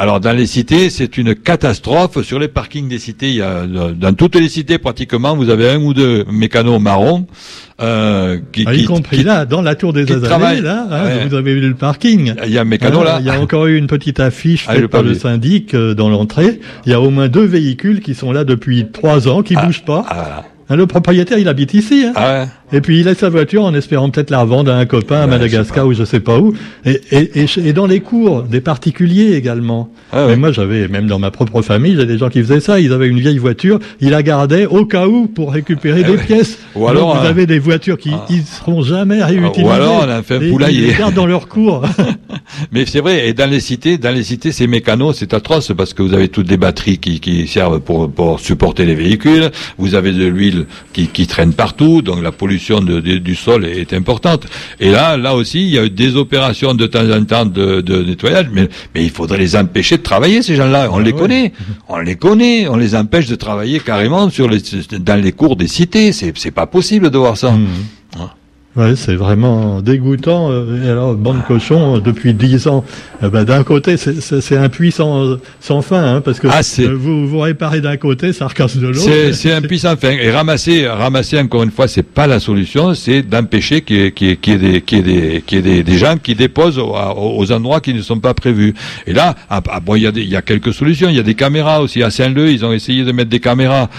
Alors 0.00 0.18
dans 0.18 0.32
les 0.32 0.46
cités, 0.46 0.88
c'est 0.88 1.18
une 1.18 1.34
catastrophe. 1.34 2.22
Sur 2.22 2.38
les 2.38 2.48
parkings 2.48 2.88
des 2.88 2.98
cités, 2.98 3.28
il 3.28 3.34
y 3.34 3.42
a 3.42 3.66
dans 3.66 4.14
toutes 4.14 4.34
les 4.34 4.48
cités 4.48 4.78
pratiquement, 4.78 5.36
vous 5.36 5.50
avez 5.50 5.68
un 5.68 5.76
ou 5.76 5.92
deux 5.92 6.24
mécanos 6.32 6.80
marrons. 6.80 7.26
Euh, 7.82 8.38
qui, 8.50 8.64
ah, 8.66 8.72
y 8.72 8.84
compris 8.86 9.22
là, 9.22 9.44
dans 9.44 9.60
la 9.60 9.74
tour 9.74 9.92
des 9.92 10.10
Azalées, 10.10 10.62
là, 10.62 10.86
hein, 10.90 11.26
vous 11.28 11.34
avez 11.34 11.52
vu 11.52 11.60
le 11.60 11.74
parking. 11.74 12.32
Il 12.46 12.50
y 12.50 12.56
a 12.56 12.62
un 12.62 12.64
mécano 12.64 13.00
hein, 13.00 13.04
là. 13.04 13.16
Il 13.20 13.26
y 13.26 13.30
a 13.30 13.38
encore 13.38 13.66
eu 13.66 13.76
une 13.76 13.88
petite 13.88 14.20
affiche 14.20 14.64
ah, 14.68 14.74
faite 14.74 14.86
par 14.86 15.02
le 15.02 15.12
syndic 15.12 15.74
euh, 15.74 15.92
dans 15.92 16.08
l'entrée. 16.08 16.60
Il 16.86 16.92
y 16.92 16.94
a 16.94 17.00
au 17.02 17.10
moins 17.10 17.28
deux 17.28 17.44
véhicules 17.44 18.00
qui 18.00 18.14
sont 18.14 18.32
là 18.32 18.44
depuis 18.44 18.86
trois 18.90 19.28
ans, 19.28 19.42
qui 19.42 19.54
ah, 19.54 19.66
bougent 19.66 19.84
pas. 19.84 20.06
Ah, 20.08 20.44
Hein, 20.70 20.76
le 20.76 20.86
propriétaire, 20.86 21.38
il 21.38 21.48
habite 21.48 21.74
ici. 21.74 22.06
Hein. 22.06 22.46
Ah 22.72 22.76
et 22.76 22.80
puis 22.80 23.00
il 23.00 23.04
laisse 23.04 23.18
sa 23.18 23.28
voiture 23.28 23.64
en 23.64 23.74
espérant 23.74 24.10
peut-être 24.10 24.30
la 24.30 24.42
revendre 24.42 24.70
à 24.70 24.76
un 24.76 24.86
copain 24.86 25.20
à 25.22 25.26
Madagascar 25.26 25.86
ou 25.86 25.92
je 25.92 26.04
sais 26.04 26.20
pas 26.20 26.38
où. 26.38 26.54
Et, 26.84 27.00
et, 27.12 27.46
et, 27.64 27.72
dans 27.72 27.86
les 27.86 28.00
cours 28.00 28.42
des 28.42 28.60
particuliers 28.60 29.34
également. 29.34 29.90
Ah 30.12 30.26
Mais 30.28 30.36
moi 30.36 30.52
j'avais, 30.52 30.88
même 30.88 31.06
dans 31.06 31.18
ma 31.18 31.30
propre 31.30 31.62
famille, 31.62 31.96
j'ai 31.96 32.06
des 32.06 32.18
gens 32.18 32.28
qui 32.28 32.40
faisaient 32.40 32.60
ça. 32.60 32.80
Ils 32.80 32.92
avaient 32.92 33.08
une 33.08 33.20
vieille 33.20 33.38
voiture, 33.38 33.78
ils 34.00 34.10
la 34.10 34.22
gardaient 34.22 34.66
au 34.66 34.84
cas 34.84 35.06
où 35.06 35.26
pour 35.26 35.52
récupérer 35.52 36.02
eh 36.06 36.10
des 36.10 36.16
pièces. 36.18 36.58
Ou 36.74 36.86
alors 36.86 37.16
vous 37.16 37.26
avez 37.26 37.46
des 37.46 37.58
voitures 37.58 37.98
qui 37.98 38.10
ah. 38.12 38.24
ils 38.30 38.44
seront 38.44 38.82
jamais 38.82 39.22
réutilisées. 39.22 39.68
Ou 39.68 39.70
alors 39.70 40.04
on 40.06 40.08
a 40.08 40.22
fait 40.22 40.36
un 40.36 40.50
poulailler. 40.50 40.78
Ils 40.78 40.86
les 40.88 40.94
gardent 40.94 41.14
dans 41.14 41.26
leur 41.26 41.48
cours. 41.48 41.82
Mais 42.72 42.86
c'est 42.86 43.00
vrai. 43.00 43.28
Et 43.28 43.32
dans 43.32 43.50
les 43.50 43.60
cités, 43.60 43.98
dans 43.98 44.14
les 44.14 44.22
cités, 44.22 44.52
ces 44.52 44.66
mécanos, 44.66 45.16
c'est 45.18 45.34
atroce 45.34 45.72
parce 45.76 45.94
que 45.94 46.02
vous 46.02 46.14
avez 46.14 46.28
toutes 46.28 46.46
des 46.46 46.56
batteries 46.56 46.98
qui, 46.98 47.20
qui 47.20 47.46
servent 47.46 47.80
pour, 47.80 48.10
pour 48.10 48.40
supporter 48.40 48.84
les 48.84 48.94
véhicules. 48.94 49.50
Vous 49.78 49.94
avez 49.94 50.12
de 50.12 50.26
l'huile 50.26 50.66
qui, 50.92 51.08
qui 51.08 51.26
traîne 51.26 51.52
partout, 51.52 52.02
donc 52.02 52.22
la 52.22 52.32
pollution 52.32 52.59
de, 52.80 53.00
du 53.00 53.34
sol 53.34 53.64
est, 53.64 53.92
importante. 53.92 54.46
Et 54.78 54.90
là, 54.90 55.16
là 55.16 55.34
aussi, 55.34 55.62
il 55.62 55.70
y 55.70 55.78
a 55.78 55.84
eu 55.84 55.90
des 55.90 56.16
opérations 56.16 56.74
de 56.74 56.86
temps 56.86 57.10
en 57.10 57.24
temps 57.24 57.46
de, 57.46 57.80
de 57.80 58.02
nettoyage, 58.02 58.46
mais, 58.52 58.68
mais 58.94 59.02
il 59.04 59.10
faudrait 59.10 59.38
les 59.38 59.56
empêcher 59.56 59.96
de 59.96 60.02
travailler, 60.02 60.42
ces 60.42 60.56
gens-là. 60.56 60.88
On 60.92 60.98
ah 60.98 61.02
les 61.02 61.12
connaît, 61.12 61.52
on 61.88 61.98
les 61.98 62.16
connaît, 62.16 62.68
on 62.68 62.76
les 62.76 62.94
empêche 62.94 63.26
de 63.26 63.34
travailler 63.34 63.80
carrément 63.80 64.30
sur 64.30 64.48
les, 64.48 64.60
dans 65.00 65.20
les 65.20 65.32
cours 65.32 65.56
des 65.56 65.68
cités. 65.68 66.12
C'est, 66.12 66.36
c'est 66.36 66.50
pas 66.50 66.66
possible 66.66 67.10
de 67.10 67.18
voir 67.18 67.36
ça. 67.36 67.52
Mmh. 67.52 67.66
Ouais, 68.76 68.94
c'est 68.94 69.16
vraiment 69.16 69.82
dégoûtant. 69.82 70.52
Euh, 70.52 70.86
et 70.86 70.88
alors, 70.88 71.14
bande 71.14 71.44
cochon, 71.44 71.96
euh, 71.96 72.00
depuis 72.00 72.34
dix 72.34 72.68
ans, 72.68 72.84
euh, 73.20 73.28
ben, 73.28 73.42
d'un 73.42 73.64
côté, 73.64 73.96
c'est 73.96 74.56
un 74.56 74.68
puissant 74.68 75.38
sans 75.58 75.82
fin, 75.82 76.04
hein, 76.04 76.20
parce 76.20 76.38
que 76.38 76.46
ah, 76.48 76.60
vous 76.94 77.26
vous 77.26 77.40
réparez 77.40 77.80
d'un 77.80 77.96
côté, 77.96 78.32
ça 78.32 78.46
recasse 78.46 78.76
de 78.76 78.86
l'autre. 78.86 79.32
C'est 79.32 79.52
un 79.52 79.60
puissant 79.60 79.96
fin. 79.96 80.10
Et 80.10 80.30
ramasser, 80.30 80.86
ramasser 80.86 81.40
encore 81.40 81.64
une 81.64 81.72
fois, 81.72 81.88
c'est 81.88 82.04
pas 82.04 82.28
la 82.28 82.38
solution, 82.38 82.94
c'est 82.94 83.22
d'empêcher 83.22 83.80
qu'il 83.82 83.96
y 83.96 84.00
ait, 84.04 84.12
qu 84.12 84.36
qu 84.36 84.56
des, 84.56 84.82
qu 84.82 85.02
des, 85.02 85.42
qu 85.44 85.60
des, 85.60 85.82
des, 85.82 85.98
gens 85.98 86.16
qui 86.16 86.36
déposent 86.36 86.78
aux, 86.78 87.52
endroits 87.52 87.80
qui 87.80 87.92
ne 87.92 88.02
sont 88.02 88.20
pas 88.20 88.34
prévus. 88.34 88.74
Et 89.08 89.12
là, 89.12 89.34
ah, 89.50 89.60
ah, 89.68 89.80
bon, 89.80 89.96
il 89.96 90.02
y, 90.02 90.06
a 90.06 90.12
il 90.14 90.28
y 90.28 90.36
a 90.36 90.42
quelques 90.42 90.72
solutions. 90.72 91.08
Il 91.08 91.16
y 91.16 91.20
a 91.20 91.24
des 91.24 91.34
caméras 91.34 91.80
aussi. 91.80 92.04
À 92.04 92.10
Saint-Leu, 92.10 92.52
ils 92.52 92.64
ont 92.64 92.72
essayé 92.72 93.02
de 93.02 93.10
mettre 93.10 93.30
des 93.30 93.40
caméras, 93.40 93.90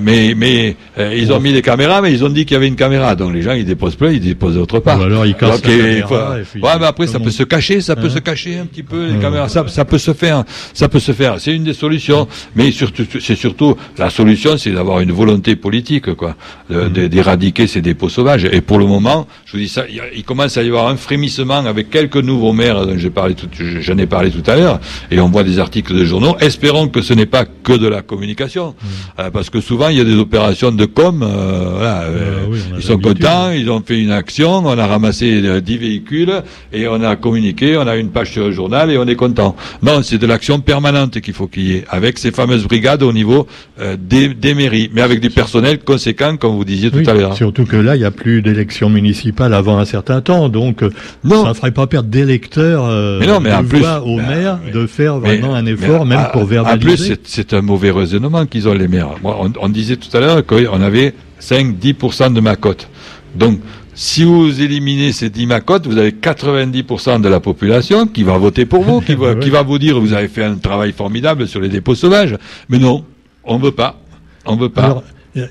mais, 0.00 0.34
mais 0.36 0.76
ils 0.98 1.32
ont 1.32 1.40
mis 1.40 1.52
des 1.52 1.62
caméras, 1.62 2.00
mais 2.00 2.12
ils 2.12 2.24
ont 2.24 2.28
dit 2.28 2.44
qu'il 2.44 2.54
y 2.54 2.56
avait 2.56 2.68
une 2.68 2.76
caméra. 2.76 3.16
Donc 3.16 3.34
les 3.34 3.42
gens, 3.42 3.54
ils 3.54 3.64
déposent 3.64 3.96
plus 3.96 4.19
il 4.20 4.28
dépose 4.28 4.56
autre 4.56 4.80
part. 4.80 4.98
Ou 4.98 5.02
alors 5.02 5.26
il 5.26 5.34
casse 5.34 5.62
ouais, 5.62 6.78
mais 6.78 6.86
après 6.86 7.06
ça 7.06 7.18
peut 7.18 7.30
se 7.30 7.42
cacher, 7.42 7.80
ça 7.80 7.96
peut 7.96 8.06
hein 8.06 8.10
se 8.10 8.18
cacher 8.18 8.58
un 8.58 8.66
petit 8.66 8.82
peu 8.82 9.06
les 9.06 9.18
caméras, 9.18 9.48
ça, 9.48 9.66
ça 9.68 9.84
peut 9.84 9.98
se 9.98 10.12
faire, 10.12 10.44
ça 10.72 10.88
peut 10.88 11.00
se 11.00 11.12
faire. 11.12 11.40
C'est 11.40 11.54
une 11.54 11.64
des 11.64 11.74
solutions, 11.74 12.28
mais 12.54 12.70
surtout, 12.70 13.04
c'est 13.20 13.34
surtout 13.34 13.76
la 13.98 14.10
solution, 14.10 14.56
c'est 14.56 14.72
d'avoir 14.72 15.00
une 15.00 15.12
volonté 15.12 15.56
politique, 15.56 16.14
quoi, 16.14 16.36
d'éradiquer 16.68 17.66
ces 17.66 17.80
dépôts 17.80 18.08
sauvages. 18.08 18.44
Et 18.44 18.60
pour 18.60 18.78
le 18.78 18.86
moment, 18.86 19.26
je 19.46 19.52
vous 19.52 19.58
dis 19.58 19.68
ça, 19.68 19.84
il, 19.88 20.24
commence 20.24 20.56
à 20.56 20.62
y 20.62 20.68
avoir 20.68 20.88
un 20.88 20.96
frémissement 20.96 21.64
avec 21.66 21.90
quelques 21.90 22.16
nouveaux 22.16 22.52
maires 22.52 22.86
dont 22.86 22.96
j'ai 22.96 23.10
parlé 23.10 23.34
tout, 23.34 23.48
j'en 23.80 23.98
ai 23.98 24.06
parlé 24.06 24.30
tout 24.30 24.48
à 24.50 24.56
l'heure, 24.56 24.80
et 25.10 25.20
on 25.20 25.28
voit 25.28 25.44
des 25.44 25.58
articles 25.58 25.94
de 25.94 26.04
journaux. 26.04 26.36
Espérons 26.40 26.88
que 26.88 27.02
ce 27.02 27.14
n'est 27.14 27.26
pas 27.26 27.44
que 27.44 27.72
de 27.72 27.88
la 27.88 28.02
communication, 28.02 28.74
euh, 29.18 29.30
parce 29.30 29.50
que 29.50 29.60
souvent 29.60 29.88
il 29.88 29.98
y 29.98 30.00
a 30.00 30.04
des 30.04 30.16
opérations 30.16 30.72
de 30.72 30.84
com. 30.84 31.22
Euh, 31.22 31.70
voilà, 31.74 32.02
euh, 32.02 32.46
ils 32.76 32.82
sont 32.82 32.98
contents, 32.98 33.50
ils 33.50 33.70
ont 33.70 33.82
fait 33.84 34.00
une 34.00 34.09
action, 34.10 34.62
on 34.64 34.78
a 34.78 34.86
ramassé 34.86 35.40
10 35.40 35.46
euh, 35.46 35.60
véhicules 35.78 36.32
et 36.72 36.88
on 36.88 37.02
a 37.02 37.16
communiqué, 37.16 37.76
on 37.76 37.86
a 37.86 37.96
une 37.96 38.10
page 38.10 38.32
sur 38.32 38.46
le 38.46 38.52
journal 38.52 38.90
et 38.90 38.98
on 38.98 39.06
est 39.06 39.16
content. 39.16 39.56
Non, 39.82 40.02
c'est 40.02 40.18
de 40.18 40.26
l'action 40.26 40.60
permanente 40.60 41.20
qu'il 41.20 41.34
faut 41.34 41.46
qu'il 41.46 41.62
y 41.62 41.72
ait, 41.76 41.84
avec 41.88 42.18
ces 42.18 42.30
fameuses 42.30 42.64
brigades 42.64 43.02
au 43.02 43.12
niveau 43.12 43.46
euh, 43.80 43.96
des, 43.98 44.54
mairies, 44.54 44.90
mais 44.92 45.02
avec 45.02 45.20
du 45.20 45.30
personnel 45.30 45.78
conséquent, 45.80 46.36
comme 46.36 46.56
vous 46.56 46.64
disiez 46.64 46.90
tout 46.90 47.02
à 47.06 47.14
l'heure. 47.14 47.36
Surtout 47.36 47.64
que 47.64 47.76
là, 47.76 47.96
il 47.96 48.00
n'y 48.00 48.04
a 48.04 48.10
plus 48.10 48.42
d'élections 48.42 48.90
municipales 48.90 49.54
avant 49.54 49.78
un 49.78 49.84
certain 49.84 50.20
temps, 50.20 50.48
donc 50.48 50.82
euh, 50.82 50.90
non. 51.24 51.42
ça 51.44 51.48
ne 51.50 51.54
ferait 51.54 51.70
pas 51.72 51.86
perdre 51.86 52.08
d'électeurs 52.08 52.86
mais 53.20 53.26
non, 53.26 53.40
mais 53.40 53.52
en 53.52 53.64
plus, 53.64 53.84
aux 54.04 54.16
ben, 54.16 54.26
maires 54.26 54.58
de 54.72 54.86
faire 54.86 55.18
vraiment 55.18 55.54
un 55.54 55.66
effort, 55.66 56.04
même 56.06 56.26
pour 56.32 56.44
verbaliser. 56.44 57.12
En 57.12 57.16
plus, 57.16 57.20
c'est 57.24 57.54
un 57.54 57.62
mauvais 57.62 57.90
raisonnement 57.90 58.46
qu'ils 58.46 58.68
ont 58.68 58.74
les 58.74 58.88
maires. 58.88 59.10
on, 59.24 59.52
on 59.60 59.68
disait 59.68 59.96
tout 59.96 60.14
à 60.16 60.20
l'heure 60.20 60.44
qu'on 60.46 60.80
avait 60.82 61.14
5-10% 61.40 62.32
de 62.32 62.40
ma 62.40 62.56
cote. 62.56 62.88
Donc, 63.34 63.60
si 63.94 64.24
vous 64.24 64.60
éliminez 64.60 65.12
ces 65.12 65.30
10 65.30 65.46
macotes, 65.46 65.86
vous 65.86 65.98
avez 65.98 66.12
90% 66.12 67.20
de 67.20 67.28
la 67.28 67.40
population 67.40 68.06
qui 68.06 68.22
va 68.22 68.38
voter 68.38 68.66
pour 68.66 68.82
vous, 68.82 69.00
qui 69.00 69.14
va, 69.16 69.34
qui 69.34 69.50
va 69.50 69.62
vous 69.62 69.78
dire 69.78 70.00
vous 70.00 70.12
avez 70.12 70.28
fait 70.28 70.44
un 70.44 70.56
travail 70.56 70.92
formidable 70.92 71.46
sur 71.48 71.60
les 71.60 71.68
dépôts 71.68 71.94
sauvages. 71.94 72.36
Mais 72.68 72.78
non, 72.78 73.04
on 73.44 73.58
ne 73.58 73.64
veut 73.64 73.72
pas. 73.72 74.00
On 74.46 74.56
veut 74.56 74.68
pas. 74.68 75.02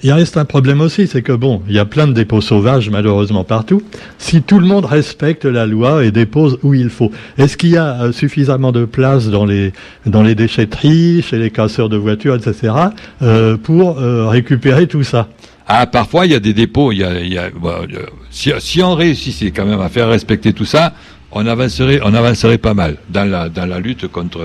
il 0.03 0.11
reste 0.11 0.35
un 0.37 0.45
problème 0.45 0.81
aussi, 0.81 1.07
c'est 1.07 1.21
que 1.21 1.31
bon, 1.31 1.61
il 1.67 1.75
y 1.75 1.79
a 1.79 1.85
plein 1.85 2.07
de 2.07 2.13
dépôts 2.13 2.41
sauvages 2.41 2.89
malheureusement 2.89 3.43
partout. 3.43 3.81
Si 4.17 4.41
tout 4.41 4.59
le 4.59 4.65
monde 4.65 4.85
respecte 4.85 5.45
la 5.45 5.65
loi 5.65 6.03
et 6.03 6.11
dépose 6.11 6.57
où 6.63 6.73
il 6.73 6.89
faut, 6.89 7.11
est-ce 7.37 7.55
qu'il 7.55 7.69
y 7.69 7.77
a 7.77 8.01
euh, 8.01 8.11
suffisamment 8.11 8.71
de 8.71 8.85
place 8.85 9.27
dans 9.27 9.45
les 9.45 9.73
dans 10.05 10.23
les 10.23 10.35
déchetteries, 10.35 11.21
chez 11.21 11.37
les 11.37 11.51
casseurs 11.51 11.89
de 11.89 11.97
voitures, 11.97 12.35
etc., 12.35 12.73
euh, 13.21 13.57
pour 13.57 13.99
euh, 13.99 14.27
récupérer 14.27 14.87
tout 14.87 15.03
ça? 15.03 15.29
Ah, 15.71 15.85
parfois, 15.85 16.25
il 16.25 16.31
y 16.31 16.35
a 16.35 16.39
des 16.39 16.53
dépôts. 16.55 16.91
Il 16.91 16.97
y 16.97 17.03
a, 17.03 17.19
il 17.21 17.31
y 17.31 17.37
a, 17.37 17.43
euh, 17.43 17.85
si, 18.31 18.81
on 18.81 18.95
réussissait 18.95 19.51
quand 19.51 19.65
même 19.65 19.81
à 19.81 19.89
faire 19.89 20.09
respecter 20.09 20.53
tout 20.53 20.65
ça, 20.65 20.93
on 21.31 21.45
avancerait, 21.45 21.99
on 22.03 22.13
avancerait 22.13 22.57
pas 22.57 22.73
mal 22.73 22.97
dans 23.09 23.25
la, 23.29 23.79
lutte 23.79 24.07
contre 24.07 24.39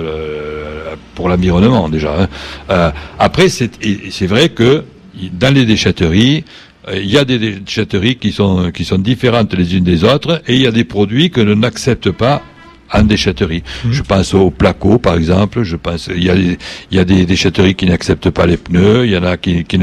pour 1.15 1.29
l'environnement 1.29 1.89
déjà. 1.89 2.23
Hein. 2.23 2.29
Euh, 2.71 2.91
après, 3.19 3.49
c'est, 3.49 3.71
c'est 4.11 4.27
vrai 4.27 4.51
que 4.51 4.85
dans 5.33 5.55
les 5.55 5.65
déchetteries, 5.65 6.45
euh, 6.89 6.99
il 6.99 7.11
y 7.11 7.19
a 7.19 7.25
des 7.25 7.39
déchetteries 7.39 8.17
qui 8.17 8.33
sont 8.33 8.71
qui 8.73 8.85
sont 8.85 8.99
différentes 8.99 9.55
les 9.55 9.77
unes 9.77 9.85
des 9.85 10.05
autres, 10.05 10.43
et 10.47 10.55
il 10.55 10.63
y 10.63 10.67
a 10.67 10.73
des 10.73 10.85
produits 10.85 11.31
que 11.31 11.41
l'on 11.41 11.57
n'accepte 11.57 12.11
pas 12.11 12.43
en 12.93 13.03
déchetterie. 13.03 13.63
Mmh. 13.85 13.93
Je 13.93 14.03
pense 14.03 14.35
aux 14.35 14.51
placo, 14.51 14.99
par 14.99 15.15
exemple. 15.15 15.63
Je 15.63 15.77
pense 15.77 16.09
il 16.15 16.25
y 16.25 16.31
a 16.31 16.35
il 16.35 16.57
y 16.91 16.99
a 16.99 17.05
des 17.05 17.27
déchetteries 17.27 17.75
qui 17.75 17.87
n'acceptent 17.87 18.31
pas 18.31 18.47
les 18.47 18.57
pneus. 18.57 19.07
Il 19.07 19.13
y 19.13 19.17
en 19.17 19.25
a 19.25 19.37
qui 19.37 19.65
qui, 19.65 19.79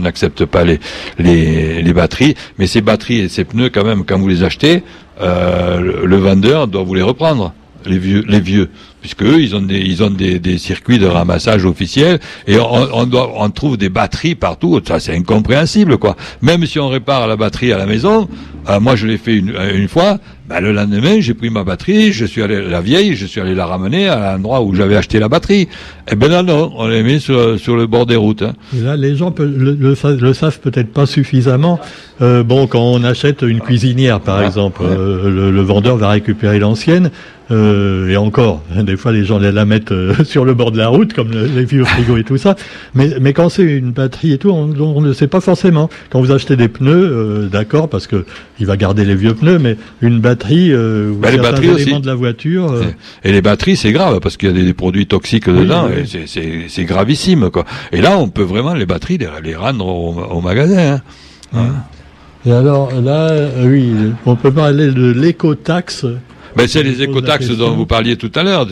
n'acceptent 0.00 0.44
pas 0.44 0.64
les, 0.64 0.80
les, 1.18 1.82
les 1.82 1.92
batteries. 1.92 2.34
Mais 2.58 2.66
ces 2.66 2.80
batteries 2.80 3.20
et 3.20 3.28
ces 3.28 3.44
pneus, 3.44 3.70
quand 3.70 3.84
même, 3.84 4.04
quand 4.04 4.18
vous 4.18 4.28
les 4.28 4.42
achetez, 4.44 4.82
euh, 5.20 6.06
le, 6.06 6.16
vendeur 6.16 6.66
doit 6.66 6.82
vous 6.82 6.94
les 6.94 7.02
reprendre. 7.02 7.52
Les 7.86 7.98
vieux, 7.98 8.24
les 8.28 8.40
vieux, 8.40 8.68
puisque 9.00 9.22
eux, 9.22 9.40
ils 9.40 9.54
ont 9.56 9.62
des, 9.62 9.78
ils 9.78 10.02
ont 10.02 10.10
des, 10.10 10.38
des 10.38 10.58
circuits 10.58 10.98
de 10.98 11.06
ramassage 11.06 11.64
officiels 11.64 12.18
et 12.46 12.58
on, 12.58 12.88
on, 12.92 13.06
doit, 13.06 13.32
on 13.36 13.50
trouve 13.50 13.76
des 13.76 13.88
batteries 13.88 14.34
partout. 14.34 14.80
Ça, 14.86 15.00
c'est 15.00 15.14
incompréhensible, 15.16 15.98
quoi. 15.98 16.16
Même 16.42 16.66
si 16.66 16.78
on 16.78 16.88
répare 16.88 17.26
la 17.26 17.36
batterie 17.36 17.72
à 17.72 17.78
la 17.78 17.86
maison, 17.86 18.28
euh, 18.68 18.80
moi, 18.80 18.96
je 18.96 19.06
l'ai 19.06 19.18
fait 19.18 19.36
une, 19.36 19.54
une 19.74 19.88
fois 19.88 20.18
Ben, 20.50 20.58
le 20.60 20.72
lendemain, 20.72 21.20
j'ai 21.20 21.32
pris 21.34 21.48
ma 21.48 21.62
batterie, 21.62 22.12
je 22.12 22.24
suis 22.24 22.42
allé 22.42 22.60
la 22.60 22.80
vieille, 22.80 23.14
je 23.14 23.24
suis 23.24 23.40
allé 23.40 23.54
la 23.54 23.66
ramener 23.66 24.08
à 24.08 24.32
l'endroit 24.32 24.62
où 24.62 24.74
j'avais 24.74 24.96
acheté 24.96 25.20
la 25.20 25.28
batterie. 25.28 25.68
Eh 26.10 26.16
ben 26.16 26.28
non, 26.28 26.42
non, 26.42 26.72
on 26.76 26.88
l'a 26.88 27.02
mis 27.02 27.20
sur, 27.20 27.56
sur 27.60 27.76
le 27.76 27.86
bord 27.86 28.04
des 28.04 28.16
routes. 28.16 28.42
Hein. 28.42 28.54
Et 28.76 28.80
là, 28.80 28.96
les 28.96 29.14
gens 29.14 29.32
le, 29.38 29.74
le, 29.74 30.34
savent 30.34 30.58
peut-être 30.58 30.92
pas 30.92 31.06
suffisamment. 31.06 31.78
Euh, 32.20 32.42
bon, 32.42 32.66
quand 32.66 32.82
on 32.82 33.04
achète 33.04 33.42
une 33.42 33.60
cuisinière, 33.60 34.18
par 34.18 34.42
exemple, 34.42 34.82
euh, 34.84 35.30
le, 35.30 35.50
le, 35.52 35.62
vendeur 35.62 35.96
va 35.96 36.08
récupérer 36.08 36.58
l'ancienne. 36.58 37.12
Euh, 37.52 38.08
et 38.08 38.16
encore, 38.16 38.62
des 38.90 38.96
fois 38.96 39.12
les 39.12 39.24
gens 39.24 39.38
la 39.38 39.64
mettent 39.64 39.92
euh, 39.92 40.14
sur 40.24 40.44
le 40.44 40.54
bord 40.54 40.72
de 40.72 40.78
la 40.78 40.88
route, 40.88 41.12
comme 41.12 41.30
les 41.30 41.64
vieux 41.64 41.84
frigos 41.84 42.16
et 42.16 42.24
tout 42.24 42.36
ça. 42.36 42.56
Mais, 42.94 43.10
mais 43.20 43.32
quand 43.32 43.48
c'est 43.48 43.62
une 43.62 43.92
batterie 43.92 44.32
et 44.32 44.38
tout, 44.38 44.50
on, 44.50 45.00
ne 45.00 45.12
sait 45.12 45.28
pas 45.28 45.40
forcément. 45.40 45.88
Quand 46.10 46.20
vous 46.20 46.32
achetez 46.32 46.56
des 46.56 46.68
pneus, 46.68 46.92
euh, 46.92 47.48
d'accord, 47.48 47.88
parce 47.88 48.06
que 48.06 48.24
il 48.58 48.66
va 48.66 48.76
garder 48.76 49.04
les 49.04 49.14
vieux 49.14 49.34
pneus, 49.34 49.58
mais 49.58 49.76
une 50.02 50.20
batterie, 50.20 50.72
euh, 50.72 51.12
bah, 51.16 51.30
les 51.30 51.38
batteries 51.38 51.82
éléments 51.82 52.00
de 52.00 52.06
la 52.06 52.14
voiture. 52.14 52.74
Et 53.24 53.32
les 53.32 53.42
batteries, 53.42 53.76
c'est 53.76 53.92
grave 53.92 54.20
parce 54.20 54.36
qu'il 54.36 54.48
y 54.56 54.60
a 54.60 54.64
des, 54.64 54.74
produits 54.74 55.06
toxiques 55.06 55.48
dedans. 55.48 55.88
et 55.88 56.04
C'est 56.68 56.84
gravissime, 56.84 57.50
quoi. 57.50 57.64
Et 57.92 58.00
là, 58.00 58.18
on 58.18 58.28
peut 58.28 58.42
vraiment 58.42 58.74
les 58.74 58.86
batteries 58.86 59.18
les, 59.42 59.54
rendre 59.54 59.86
au, 59.86 60.40
magasin. 60.40 61.00
Hein. 61.54 61.60
Et 62.46 62.52
alors 62.52 62.92
là, 63.00 63.32
oui, 63.64 63.92
on 64.26 64.36
peut 64.36 64.50
parler 64.52 64.90
de 64.90 65.12
l'écotaxe 65.12 66.06
ben, 66.56 66.66
c'est 66.66 66.82
les 66.82 67.02
écotaxes 67.02 67.48
dont 67.50 67.70
vous 67.70 67.86
parliez 67.86 68.16
tout 68.16 68.30
à 68.34 68.42
l'heure. 68.42 68.66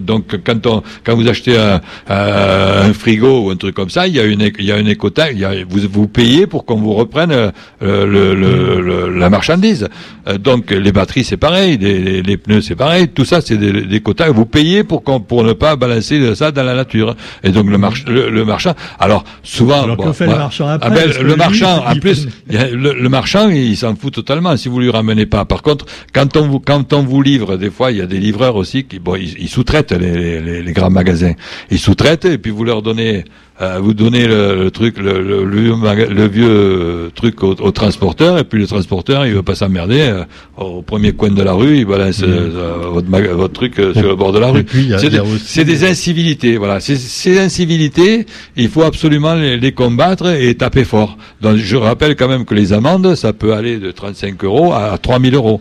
Donc, 0.00 0.38
quand, 0.44 0.66
on, 0.66 0.82
quand 1.04 1.14
vous 1.16 1.28
achetez 1.28 1.56
un, 1.56 1.80
un, 2.08 2.92
frigo 2.92 3.46
ou 3.46 3.50
un 3.50 3.56
truc 3.56 3.74
comme 3.74 3.90
ça, 3.90 4.06
il 4.06 4.14
y 4.14 4.20
a 4.20 4.24
une, 4.24 4.50
il 4.58 4.64
y 4.64 4.72
a 4.72 4.78
une 4.78 4.88
écotaxe. 4.88 5.34
vous, 5.68 5.80
vous 5.90 6.08
payez 6.08 6.46
pour 6.46 6.64
qu'on 6.64 6.76
vous 6.76 6.94
reprenne 6.94 7.32
euh, 7.32 7.52
le, 7.82 8.34
le, 8.34 9.18
la 9.18 9.30
marchandise. 9.30 9.88
Euh, 10.28 10.38
donc, 10.38 10.70
les 10.70 10.92
batteries, 10.92 11.24
c'est 11.24 11.36
pareil. 11.36 11.78
Les, 11.78 12.22
les, 12.22 12.36
pneus, 12.36 12.62
c'est 12.62 12.76
pareil. 12.76 13.08
Tout 13.08 13.24
ça, 13.24 13.40
c'est 13.40 13.56
des, 13.56 13.72
des 13.72 13.96
écotaxes. 13.96 14.32
Vous 14.32 14.46
payez 14.46 14.84
pour, 14.84 15.02
qu'on, 15.02 15.20
pour 15.20 15.44
ne 15.44 15.52
pas 15.52 15.76
balancer 15.76 16.34
ça 16.34 16.50
dans 16.52 16.62
la 16.62 16.74
nature. 16.74 17.16
Et 17.42 17.50
donc, 17.50 17.68
le, 17.68 17.78
march, 17.78 18.04
le, 18.06 18.44
marchand. 18.44 18.74
Alors, 18.98 19.24
souvent. 19.42 19.82
Alors, 19.82 19.96
que 19.96 20.12
fait 20.12 20.26
le 20.26 20.36
marchand 20.36 20.68
après? 20.68 20.88
Ah 20.88 20.90
ben, 20.90 21.22
Le 21.22 21.36
marchand, 21.36 21.84
en 21.86 21.96
plus, 21.96 22.28
le, 22.48 23.08
marchand, 23.08 23.48
il 23.48 23.76
s'en 23.76 23.94
fout 23.96 24.12
totalement 24.14 24.56
si 24.56 24.68
vous 24.68 24.80
lui 24.80 24.90
ramenez 24.90 25.26
pas. 25.26 25.44
Par 25.44 25.62
contre, 25.62 25.86
quand 26.12 26.36
on 26.36 26.48
vous, 26.48 26.60
quand 26.60 26.92
on 26.92 27.02
vous 27.02 27.22
livre. 27.24 27.56
Des 27.56 27.70
fois, 27.70 27.90
il 27.90 27.98
y 27.98 28.00
a 28.00 28.06
des 28.06 28.18
livreurs 28.18 28.56
aussi 28.56 28.84
qui, 28.84 28.98
bon, 28.98 29.16
ils, 29.16 29.48
sous-traitent 29.48 29.92
les, 29.92 30.62
les, 30.62 30.72
grands 30.72 30.90
magasins. 30.90 31.32
Ils 31.70 31.78
sous-traitent 31.78 32.26
et 32.26 32.38
puis 32.38 32.52
vous 32.52 32.64
leur 32.64 32.82
donnez, 32.82 33.24
euh, 33.60 33.78
vous 33.80 33.94
donnez 33.94 34.26
le, 34.26 34.70
truc, 34.70 34.98
le, 34.98 35.20
le, 35.44 36.28
vieux 36.28 37.10
truc 37.14 37.42
au, 37.42 37.54
transporteur 37.72 38.38
et 38.38 38.44
puis 38.44 38.60
le 38.60 38.66
transporteur, 38.66 39.26
il 39.26 39.34
veut 39.34 39.42
pas 39.42 39.54
s'emmerder. 39.54 40.00
Euh, 40.00 40.24
au 40.56 40.82
premier 40.82 41.12
coin 41.12 41.30
de 41.30 41.42
la 41.42 41.52
rue, 41.52 41.78
il 41.78 41.84
balance 41.86 42.20
mmh. 42.20 42.26
euh, 42.26 42.88
votre, 42.90 43.08
votre, 43.08 43.52
truc 43.52 43.74
sur 43.74 44.08
le 44.08 44.16
bord 44.16 44.32
de 44.32 44.38
la 44.38 44.48
rue. 44.50 44.64
C'est 45.44 45.64
des, 45.64 45.84
incivilités, 45.84 46.56
voilà. 46.56 46.80
Ces 46.80 47.38
incivilités, 47.38 48.26
il 48.56 48.68
faut 48.68 48.82
absolument 48.82 49.34
les, 49.34 49.56
les, 49.56 49.72
combattre 49.72 50.28
et 50.28 50.54
taper 50.54 50.84
fort. 50.84 51.18
Donc, 51.40 51.56
je 51.56 51.76
rappelle 51.76 52.14
quand 52.16 52.28
même 52.28 52.44
que 52.44 52.54
les 52.54 52.72
amendes, 52.72 53.14
ça 53.14 53.32
peut 53.32 53.54
aller 53.54 53.78
de 53.78 53.90
35 53.90 54.44
euros 54.44 54.72
à 54.72 54.96
3000 54.98 55.34
euros. 55.34 55.60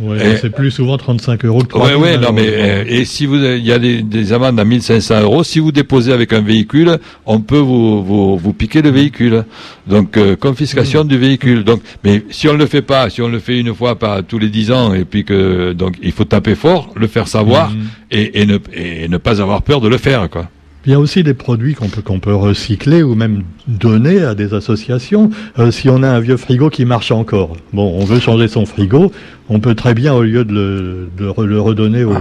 Ouais, 0.00 0.36
c'est 0.40 0.50
plus 0.50 0.70
souvent 0.70 0.96
35 0.96 1.44
euros 1.44 1.62
que 1.62 1.76
Oui, 1.76 1.90
oui, 1.96 2.18
non, 2.20 2.32
mais 2.32 2.46
euh, 2.46 2.84
et 2.86 3.04
si 3.04 3.26
vous, 3.26 3.36
il 3.36 3.64
y 3.64 3.72
a 3.72 3.78
des, 3.78 4.02
des, 4.02 4.32
amendes 4.32 4.58
à 4.58 4.64
1500 4.64 5.22
euros. 5.22 5.44
Si 5.44 5.60
vous 5.60 5.72
déposez 5.72 6.12
avec 6.12 6.32
un 6.32 6.40
véhicule, 6.40 6.98
on 7.26 7.40
peut 7.40 7.58
vous 7.58 8.02
vous, 8.02 8.36
vous 8.36 8.52
piquer 8.52 8.82
le 8.82 8.90
véhicule. 8.90 9.44
Donc 9.86 10.16
euh, 10.16 10.34
confiscation 10.36 11.04
mmh. 11.04 11.08
du 11.08 11.18
véhicule. 11.18 11.64
Donc, 11.64 11.82
mais 12.04 12.24
si 12.30 12.48
on 12.48 12.54
le 12.54 12.66
fait 12.66 12.82
pas, 12.82 13.10
si 13.10 13.22
on 13.22 13.28
le 13.28 13.38
fait 13.38 13.58
une 13.58 13.74
fois 13.74 13.98
par 13.98 14.24
tous 14.24 14.38
les 14.38 14.48
10 14.48 14.72
ans, 14.72 14.94
et 14.94 15.04
puis 15.04 15.24
que 15.24 15.72
donc 15.72 15.96
il 16.02 16.12
faut 16.12 16.24
taper 16.24 16.54
fort, 16.54 16.90
le 16.96 17.06
faire 17.06 17.28
savoir 17.28 17.70
mmh. 17.70 17.76
et, 18.10 18.40
et, 18.42 18.46
ne, 18.46 18.58
et 18.72 19.08
ne 19.08 19.16
pas 19.18 19.40
avoir 19.40 19.62
peur 19.62 19.80
de 19.80 19.88
le 19.88 19.98
faire, 19.98 20.28
quoi. 20.30 20.48
Il 20.84 20.90
y 20.90 20.94
a 20.94 20.98
aussi 20.98 21.22
des 21.22 21.34
produits 21.34 21.74
qu'on 21.74 21.88
peut, 21.88 22.02
qu'on 22.02 22.18
peut 22.18 22.34
recycler 22.34 23.04
ou 23.04 23.14
même 23.14 23.44
donner 23.68 24.20
à 24.22 24.34
des 24.34 24.52
associations. 24.52 25.30
Euh, 25.60 25.70
si 25.70 25.88
on 25.88 26.02
a 26.02 26.08
un 26.08 26.18
vieux 26.18 26.36
frigo 26.36 26.70
qui 26.70 26.84
marche 26.84 27.12
encore, 27.12 27.56
bon, 27.72 27.94
on 28.00 28.04
veut 28.04 28.18
changer 28.18 28.48
son 28.48 28.66
frigo, 28.66 29.12
on 29.48 29.60
peut 29.60 29.74
très 29.74 29.94
bien, 29.94 30.14
au 30.14 30.22
lieu 30.22 30.44
de 30.44 30.52
le, 30.52 31.08
de 31.18 31.42
le 31.44 31.60
redonner 31.60 32.04
au, 32.04 32.14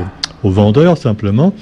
aux 0.43 0.49
vendeurs 0.49 0.97
simplement, 0.97 1.53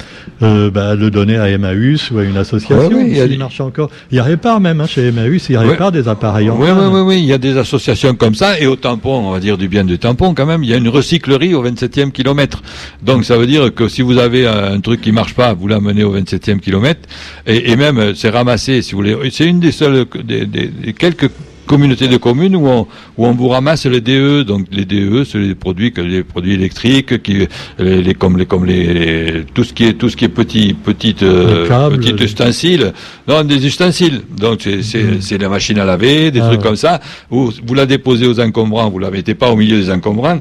euh, 0.41 0.71
bah, 0.71 0.95
le 0.95 1.11
donner 1.11 1.37
à 1.37 1.49
Emmaüs 1.49 2.11
ou 2.11 2.19
à 2.19 2.23
une 2.23 2.37
association 2.37 2.89
oui, 2.97 3.17
il 3.29 3.37
marche 3.37 3.59
encore. 3.59 3.89
Il 4.11 4.21
répare 4.21 4.59
même 4.59 4.81
hein, 4.81 4.87
chez 4.87 5.07
Emmaüs, 5.07 5.49
il 5.49 5.57
répare 5.57 5.91
des 5.91 6.07
appareils 6.07 6.49
oui, 6.49 6.69
oui, 6.71 6.85
oui, 6.91 7.01
oui, 7.01 7.19
il 7.19 7.25
y 7.25 7.33
a 7.33 7.37
des 7.37 7.57
associations 7.57 8.15
comme 8.15 8.35
ça 8.35 8.59
et 8.59 8.67
au 8.67 8.75
tampon, 8.75 9.27
on 9.27 9.31
va 9.31 9.39
dire 9.39 9.57
du 9.57 9.67
bien 9.67 9.83
du 9.83 9.99
tampon 9.99 10.33
quand 10.33 10.45
même, 10.45 10.63
il 10.63 10.69
y 10.69 10.73
a 10.73 10.77
une 10.77 10.89
recyclerie 10.89 11.53
au 11.53 11.63
27e 11.65 12.11
kilomètre. 12.11 12.61
Donc 13.03 13.25
ça 13.25 13.37
veut 13.37 13.47
dire 13.47 13.73
que 13.73 13.87
si 13.87 14.01
vous 14.01 14.17
avez 14.17 14.47
un 14.47 14.79
truc 14.79 15.01
qui 15.01 15.11
marche 15.11 15.33
pas, 15.33 15.53
vous 15.53 15.67
l'amenez 15.67 16.03
au 16.03 16.17
27e 16.17 16.59
kilomètre 16.59 17.01
et, 17.45 17.71
et 17.71 17.75
même 17.75 17.97
euh, 17.97 18.13
c'est 18.15 18.29
ramassé 18.29 18.81
si 18.81 18.91
vous 18.93 18.97
voulez. 18.99 19.17
C'est 19.31 19.45
une 19.45 19.59
des 19.59 19.71
seules 19.71 20.05
des, 20.23 20.45
des, 20.45 20.67
des 20.67 20.93
quelques 20.93 21.29
communauté 21.69 22.07
de 22.07 22.17
communes 22.17 22.55
où 22.55 22.67
on, 22.67 22.87
où 23.17 23.27
on 23.27 23.33
vous 23.33 23.47
ramasse 23.47 23.85
les 23.85 24.01
DE. 24.01 24.41
Donc 24.41 24.65
les 24.71 24.85
DE, 24.85 25.23
c'est 25.23 25.37
les 25.37 25.55
produits, 25.55 25.93
les 25.95 26.23
produits 26.23 26.55
électriques, 26.55 27.21
qui, 27.21 27.47
les, 27.77 28.13
comme 28.15 28.37
les, 28.37 28.47
comme 28.47 28.65
les, 28.65 29.45
tout 29.53 29.63
ce 29.63 29.71
qui 29.71 29.85
est, 29.85 29.93
tout 29.93 30.09
ce 30.09 30.17
qui 30.17 30.25
est 30.25 30.35
petit, 30.41 30.73
petite, 30.73 31.21
euh, 31.21 31.67
petit 31.95 32.15
ustensile. 32.23 32.93
Non, 33.27 33.43
des 33.43 33.63
ustensiles. 33.65 34.21
Donc 34.35 34.61
c'est, 34.63 34.81
c'est, 34.81 35.03
mm. 35.03 35.21
c'est 35.21 35.37
la 35.37 35.49
machine 35.49 35.77
à 35.77 35.85
laver, 35.85 36.31
des 36.31 36.41
ah 36.41 36.47
trucs 36.47 36.61
comme 36.61 36.75
ça. 36.75 36.99
Vous, 37.29 37.53
vous 37.65 37.75
la 37.75 37.85
déposez 37.85 38.25
aux 38.25 38.39
encombrants, 38.39 38.89
vous 38.89 38.99
la 38.99 39.11
mettez 39.11 39.35
pas 39.35 39.51
au 39.51 39.55
milieu 39.55 39.77
des 39.79 39.91
encombrants 39.91 40.39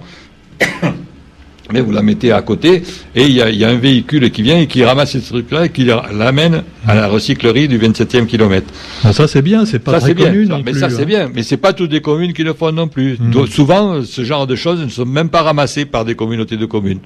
mais 1.72 1.80
vous 1.80 1.92
la 1.92 2.02
mettez 2.02 2.32
à 2.32 2.42
côté 2.42 2.82
et 3.14 3.24
il 3.24 3.32
y 3.32 3.42
a, 3.42 3.50
y 3.50 3.64
a, 3.64 3.68
un 3.68 3.76
véhicule 3.76 4.30
qui 4.30 4.42
vient 4.42 4.58
et 4.58 4.66
qui 4.66 4.84
ramasse 4.84 5.18
ce 5.18 5.28
truc-là 5.28 5.66
et 5.66 5.68
qui 5.70 5.84
l'amène 5.84 6.62
à 6.86 6.94
la 6.94 7.08
recyclerie 7.08 7.68
du 7.68 7.78
27e 7.78 8.26
kilomètre. 8.26 8.72
Ah, 9.04 9.12
ça 9.12 9.28
c'est 9.28 9.42
bien, 9.42 9.64
c'est 9.66 9.78
pas 9.78 10.00
très 10.00 10.14
connu 10.14 10.46
non 10.46 10.62
Mais 10.64 10.74
ça 10.74 10.90
c'est 10.90 11.02
hein. 11.02 11.06
bien, 11.06 11.30
mais 11.34 11.42
c'est 11.42 11.56
pas 11.56 11.72
toutes 11.72 11.92
les 11.92 12.00
communes 12.00 12.32
qui 12.32 12.44
le 12.44 12.54
font 12.54 12.72
non 12.72 12.88
plus. 12.88 13.18
Mhm. 13.18 13.46
souvent, 13.46 14.02
ce 14.02 14.24
genre 14.24 14.46
de 14.46 14.56
choses 14.56 14.80
ne 14.80 14.88
sont 14.88 15.06
même 15.06 15.28
pas 15.28 15.42
ramassées 15.42 15.84
par 15.84 16.04
des 16.04 16.14
communautés 16.14 16.56
de 16.56 16.66
communes. 16.66 17.00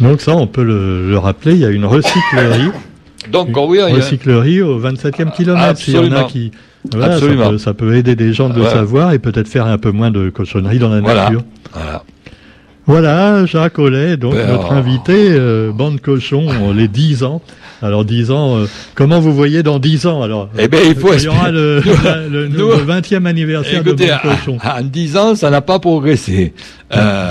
Donc 0.00 0.20
ça, 0.20 0.34
on 0.34 0.46
peut 0.46 0.64
le, 0.64 1.18
rappeler, 1.18 1.52
il 1.52 1.60
y 1.60 1.64
a 1.64 1.70
une 1.70 1.84
recyclerie. 1.84 2.70
Donc, 3.30 3.48
une 3.48 3.58
oui, 3.58 3.82
recyclerie 3.82 4.62
au 4.62 4.80
27e 4.80 5.30
kilomètre. 5.30 5.78
S'il 5.78 5.94
y 5.94 5.98
en 5.98 6.10
a 6.12 6.24
qui, 6.24 6.52
Absolument. 7.00 7.58
Ça 7.58 7.74
peut, 7.74 7.94
aider 7.94 8.16
des 8.16 8.32
gens 8.32 8.48
de 8.48 8.60
le 8.60 8.64
savoir 8.64 9.12
et 9.12 9.18
peut-être 9.18 9.48
faire 9.48 9.66
un 9.66 9.78
peu 9.78 9.90
moins 9.90 10.10
de 10.10 10.30
cochonneries 10.30 10.78
dans 10.78 10.88
la 10.88 11.00
nature. 11.00 11.42
Voilà. 11.72 12.04
Voilà, 12.90 13.46
Jacques 13.46 13.78
Ollet, 13.78 14.16
donc 14.16 14.34
ben, 14.34 14.48
notre 14.48 14.72
invité, 14.72 15.12
euh, 15.16 15.70
bande 15.70 16.00
cochon, 16.00 16.72
les 16.74 16.88
10 16.88 17.22
ans. 17.22 17.40
Alors 17.82 18.04
10 18.04 18.32
ans, 18.32 18.56
euh, 18.56 18.66
comment 18.96 19.20
vous 19.20 19.32
voyez 19.32 19.62
dans 19.62 19.78
10 19.78 20.06
ans 20.06 20.22
alors 20.22 20.48
Eh 20.58 20.66
bien, 20.66 20.80
il 20.84 20.96
faut. 20.96 21.14
Il 21.14 21.22
y 21.22 21.28
aura 21.28 21.50
le, 21.52 21.78
le, 21.78 22.48
20e 22.48 23.26
anniversaire 23.26 23.84
de 23.84 23.92
bande 23.92 24.20
cochon. 24.22 24.58
En 24.64 24.82
10 24.82 25.16
ans, 25.16 25.34
ça 25.36 25.50
n'a 25.50 25.60
pas 25.60 25.78
progressé. 25.78 26.52
Euh, 26.92 27.28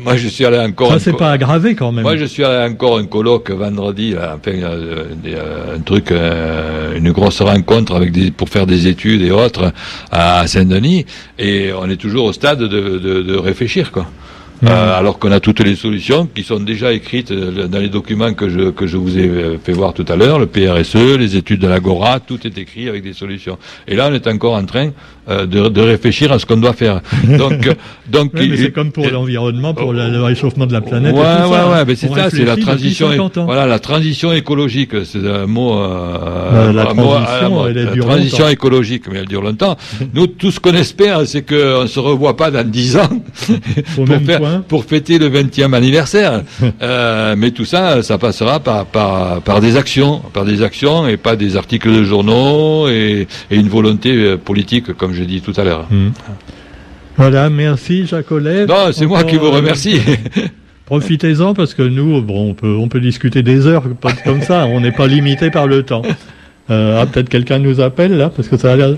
moi, 0.00 0.14
je 0.14 0.28
suis 0.28 0.44
allé 0.44 0.60
encore. 0.60 0.92
Ça, 0.92 1.00
c'est 1.00 1.16
pas 1.16 1.32
aggravé 1.32 1.74
quand 1.74 1.90
même. 1.90 2.04
Moi, 2.04 2.16
je 2.16 2.24
suis 2.24 2.44
allé 2.44 2.72
encore 2.72 2.98
un 2.98 3.06
colloque 3.06 3.50
vendredi, 3.50 4.12
là, 4.12 4.38
enfin, 4.38 4.56
un 4.56 5.80
truc, 5.80 6.12
une 6.94 7.10
grosse 7.10 7.42
rencontre 7.42 7.96
avec 7.96 8.12
des, 8.12 8.30
pour 8.30 8.48
faire 8.48 8.64
des 8.64 8.86
études 8.86 9.22
et 9.22 9.32
autres 9.32 9.72
à 10.12 10.46
Saint-Denis, 10.46 11.04
et 11.36 11.72
on 11.76 11.90
est 11.90 11.96
toujours 11.96 12.26
au 12.26 12.32
stade 12.32 12.60
de, 12.60 12.68
de, 12.68 13.22
de 13.22 13.36
réfléchir, 13.36 13.90
quoi. 13.90 14.06
Euh, 14.64 14.98
alors 14.98 15.18
qu'on 15.18 15.32
a 15.32 15.40
toutes 15.40 15.60
les 15.60 15.74
solutions 15.74 16.28
qui 16.32 16.44
sont 16.44 16.60
déjà 16.60 16.92
écrites 16.92 17.32
euh, 17.32 17.66
dans 17.66 17.80
les 17.80 17.88
documents 17.88 18.32
que 18.32 18.48
je, 18.48 18.70
que 18.70 18.86
je 18.86 18.96
vous 18.96 19.18
ai 19.18 19.28
euh, 19.28 19.58
fait 19.58 19.72
voir 19.72 19.92
tout 19.92 20.04
à 20.08 20.14
l'heure, 20.14 20.38
le 20.38 20.46
PRSE, 20.46 21.16
les 21.18 21.36
études 21.36 21.60
de 21.60 21.66
l'Agora, 21.66 22.20
tout 22.20 22.46
est 22.46 22.56
écrit 22.58 22.88
avec 22.88 23.02
des 23.02 23.12
solutions. 23.12 23.58
Et 23.88 23.96
là, 23.96 24.08
on 24.08 24.14
est 24.14 24.26
encore 24.28 24.54
en 24.54 24.64
train 24.64 24.90
de, 25.28 25.46
de, 25.46 25.80
réfléchir 25.80 26.32
à 26.32 26.40
ce 26.40 26.46
qu'on 26.46 26.56
doit 26.56 26.72
faire. 26.72 27.00
Donc, 27.38 27.68
donc 28.08 28.32
c'est 28.34 28.72
comme 28.72 28.90
pour 28.90 29.06
l'environnement, 29.06 29.72
pour 29.72 29.92
le 29.92 30.20
réchauffement 30.22 30.66
de 30.66 30.72
la 30.72 30.80
planète. 30.80 31.14
Ouais, 31.14 31.20
ouais, 31.20 31.72
ouais, 31.72 31.84
mais 31.86 31.94
c'est 31.94 32.08
ça, 32.08 32.28
c'est 32.30 32.44
la 32.44 32.56
transition. 32.56 33.08
Voilà, 33.36 33.66
la 33.66 33.78
transition 33.78 34.32
écologique, 34.32 35.04
c'est 35.04 35.24
un 35.24 35.46
mot. 35.46 35.78
Euh, 35.78 36.72
la 36.72 36.86
transition, 36.86 37.66
elle 37.68 37.84
la 37.84 37.96
transition 37.96 38.48
écologique, 38.48 39.04
mais 39.10 39.20
elle 39.20 39.28
dure 39.28 39.42
longtemps. 39.42 39.76
Nous, 40.14 40.26
tout 40.26 40.50
ce 40.50 40.58
qu'on 40.58 40.74
espère, 40.74 41.26
c'est 41.26 41.42
qu'on 41.42 41.86
se 41.86 42.00
revoit 42.00 42.36
pas 42.36 42.50
dans 42.50 42.68
dix 42.68 42.96
ans 42.96 43.08
pour 43.94 44.06
faire 44.08 44.51
pour 44.68 44.84
fêter 44.84 45.18
le 45.18 45.28
20e 45.28 45.72
anniversaire. 45.74 46.42
euh, 46.82 47.34
mais 47.36 47.50
tout 47.50 47.64
ça, 47.64 48.02
ça 48.02 48.18
passera 48.18 48.60
par, 48.60 48.86
par, 48.86 49.42
par 49.42 49.60
des 49.60 49.76
actions, 49.76 50.20
par 50.32 50.44
des 50.44 50.62
actions 50.62 51.06
et 51.08 51.16
pas 51.16 51.36
des 51.36 51.56
articles 51.56 51.90
de 51.90 52.04
journaux 52.04 52.88
et, 52.88 53.26
et 53.50 53.56
une 53.56 53.68
volonté 53.68 54.10
euh, 54.14 54.36
politique, 54.36 54.92
comme 54.94 55.14
je 55.14 55.24
dis 55.24 55.40
tout 55.40 55.54
à 55.56 55.64
l'heure. 55.64 55.86
Hmm. 55.90 56.10
Voilà, 57.16 57.50
merci 57.50 58.06
Jacques 58.06 58.30
Ollet. 58.32 58.66
Non, 58.66 58.90
c'est 58.92 59.06
moi 59.06 59.24
qui 59.24 59.36
vous 59.36 59.50
remercie. 59.50 60.00
Profitez-en 60.86 61.54
parce 61.54 61.74
que 61.74 61.82
nous, 61.82 62.20
bon, 62.22 62.50
on 62.50 62.54
peut, 62.54 62.76
on 62.78 62.88
peut 62.88 63.00
discuter 63.00 63.42
des 63.42 63.66
heures 63.66 63.84
comme 64.24 64.42
ça, 64.42 64.66
on 64.66 64.80
n'est 64.80 64.92
pas 64.92 65.06
limité 65.06 65.50
par 65.50 65.66
le 65.66 65.82
temps. 65.82 66.02
Euh, 66.70 67.00
ah, 67.00 67.06
peut-être 67.06 67.28
quelqu'un 67.28 67.58
nous 67.58 67.80
appelle 67.80 68.16
là, 68.16 68.30
parce 68.34 68.48
que 68.48 68.56
ça 68.56 68.72
a 68.72 68.76
l'air. 68.76 68.96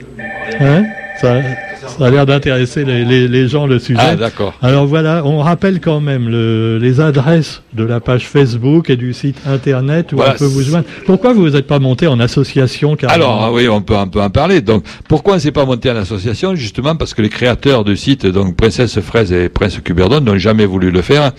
Hein 0.60 0.84
Ça, 1.20 1.40
ça 1.86 2.06
a 2.06 2.10
l'air 2.10 2.26
d'intéresser 2.26 2.84
les, 2.84 3.04
les, 3.04 3.28
les, 3.28 3.48
gens 3.48 3.66
le 3.66 3.78
sujet. 3.78 4.00
Ah, 4.00 4.16
d'accord. 4.16 4.54
Alors 4.62 4.86
voilà, 4.86 5.22
on 5.24 5.38
rappelle 5.38 5.80
quand 5.80 6.00
même 6.00 6.28
le, 6.28 6.78
les 6.78 7.00
adresses 7.00 7.62
de 7.72 7.84
la 7.84 8.00
page 8.00 8.26
Facebook 8.26 8.90
et 8.90 8.96
du 8.96 9.12
site 9.12 9.38
internet 9.46 10.12
où 10.12 10.20
on 10.20 10.32
peut 10.36 10.44
vous 10.44 10.62
joindre. 10.62 10.86
Pourquoi 11.06 11.32
vous 11.32 11.50
n'êtes 11.50 11.66
pas 11.66 11.78
monté 11.78 12.06
en 12.06 12.20
association 12.20 12.96
Alors 13.08 13.52
oui, 13.52 13.68
on 13.68 13.82
peut 13.82 13.96
un 13.96 14.08
peu 14.08 14.20
en 14.20 14.30
parler. 14.30 14.60
Donc 14.60 14.84
pourquoi 15.08 15.34
on 15.34 15.36
ne 15.36 15.40
s'est 15.40 15.52
pas 15.52 15.64
monté 15.64 15.90
en 15.90 15.96
association? 15.96 16.54
Justement 16.54 16.96
parce 16.96 17.14
que 17.14 17.22
les 17.22 17.28
créateurs 17.28 17.84
du 17.84 17.96
site, 17.96 18.26
donc 18.26 18.56
Princesse 18.56 19.00
Fraise 19.00 19.32
et 19.32 19.48
Prince 19.48 19.78
Cuberdon, 19.82 20.20
n'ont 20.20 20.38
jamais 20.38 20.66
voulu 20.66 20.90
le 20.90 21.02
faire. 21.02 21.32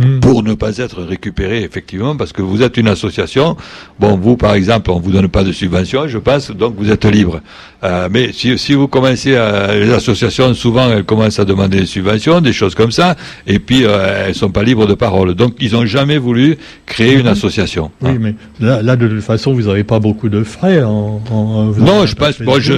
Hmm. 0.00 0.18
pour 0.20 0.42
ne 0.42 0.54
pas 0.54 0.78
être 0.78 1.02
récupéré 1.02 1.62
effectivement 1.62 2.16
parce 2.16 2.32
que 2.32 2.40
vous 2.40 2.62
êtes 2.62 2.78
une 2.78 2.88
association. 2.88 3.56
Bon, 3.98 4.16
vous 4.16 4.36
par 4.36 4.54
exemple, 4.54 4.90
on 4.90 4.98
vous 4.98 5.10
donne 5.10 5.28
pas 5.28 5.44
de 5.44 5.52
subvention, 5.52 6.08
je 6.08 6.16
pense, 6.16 6.50
donc 6.50 6.74
vous 6.78 6.90
êtes 6.90 7.04
libre. 7.04 7.40
Euh, 7.82 8.08
mais 8.10 8.32
si, 8.32 8.58
si 8.58 8.74
vous 8.74 8.88
commencez 8.88 9.36
à 9.36 9.74
les 9.74 9.90
associations, 9.92 10.52
souvent 10.54 10.90
elles 10.90 11.04
commencent 11.04 11.38
à 11.38 11.44
demander 11.44 11.80
des 11.80 11.86
subventions, 11.86 12.40
des 12.40 12.52
choses 12.52 12.74
comme 12.74 12.90
ça, 12.92 13.16
et 13.46 13.58
puis 13.58 13.84
euh, 13.84 14.26
elles 14.26 14.34
sont 14.34 14.50
pas 14.50 14.62
libres 14.62 14.86
de 14.86 14.94
parole. 14.94 15.34
Donc 15.34 15.54
ils 15.60 15.76
ont 15.76 15.86
jamais 15.86 16.18
voulu 16.18 16.58
créer 16.86 17.14
une 17.14 17.26
association. 17.26 17.90
Oui, 18.02 18.18
mais 18.20 18.34
là, 18.60 18.82
là, 18.82 18.96
de 18.96 19.08
toute 19.08 19.22
façon, 19.22 19.52
vous 19.52 19.62
n'avez 19.62 19.84
pas 19.84 19.98
beaucoup 19.98 20.28
de 20.28 20.42
frais 20.44 20.82
en. 20.82 21.20
en 21.30 21.64
non, 21.66 22.06
je 22.06 22.14
pense. 22.14 22.40
Bon, 22.42 22.60
je, 22.60 22.74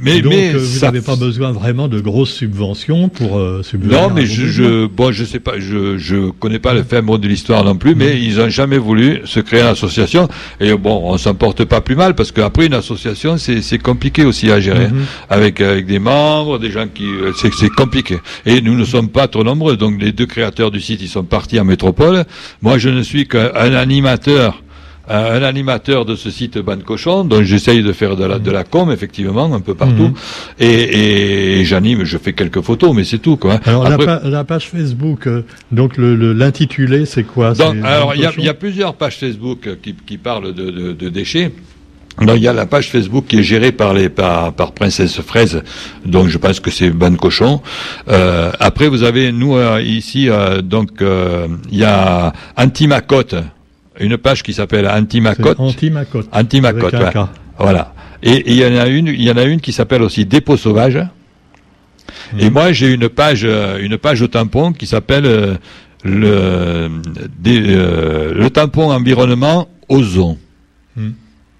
mais 0.00 0.20
donc, 0.20 0.32
mais 0.32 0.54
euh, 0.54 0.58
vous 0.58 0.80
n'avez 0.80 1.00
pas 1.00 1.16
besoin 1.16 1.52
vraiment 1.52 1.88
de 1.88 2.00
grosses 2.00 2.32
subventions 2.32 3.08
pour 3.08 3.38
euh, 3.38 3.62
Non, 3.82 4.10
mais 4.14 4.26
je, 4.26 4.46
je, 4.46 4.86
bon, 4.86 5.12
je 5.12 5.24
sais 5.24 5.40
pas, 5.40 5.58
je 5.58 5.96
je 5.98 6.30
connais 6.30 6.58
pas 6.58 6.74
le 6.74 6.82
fin 6.82 7.02
mot 7.02 7.18
de 7.18 7.28
l'histoire 7.28 7.64
non 7.64 7.76
plus, 7.76 7.94
mais 7.94 8.20
ils 8.20 8.40
ont 8.40 8.48
jamais 8.48 8.78
voulu 8.78 9.20
se 9.24 9.40
créer 9.40 9.60
une 9.60 9.66
association. 9.66 10.28
Et 10.60 10.74
bon, 10.74 11.02
on 11.04 11.18
s'en 11.18 11.34
porte 11.34 11.64
pas 11.64 11.80
plus 11.80 11.96
mal 11.96 12.14
parce 12.14 12.32
qu'après 12.32 12.66
une 12.66 12.74
association, 12.74 13.36
c'est 13.38 13.78
compliqué 13.92 14.24
aussi 14.24 14.50
à 14.50 14.58
gérer, 14.60 14.88
mhm. 14.88 15.04
avec 15.28 15.60
avec 15.60 15.86
des 15.86 15.98
membres, 15.98 16.58
des 16.58 16.70
gens 16.70 16.88
qui, 16.96 17.04
euh, 17.04 17.32
c'est 17.34 17.68
compliqué. 17.82 18.16
Et 18.46 18.60
nous 18.60 18.74
ne 18.74 18.84
sommes 18.84 19.08
pas 19.08 19.28
trop 19.28 19.44
nombreux. 19.44 19.76
Donc 19.76 20.00
les 20.00 20.12
deux 20.12 20.26
créateurs 20.26 20.70
du 20.70 20.80
site, 20.80 21.00
ils 21.02 21.08
sont 21.08 21.24
partis 21.24 21.58
en 21.60 21.64
métropole. 21.64 22.24
Moi, 22.62 22.78
je 22.78 22.88
ne 22.88 23.02
suis 23.02 23.26
qu'un 23.28 23.74
animateur 23.86 24.62
un 25.08 25.42
animateur 25.42 26.04
de 26.04 26.14
ce 26.14 26.30
site 26.30 26.58
Ban 26.58 26.78
Cochon, 26.78 27.24
dont 27.24 27.42
j'essaye 27.42 27.82
de 27.82 27.92
faire 27.92 28.16
de 28.16 28.24
la, 28.24 28.38
de 28.38 28.50
la 28.50 28.64
com, 28.64 28.90
effectivement, 28.90 29.52
un 29.52 29.60
peu 29.60 29.74
partout. 29.74 30.08
Mhm. 30.08 30.14
Et, 30.60 31.64
j'anime, 31.64 32.04
je 32.04 32.18
fais 32.18 32.32
quelques 32.32 32.60
photos, 32.60 32.94
mais 32.94 33.04
c'est 33.04 33.18
tout, 33.18 33.36
quoi. 33.36 33.60
Alors, 33.64 33.88
la, 34.24 34.44
page 34.44 34.68
Facebook, 34.68 35.26
euh, 35.26 35.42
donc 35.70 35.94
l'intitulé, 35.98 37.00
le, 37.00 37.04
c'est 37.04 37.24
quoi? 37.24 37.52
Alors, 37.60 38.14
il 38.14 38.22
y, 38.22 38.48
a, 38.48 38.54
plusieurs 38.54 38.94
pages 38.94 39.16
Facebook 39.16 39.68
qui, 39.82 39.94
qui 40.06 40.18
parlent 40.18 40.54
de, 40.54 40.92
de, 40.92 41.08
déchets. 41.08 41.52
Donc, 42.20 42.36
il 42.36 42.42
y 42.42 42.48
a 42.48 42.52
la 42.52 42.66
page 42.66 42.90
Facebook 42.90 43.26
qui 43.26 43.38
est 43.38 43.42
gérée 43.42 43.72
par 43.72 43.94
les 43.94 44.08
par, 44.08 44.52
par 44.52 44.72
Princesse 44.72 45.20
Fraise, 45.20 45.62
donc 46.04 46.28
je 46.28 46.38
pense 46.38 46.60
que 46.60 46.70
c'est 46.70 46.90
Ban 46.90 47.14
Cochon. 47.14 47.62
Euh, 48.08 48.52
après, 48.60 48.88
vous 48.88 49.02
avez 49.02 49.32
nous 49.32 49.56
euh, 49.56 49.80
ici, 49.80 50.28
donc 50.62 50.90
il 51.00 51.78
y 51.78 51.84
a 51.84 52.32
Antimacote 52.56 53.36
une 54.00 54.16
page 54.16 54.42
qui 54.42 54.52
s'appelle 54.52 54.88
Antimacote. 54.88 55.60
Antimacote. 55.60 56.28
Antimacote, 56.32 56.94
voilà. 57.58 57.94
Et 58.22 58.52
il 58.52 58.56
y 58.56 58.64
en 58.64 58.76
a 58.78 58.86
une, 58.86 59.08
il 59.08 59.22
y 59.22 59.30
en 59.30 59.36
a 59.36 59.44
une 59.44 59.60
qui 59.60 59.72
s'appelle 59.72 60.02
aussi 60.02 60.24
Dépôt 60.24 60.56
sauvage. 60.56 60.98
Et 62.38 62.46
mhm. 62.46 62.52
moi, 62.52 62.72
j'ai 62.72 62.92
une 62.92 63.08
page, 63.08 63.42
euh, 63.44 63.78
une 63.80 63.98
page 63.98 64.22
au 64.22 64.28
tampon 64.28 64.72
qui 64.72 64.86
s'appelle 64.86 65.26
euh, 65.26 65.54
le, 66.04 66.90
euh, 67.46 68.34
le 68.34 68.50
tampon 68.50 68.90
environnement 68.90 69.68
ozon. 69.88 70.38
Mhm. 70.96 71.14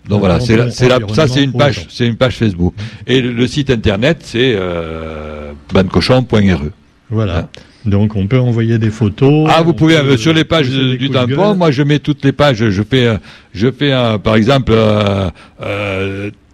Donc 0.09 0.21
voilà, 0.21 0.41
c'est 0.41 0.57
la, 0.57 0.71
ça 0.71 1.29
c'est 1.29 1.45
une 1.45 1.53
page, 1.53 1.87
c'est 1.89 2.07
une 2.07 2.17
page 2.17 2.37
Facebook. 2.37 2.75
Et 3.07 3.21
le, 3.21 3.47
site 3.47 3.71
internet 3.71 4.19
c'est 4.23 4.55
euh, 4.57 5.53
bancochon.re. 5.73 6.63
Voilà. 7.11 7.39
Hein 7.39 7.49
donc 7.85 8.15
on 8.15 8.27
peut 8.27 8.39
envoyer 8.39 8.79
des 8.79 8.91
photos. 8.91 9.49
Ah, 9.51 9.63
vous 9.63 9.73
pouvez 9.73 9.97
euh, 9.97 10.17
sur 10.17 10.33
les 10.33 10.45
pages 10.45 10.71
du 10.71 11.11
tampon. 11.11 11.55
Moi, 11.55 11.71
je 11.71 11.83
mets 11.83 11.99
toutes 11.99 12.25
les 12.25 12.33
pages. 12.33 12.69
Je 12.69 12.83
fais, 12.83 13.07
euh, 13.07 13.17
je 13.53 13.71
fais 13.71 13.93
par 14.23 14.37
exemple 14.37 14.73
euh, 14.73 15.31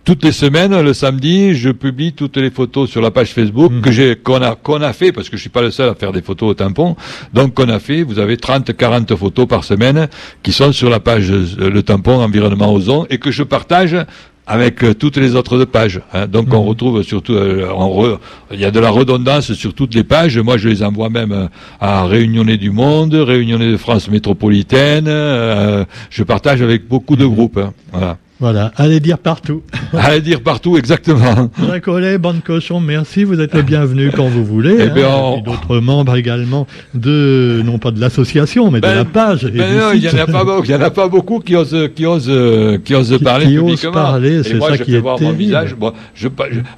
toutes 0.09 0.24
les 0.24 0.32
semaines, 0.32 0.80
le 0.80 0.94
samedi, 0.94 1.52
je 1.52 1.68
publie 1.68 2.14
toutes 2.14 2.38
les 2.38 2.50
photos 2.50 2.88
sur 2.88 3.02
la 3.02 3.11
page 3.11 3.34
Facebook 3.34 3.70
mhm. 3.70 3.82
que 3.82 3.92
j'ai 3.92 4.16
qu'on 4.16 4.40
a 4.40 4.54
qu'on 4.54 4.80
a 4.80 4.94
fait 4.94 5.12
parce 5.12 5.28
que 5.28 5.36
je 5.36 5.42
suis 5.42 5.50
pas 5.50 5.61
le 5.61 5.70
seul 5.70 5.90
à 5.90 5.94
faire 5.94 6.12
des 6.12 6.22
photos 6.22 6.52
au 6.52 6.54
tampon. 6.54 6.96
Donc 7.34 7.52
qu'on 7.52 7.68
a 7.68 7.78
fait, 7.78 8.04
vous 8.04 8.18
avez 8.18 8.38
30 8.38 8.74
40 8.74 9.14
photos 9.16 9.46
par 9.46 9.64
semaine 9.64 10.09
qui 10.42 10.52
sont 10.52 10.72
sur 10.72 10.88
la 10.88 10.98
page 10.98 11.30
le 11.30 11.82
tampon 11.82 12.22
environnement 12.22 12.72
ozon 12.72 13.06
et 13.11 13.18
que 13.18 13.30
je 13.30 13.42
partage 13.42 13.98
avec 14.46 14.82
euh, 14.82 14.94
toutes 14.94 15.18
les 15.18 15.34
autres 15.34 15.62
pages. 15.66 16.00
Hein. 16.14 16.26
Donc 16.26 16.54
on 16.54 16.62
mhm. 16.62 16.68
retrouve 16.68 17.02
surtout, 17.02 17.34
euh, 17.34 18.16
il 18.50 18.61
y 18.61 18.64
a 18.64 18.70
de 18.70 18.80
la 18.80 18.88
redondance 18.88 19.52
sur 19.52 19.74
toutes 19.74 19.94
les 19.94 20.04
pages. 20.04 20.38
Moi, 20.38 20.56
je 20.56 20.70
les 20.70 20.82
envoie 20.82 21.11
même 21.11 21.32
euh, 21.32 21.48
à 21.80 22.06
Réunionnais 22.06 22.56
du 22.56 22.70
Monde, 22.70 23.12
Réunionnais 23.12 23.70
de 23.70 23.76
France 23.76 24.09
métropolitaine. 24.09 25.04
je 25.04 26.22
partage 26.22 26.62
avec 26.62 26.88
beaucoup 26.88 27.16
de 27.16 27.26
mhm. 27.26 27.34
groupes. 27.34 27.59
Hein. 27.59 27.74
Voilà. 27.92 28.16
Voilà, 28.41 28.70
allez 28.76 29.01
dire 29.01 29.18
partout. 29.18 29.62
allez 29.93 30.20
dire 30.20 30.41
partout, 30.41 30.76
exactement. 30.76 31.51
Collet, 31.82 32.18
bande 32.18 32.41
cochon, 32.45 32.78
merci, 32.78 33.24
vous 33.24 33.41
êtes 33.41 33.53
le 33.53 33.62
bienvenu 33.62 34.12
quand 34.14 34.28
vous 34.28 34.45
voulez. 34.45 34.74
Et, 34.74 34.89
eh 34.95 35.03
hein. 35.03 35.43
d'autres 35.45 35.80
membres 35.80 36.14
également 36.14 36.68
de, 36.95 37.62
non 37.64 37.78
pas 37.78 37.91
de 37.91 38.01
l'association, 38.01 38.70
mais 38.70 38.80
de 38.80 38.86
ben, 38.86 38.95
la 38.95 39.05
page. 39.05 39.45
Ben 39.45 39.76
non, 39.76 39.93
il 39.93 40.05
y 40.05 40.09
en 40.09 40.18
a 40.18 40.26
pas 40.26 40.45
beaucoup, 40.45 40.64
il 40.64 40.70
y 40.70 40.74
en 40.74 40.80
a 40.80 40.91
pas 40.91 41.09
beaucoup 41.09 41.41
qui 41.41 41.57
osent, 41.57 41.89
qui 41.97 42.07
osent, 42.07 42.30
qui 42.84 42.95
osent 42.95 43.18
parler 43.18 43.47
qui 43.47 43.57
publiquement. 43.57 43.91
parler, 43.91 44.43
c'est 44.45 44.61
ça 44.61 44.76
je 44.76 44.84
qui 44.84 44.95
est 44.95 45.01
voir 45.01 45.20
mon 45.20 45.32
visage. 45.32 45.74
Bon, 45.74 45.93
je, 46.14 46.28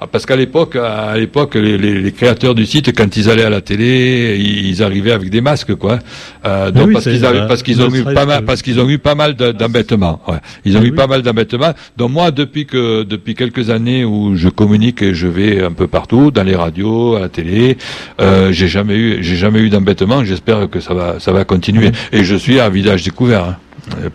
ah, 0.01 0.07
parce 0.07 0.25
qu'à 0.25 0.37
l'époque, 0.37 0.77
à 0.77 1.19
l'époque, 1.19 1.57
les, 1.57 1.77
les, 1.77 2.13
créateurs 2.13 2.55
du 2.55 2.65
site, 2.65 2.97
quand 2.97 3.19
ils 3.19 3.29
allaient 3.29 3.45
à 3.45 3.51
la 3.51 3.61
télé, 3.61 4.39
ils, 4.39 4.83
arrivaient 4.83 5.13
avec 5.13 5.29
des 5.29 5.43
masques, 5.43 5.75
quoi. 5.75 5.99
Euh, 6.47 6.71
donc 6.71 6.95
parce 6.95 7.05
qu'ils 7.05 7.27
avaient, 7.27 7.47
parce 7.47 7.63
qu'ils 7.63 7.83
ont 7.83 7.95
eu 7.95 8.03
pas 8.03 8.25
mal, 8.25 8.47
parce 8.47 8.63
qu'ils 8.63 8.81
ont 8.81 8.89
eu 8.89 8.99
pas 8.99 9.15
mal 9.15 9.35
d'embêtements. 9.35 10.23
Ouais. 10.27 10.39
Ils 10.65 10.79
ont 10.79 10.83
eu 10.83 10.93
pas 10.93 11.07
mal 11.07 11.21
d'embêtements 11.21 11.50
donc 11.97 12.11
moi, 12.11 12.31
depuis 12.31 12.67
que 12.67 13.03
depuis 13.03 13.35
quelques 13.35 13.71
années 13.71 14.05
où 14.05 14.37
je 14.37 14.49
communique 14.49 15.03
et 15.03 15.15
je 15.15 15.27
vais 15.27 15.63
un 15.63 15.73
peu 15.73 15.87
partout, 15.87 16.31
dans 16.31 16.43
les 16.43 16.57
radios, 16.57 17.17
à 17.17 17.21
la 17.21 17.29
télé, 17.29 17.77
euh, 18.21 18.53
j'ai 18.53 18.69
jamais 18.69 18.97
eu 18.97 19.19
j'ai 19.23 19.37
jamais 19.37 19.61
eu 19.61 19.69
d'embêtement. 19.69 20.25
J'espère 20.25 20.69
que 20.69 20.81
ça 20.81 20.95
va 20.95 21.21
ça 21.21 21.33
va 21.33 21.45
continuer. 21.45 21.91
Et 22.13 22.25
je 22.25 22.37
suis 22.37 22.61
à 22.61 22.69
visage 22.69 23.05
découvert. 23.05 23.45
Hein. 23.45 23.57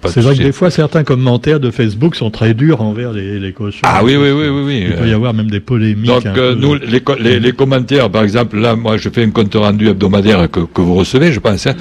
C'est 0.06 0.22
vrai 0.22 0.36
que 0.36 0.44
des 0.44 0.52
fois, 0.52 0.70
certains 0.70 1.04
commentaires 1.04 1.60
de 1.60 1.72
Facebook 1.72 2.16
sont 2.16 2.30
très 2.30 2.54
durs 2.54 2.82
envers 2.82 3.12
les, 3.12 3.40
les 3.40 3.54
cochons. 3.54 3.82
Ah 3.84 4.02
oui, 4.04 4.16
oui, 4.16 4.32
oui, 4.32 4.48
oui, 4.48 4.64
oui. 4.66 4.86
Il 4.90 4.96
peut 4.96 5.08
y 5.08 5.14
avoir 5.14 5.34
même 5.34 5.50
des 5.50 5.60
polémiques. 5.60 6.06
Donc, 6.06 6.26
euh, 6.26 6.56
nous, 6.56 6.76
les, 6.76 7.02
les, 7.20 7.40
les, 7.40 7.52
commentaires, 7.52 8.10
par 8.10 8.24
exemple, 8.24 8.58
là, 8.58 8.76
moi, 8.76 8.98
je 8.98 9.10
fais 9.10 9.24
un 9.24 9.32
compte 9.32 9.54
rendu 9.56 9.90
hebdomadaire 9.90 10.50
que, 10.50 10.62
que 10.62 10.82
vous 10.82 10.96
recevez, 10.96 11.32
je 11.32 11.40
pense. 11.40 11.68
Hein, 11.68 11.76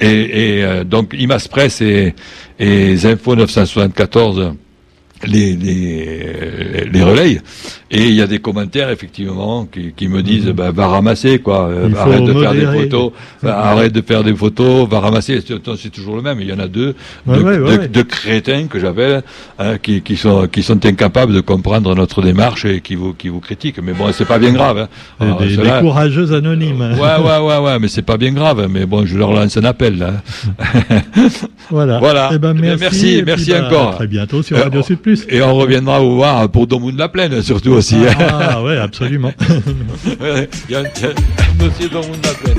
et, 0.00 0.58
et 0.58 0.64
euh, 0.64 0.84
donc, 0.84 1.14
Imas 1.18 1.46
Press 1.48 1.80
et, 1.80 2.14
et 2.58 2.96
Info 3.04 3.36
974 3.36 4.54
les, 5.26 5.54
les, 5.54 6.88
les 6.90 7.02
relays. 7.02 7.40
Et 7.90 8.08
il 8.08 8.14
y 8.14 8.22
a 8.22 8.26
des 8.26 8.38
commentaires 8.38 8.88
effectivement 8.88 9.66
qui, 9.66 9.92
qui 9.94 10.08
me 10.08 10.22
disent 10.22 10.46
bah, 10.46 10.70
va 10.70 10.86
ramasser 10.86 11.40
quoi, 11.40 11.68
euh, 11.68 11.90
arrête 11.94 12.24
de 12.24 12.32
faire 12.32 12.54
des 12.54 12.66
photos, 12.66 13.12
arrête 13.44 13.92
de 13.92 14.00
faire 14.00 14.24
des 14.24 14.34
photos, 14.34 14.88
va 14.88 15.00
ramasser. 15.00 15.40
C'est 15.76 15.90
toujours 15.90 16.16
le 16.16 16.22
même. 16.22 16.40
Il 16.40 16.48
y 16.48 16.52
en 16.52 16.58
a 16.58 16.68
deux, 16.68 16.94
deux, 17.26 18.04
crétins 18.04 18.66
que 18.66 18.78
j'appelle, 18.78 19.22
hein, 19.58 19.76
qui, 19.76 20.00
qui 20.00 20.16
sont 20.16 20.46
qui 20.46 20.62
sont 20.62 20.84
incapables 20.86 21.34
de 21.34 21.40
comprendre 21.40 21.94
notre 21.94 22.22
démarche 22.22 22.64
et 22.64 22.80
qui 22.80 22.94
vous 22.94 23.12
qui 23.12 23.28
vous 23.28 23.40
critiquent. 23.40 23.80
Mais 23.82 23.92
bon, 23.92 24.10
c'est 24.12 24.24
pas 24.24 24.38
bien 24.38 24.52
grave. 24.52 24.88
Hein. 25.20 25.36
des, 25.38 25.56
courageux 25.80 26.32
anonymes. 26.32 26.80
Ouais 26.80 27.22
ouais 27.22 27.38
ouais 27.46 27.58
ouais, 27.58 27.78
mais 27.78 27.88
c'est 27.88 28.02
pas 28.02 28.16
bien 28.16 28.32
grave. 28.32 28.68
Mais 28.70 28.86
bon, 28.86 29.04
je 29.04 29.18
leur 29.18 29.32
lance 29.32 29.56
un 29.58 29.64
appel 29.64 29.98
là. 29.98 30.14
voilà. 31.70 31.98
Voilà. 32.02 32.30
Eh 32.34 32.38
ben, 32.38 32.52
merci 32.52 32.80
merci, 32.80 33.22
merci 33.24 33.50
bah, 33.50 33.66
encore. 33.66 33.96
très 33.96 34.06
bientôt 34.06 34.42
sur 34.42 34.56
Radio 34.58 34.82
Sud 34.82 34.98
Plus. 34.98 35.11
Et 35.28 35.42
on 35.42 35.54
reviendra 35.54 36.00
vous 36.00 36.16
voir 36.16 36.48
pour 36.48 36.66
Domou 36.66 36.92
de 36.92 36.98
la 36.98 37.08
Plaine 37.08 37.42
surtout. 37.42 37.78
Ah 38.18 38.62
ouais, 38.62 38.78
absolument. 38.78 39.32
Il 40.68 40.72
y 40.72 40.74
a 40.74 40.80
un, 40.80 40.82
dossier 41.58 41.88
mon 41.92 42.00
appel. 42.00 42.56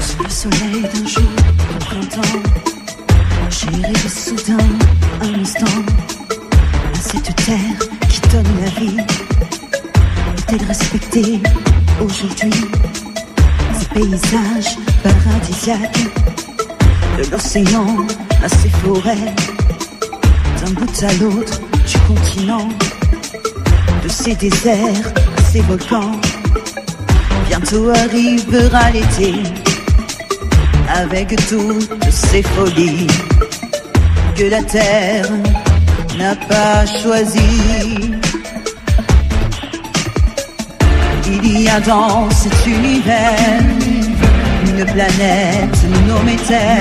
Sous 0.00 0.22
le 0.22 0.28
soleil 0.28 0.82
d'un 0.82 1.06
jour 1.06 1.22
de 1.22 1.84
printemps, 1.84 2.20
j'ai 3.50 3.82
rêvé 3.82 4.08
soudain 4.08 4.58
un 5.22 5.40
instant 5.40 5.66
à 6.92 6.98
cette 6.98 7.34
terre 7.36 7.88
qui 8.08 8.20
donne 8.28 8.44
la 8.62 8.80
vie. 8.80 9.19
De 10.50 10.66
respecter 10.66 11.40
aujourd'hui 12.00 12.50
paysage 13.94 14.76
paradisiaque 15.02 15.98
de 17.18 17.30
l'océan 17.30 18.06
à 18.42 18.48
ses 18.48 18.68
forêts, 18.68 19.34
d'un 20.60 20.72
bout 20.72 21.02
à 21.02 21.12
l'autre 21.14 21.60
du 21.86 21.98
continent, 22.06 22.68
de 24.02 24.08
ses 24.08 24.34
déserts 24.34 25.12
à 25.38 25.42
ses 25.42 25.60
volcans. 25.62 26.12
Bientôt 27.48 27.90
arrivera 27.90 28.90
l'été, 28.90 29.34
avec 30.88 31.28
toutes 31.48 32.10
ses 32.10 32.42
folies 32.42 33.06
que 34.36 34.44
la 34.44 34.62
terre 34.62 35.30
n'a 36.18 36.36
pas 36.36 36.86
choisi. 36.86 38.29
Il 41.32 41.62
y 41.62 41.68
a 41.68 41.80
dans 41.80 42.28
cet 42.30 42.66
univers 42.66 43.60
une 44.66 44.84
planète 44.84 45.78
nommée 46.08 46.36
Terre 46.36 46.80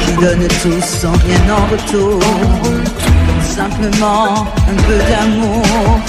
qui 0.00 0.12
donne 0.12 0.48
tout 0.62 0.80
sans 0.80 1.12
rien 1.12 1.42
en 1.52 1.66
retour. 1.70 2.20
Simplement 3.42 4.46
un 4.56 4.82
peu 4.86 4.98
d'amour. 5.10 6.00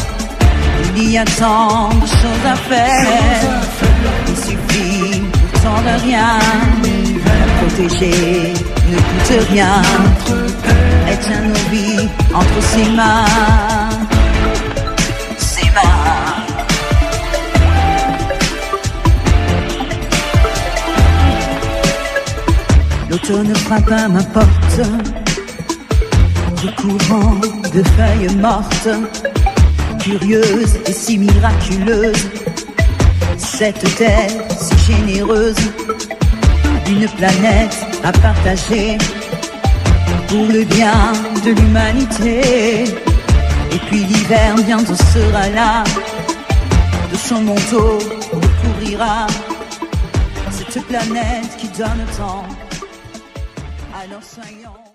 Il 0.96 1.12
y 1.12 1.18
a 1.18 1.26
tant 1.26 1.90
de 1.90 2.08
choses 2.08 2.46
à 2.46 2.56
faire. 2.56 3.08
Il 4.28 4.36
suffit 4.36 5.22
pourtant 5.52 5.82
de 5.82 6.04
rien. 6.06 6.40
Protéger 7.60 8.54
ne 8.90 8.96
coûte 8.96 9.48
rien. 9.52 9.82
Éteindre 11.12 11.50
nos 11.50 11.70
vies 11.72 12.08
entre 12.34 12.62
ses 12.62 12.90
mains. 12.92 13.26
Ses 15.38 15.66
mains. 15.72 16.29
L'automne 23.10 23.56
frappe 23.56 23.92
à 23.92 24.08
ma 24.08 24.24
porte, 24.24 24.82
recouvrant 26.64 27.36
de 27.74 27.84
feuilles 27.84 28.36
mortes, 28.38 28.90
curieuse 30.00 30.76
et 30.86 30.92
si 30.92 31.18
miraculeuse, 31.18 32.30
cette 33.38 33.96
terre 33.96 34.30
si 34.60 34.94
généreuse, 34.94 35.56
une 36.88 37.08
planète 37.08 37.78
à 38.04 38.12
partager. 38.12 38.98
Pour 40.28 40.46
le 40.46 40.64
bien 40.64 41.12
de 41.44 41.50
l'humanité. 41.50 42.84
Et 43.72 43.80
puis 43.88 44.04
l'hiver 44.04 44.56
bientôt 44.66 44.96
sera 44.96 45.50
là, 45.50 45.84
de 47.12 47.18
son 47.18 47.42
manteau 47.42 47.98
recouvrira 48.32 49.26
cette 50.52 50.86
planète 50.86 51.58
qui 51.58 51.68
donne 51.70 52.06
tant. 52.18 52.69
Alors 54.20 54.30
soyons. 54.30 54.89